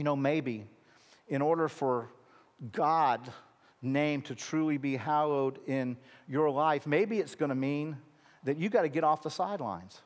You 0.00 0.04
know, 0.04 0.16
maybe 0.16 0.64
in 1.28 1.42
order 1.42 1.68
for 1.68 2.08
God 2.72 3.20
name 3.82 4.22
to 4.22 4.34
truly 4.34 4.78
be 4.78 4.96
hallowed 4.96 5.58
in 5.66 5.98
your 6.26 6.48
life, 6.48 6.86
maybe 6.86 7.18
it's 7.18 7.34
going 7.34 7.50
to 7.50 7.54
mean 7.54 7.98
that 8.44 8.56
you 8.56 8.70
got 8.70 8.80
to 8.80 8.88
get 8.88 9.04
off 9.04 9.20
the 9.20 9.30
sidelines. 9.30 10.00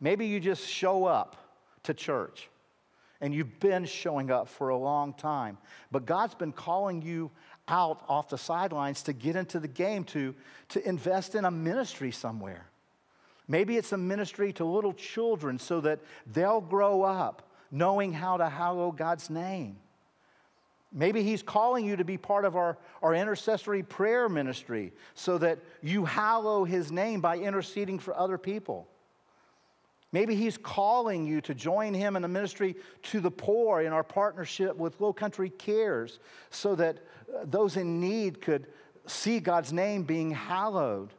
Maybe 0.00 0.26
you 0.26 0.38
just 0.38 0.68
show 0.68 1.06
up 1.06 1.34
to 1.84 1.94
church 1.94 2.50
and 3.22 3.32
you've 3.32 3.58
been 3.58 3.86
showing 3.86 4.30
up 4.30 4.48
for 4.48 4.68
a 4.68 4.76
long 4.76 5.14
time, 5.14 5.56
but 5.90 6.04
God's 6.04 6.34
been 6.34 6.52
calling 6.52 7.00
you 7.00 7.30
out 7.68 8.04
off 8.10 8.28
the 8.28 8.36
sidelines 8.36 9.02
to 9.04 9.14
get 9.14 9.34
into 9.34 9.58
the 9.58 9.66
game, 9.66 10.04
to, 10.04 10.34
to 10.68 10.86
invest 10.86 11.34
in 11.34 11.46
a 11.46 11.50
ministry 11.50 12.12
somewhere. 12.12 12.66
Maybe 13.48 13.78
it's 13.78 13.92
a 13.92 13.96
ministry 13.96 14.52
to 14.52 14.66
little 14.66 14.92
children 14.92 15.58
so 15.58 15.80
that 15.80 16.00
they'll 16.26 16.60
grow 16.60 17.00
up 17.00 17.45
knowing 17.70 18.12
how 18.12 18.36
to 18.36 18.48
hallow 18.48 18.92
God's 18.92 19.30
name. 19.30 19.76
Maybe 20.92 21.22
He's 21.22 21.42
calling 21.42 21.84
you 21.84 21.96
to 21.96 22.04
be 22.04 22.16
part 22.16 22.44
of 22.44 22.56
our, 22.56 22.78
our 23.02 23.14
intercessory 23.14 23.82
prayer 23.82 24.28
ministry 24.28 24.92
so 25.14 25.36
that 25.38 25.58
you 25.82 26.04
hallow 26.04 26.64
His 26.64 26.90
name 26.90 27.20
by 27.20 27.38
interceding 27.38 27.98
for 27.98 28.16
other 28.16 28.38
people. 28.38 28.88
Maybe 30.12 30.34
He's 30.34 30.56
calling 30.56 31.26
you 31.26 31.40
to 31.42 31.54
join 31.54 31.92
Him 31.92 32.16
in 32.16 32.24
a 32.24 32.28
ministry 32.28 32.76
to 33.04 33.20
the 33.20 33.30
poor 33.30 33.82
in 33.82 33.92
our 33.92 34.04
partnership 34.04 34.76
with 34.76 35.00
Low 35.00 35.12
Country 35.12 35.50
Cares 35.50 36.18
so 36.50 36.74
that 36.76 36.98
uh, 37.28 37.44
those 37.44 37.76
in 37.76 38.00
need 38.00 38.40
could 38.40 38.66
see 39.06 39.40
God's 39.40 39.72
name 39.72 40.04
being 40.04 40.30
hallowed. 40.30 41.10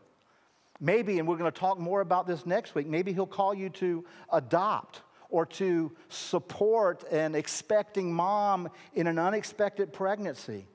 Maybe, 0.79 1.19
and 1.19 1.27
we're 1.27 1.37
going 1.37 1.51
to 1.51 1.59
talk 1.59 1.79
more 1.79 2.01
about 2.01 2.25
this 2.27 2.45
next 2.45 2.73
week, 2.73 2.87
maybe 2.87 3.13
He'll 3.13 3.27
call 3.27 3.53
you 3.53 3.69
to 3.69 4.05
adopt 4.31 5.01
or 5.29 5.45
to 5.45 5.91
support 6.09 7.03
an 7.11 7.35
expecting 7.35 8.13
mom 8.13 8.69
in 8.93 9.07
an 9.07 9.19
unexpected 9.19 9.93
pregnancy, 9.93 10.65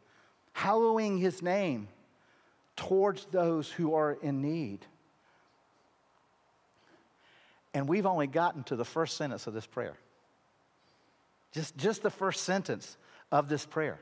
hallowing 0.52 1.18
his 1.18 1.42
name 1.42 1.88
towards 2.76 3.24
those 3.26 3.70
who 3.70 3.94
are 3.94 4.12
in 4.22 4.42
need. 4.42 4.80
And 7.74 7.88
we've 7.88 8.06
only 8.06 8.26
gotten 8.26 8.64
to 8.64 8.76
the 8.76 8.84
first 8.84 9.16
sentence 9.16 9.46
of 9.46 9.54
this 9.54 9.66
prayer. 9.66 9.96
Just, 11.52 11.76
just 11.76 12.02
the 12.02 12.10
first 12.10 12.42
sentence 12.42 12.96
of 13.30 13.48
this 13.48 13.64
prayer. 13.64 13.98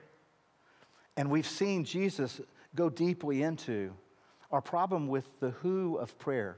And 1.17 1.31
we've 1.31 1.47
seen 1.47 1.85
Jesus 1.85 2.41
go 2.75 2.89
deeply 2.89 3.43
into 3.43 3.93
our 4.51 4.61
problem 4.61 5.09
with 5.09 5.25
the 5.41 5.51
who 5.51 5.97
of 5.97 6.19
prayer 6.19 6.57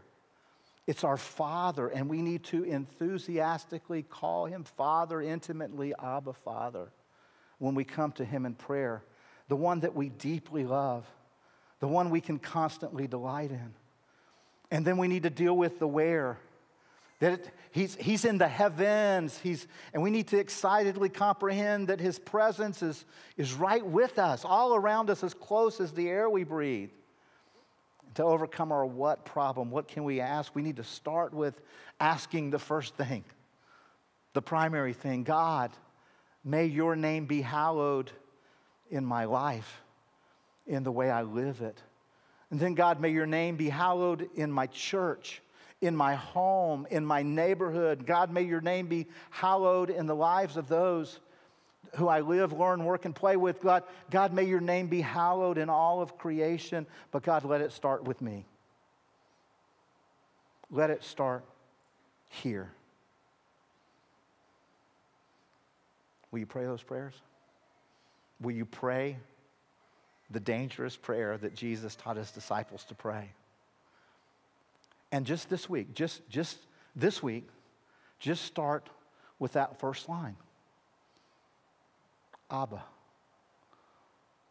it's 0.87 1.05
our 1.05 1.16
Father, 1.16 1.89
and 1.89 2.09
we 2.09 2.22
need 2.22 2.43
to 2.45 2.64
enthusiastically 2.64 4.03
call 4.03 4.47
Him 4.47 4.64
Father, 4.64 5.22
intimately, 5.22 5.95
Abba, 6.03 6.33
Father, 6.33 6.91
when 7.59 7.74
we 7.74 7.85
come 7.85 8.12
to 8.12 8.24
Him 8.24 8.45
in 8.47 8.55
prayer. 8.55 9.05
The 9.49 9.57
one 9.57 9.80
that 9.80 9.95
we 9.95 10.09
deeply 10.09 10.64
love, 10.64 11.07
the 11.78 11.87
one 11.87 12.11
we 12.11 12.20
can 12.20 12.39
constantly 12.39 13.07
delight 13.07 13.51
in. 13.51 13.74
And 14.70 14.85
then 14.85 14.97
we 14.97 15.07
need 15.07 15.22
to 15.24 15.30
deal 15.30 15.57
with 15.57 15.78
the 15.78 15.87
where. 15.87 16.39
That 17.20 17.35
it, 17.35 17.51
he's, 17.70 17.95
he's 17.95 18.24
in 18.24 18.39
the 18.39 18.49
heavens, 18.49 19.39
he's, 19.39 19.68
and 19.95 20.03
we 20.03 20.11
need 20.11 20.28
to 20.28 20.39
excitedly 20.39 21.11
comprehend 21.11 21.89
that 21.89 22.01
His 22.01 22.18
presence 22.18 22.83
is, 22.83 23.05
is 23.37 23.53
right 23.55 23.85
with 23.85 24.18
us, 24.18 24.45
all 24.45 24.74
around 24.74 25.11
us, 25.11 25.22
as 25.22 25.33
close 25.33 25.80
as 25.80 25.93
the 25.93 26.09
air 26.09 26.28
we 26.28 26.43
breathe 26.43 26.91
to 28.15 28.25
overcome 28.25 28.73
our 28.73 28.85
what 28.85 29.25
problem, 29.25 29.71
what 29.71 29.89
can 29.89 30.05
we 30.05 30.21
ask? 30.21 30.55
We 30.55 30.63
need 30.63 30.77
to 30.77 30.85
start 30.85 31.33
with 31.33 31.61
asking 32.01 32.51
the 32.51 32.59
first 32.59 32.95
thing, 32.97 33.25
the 34.33 34.43
primary 34.43 34.93
thing 34.93 35.25
God, 35.25 35.71
may 36.45 36.67
your 36.67 36.97
name 36.97 37.27
be 37.27 37.41
hallowed 37.41 38.11
in 38.91 39.05
my 39.05 39.25
life, 39.25 39.83
in 40.67 40.83
the 40.83 40.93
way 40.93 41.11
I 41.11 41.23
live 41.23 41.61
it. 41.61 41.81
And 42.51 42.61
then, 42.61 42.75
God, 42.75 43.01
may 43.01 43.09
your 43.09 43.27
name 43.27 43.57
be 43.57 43.71
hallowed 43.71 44.29
in 44.35 44.53
my 44.53 44.67
church, 44.67 45.41
in 45.81 45.97
my 45.97 46.15
home, 46.15 46.87
in 46.91 47.05
my 47.05 47.23
neighborhood. 47.23 48.07
God, 48.07 48.31
may 48.31 48.43
your 48.43 48.61
name 48.61 48.89
be 48.89 49.07
hallowed 49.31 49.89
in 49.89 50.07
the 50.07 50.15
lives 50.15 50.59
of 50.59 50.69
those 50.69 51.19
who 51.97 52.09
I 52.09 52.20
live, 52.20 52.53
learn, 52.53 52.84
work, 52.84 53.05
and 53.05 53.14
play 53.14 53.36
with. 53.36 53.61
God, 53.61 53.82
God, 54.11 54.32
may 54.32 54.45
your 54.45 54.61
name 54.61 54.86
be 54.86 55.01
hallowed 55.01 55.59
in 55.59 55.68
all 55.68 56.01
of 56.01 56.16
creation, 56.16 56.86
but 57.11 57.22
God, 57.22 57.45
let 57.45 57.61
it 57.61 57.72
start 57.72 58.05
with 58.05 58.20
me. 58.22 58.47
Let 60.70 60.90
it 60.90 61.05
start 61.05 61.45
here. 62.30 62.70
Will 66.30 66.38
you 66.38 66.47
pray 66.47 66.64
those 66.64 66.82
prayers? 66.82 67.12
Will 68.40 68.53
you 68.53 68.64
pray 68.64 69.18
the 70.30 70.40
dangerous 70.40 70.97
prayer 70.97 71.36
that 71.36 71.55
Jesus 71.55 71.95
taught 71.95 72.16
his 72.16 72.30
disciples 72.30 72.84
to 72.84 72.95
pray? 72.95 73.32
And 75.12 75.26
just 75.26 75.51
this 75.51 75.68
week, 75.68 75.95
just, 75.95 76.26
just 76.30 76.57
this 76.97 77.22
week, 77.22 77.47
just 78.18 78.47
start 78.47 78.88
with 79.38 79.53
that 79.53 79.78
first 79.78 80.09
line 80.09 80.36
Abba, 82.53 82.82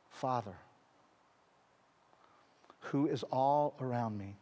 Father, 0.10 0.56
who 2.80 3.08
is 3.08 3.24
all 3.32 3.76
around 3.80 4.18
me, 4.18 4.36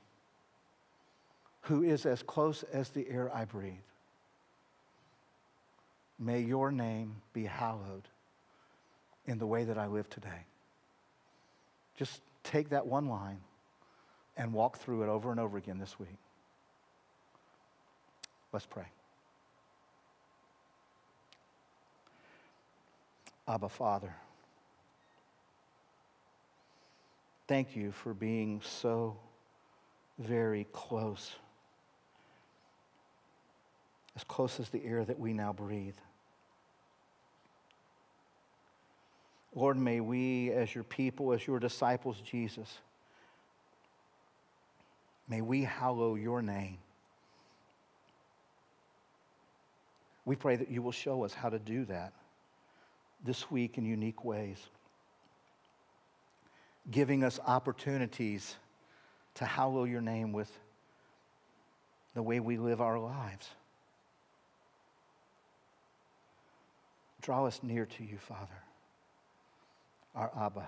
who 1.64 1.84
is 1.84 2.06
as 2.06 2.24
close 2.24 2.64
as 2.72 2.90
the 2.90 3.08
air 3.10 3.30
I 3.36 3.44
breathe. 3.44 3.74
May 6.18 6.40
your 6.40 6.72
name 6.72 7.18
be 7.34 7.44
hallowed 7.44 8.08
in 9.26 9.38
the 9.40 9.46
way 9.46 9.66
that 9.66 9.78
I 9.78 9.88
live 9.88 10.10
today. 10.10 10.46
Just 11.98 12.22
take 12.44 12.70
that 12.70 12.88
one 12.88 13.08
line 13.08 13.42
and 14.38 14.54
walk 14.54 14.78
through 14.78 15.04
it 15.04 15.10
over 15.10 15.32
and 15.32 15.40
over 15.40 15.58
again 15.58 15.80
this 15.80 16.00
week. 16.00 16.18
Let's 18.54 18.66
pray. 18.66 18.86
Abba, 23.50 23.68
Father, 23.68 24.14
thank 27.48 27.76
you 27.76 27.92
for 27.92 28.14
being 28.14 28.62
so 28.64 29.18
very 30.20 30.68
close, 30.72 31.32
as 34.16 34.24
close 34.24 34.60
as 34.60 34.70
the 34.70 34.86
air 34.86 35.04
that 35.04 35.18
we 35.18 35.34
now 35.34 35.52
breathe. 35.52 35.96
Lord, 39.56 39.78
may 39.78 40.00
we, 40.00 40.52
as 40.52 40.76
your 40.76 40.84
people, 40.84 41.34
as 41.34 41.48
your 41.48 41.58
disciples, 41.58 42.22
Jesus, 42.22 42.78
may 45.28 45.42
we 45.42 45.64
hallow 45.64 46.14
your 46.14 46.44
name. 46.44 46.78
We 50.24 50.36
pray 50.36 50.56
that 50.56 50.70
you 50.70 50.84
will 50.84 50.92
show 50.92 51.24
us 51.24 51.34
how 51.34 51.50
to 51.50 51.58
do 51.58 51.86
that 51.86 52.14
this 53.24 53.50
week 53.52 53.78
in 53.78 53.86
unique 53.86 54.24
ways, 54.24 54.58
giving 56.90 57.24
us 57.24 57.40
opportunities 57.46 58.56
to 59.36 59.46
hallow 59.46 59.84
your 59.84 60.02
name 60.02 60.32
with 60.32 60.52
the 62.14 62.24
way 62.24 62.40
we 62.40 62.58
live 62.58 62.82
our 62.82 63.00
lives. 63.00 63.50
Draw 67.22 67.46
us 67.46 67.60
near 67.62 67.86
to 67.86 68.04
you, 68.04 68.18
Father, 68.18 68.64
our 70.16 70.32
Abba, 70.38 70.68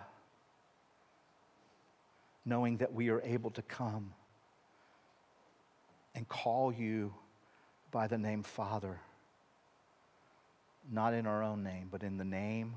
knowing 2.46 2.78
that 2.78 2.94
we 2.94 3.10
are 3.10 3.22
able 3.22 3.50
to 3.52 3.62
come 3.62 4.14
and 6.14 6.28
call 6.28 6.74
you 6.74 7.14
by 7.92 8.08
the 8.08 8.18
name 8.18 8.44
Father 8.44 9.00
not 10.90 11.14
in 11.14 11.26
our 11.26 11.44
own 11.44 11.64
name, 11.64 11.88
but 11.92 12.04
in 12.04 12.18
the 12.18 12.24
name 12.24 12.76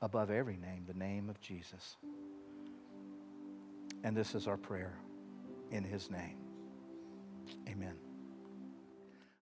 above 0.00 0.30
every 0.30 0.56
name, 0.56 0.84
the 0.86 0.94
name 0.94 1.30
of 1.30 1.40
Jesus. 1.40 1.96
And 4.02 4.16
this 4.16 4.34
is 4.34 4.46
our 4.46 4.56
prayer 4.56 4.94
in 5.70 5.82
his 5.84 6.10
name. 6.10 6.36
Amen. 7.68 8.03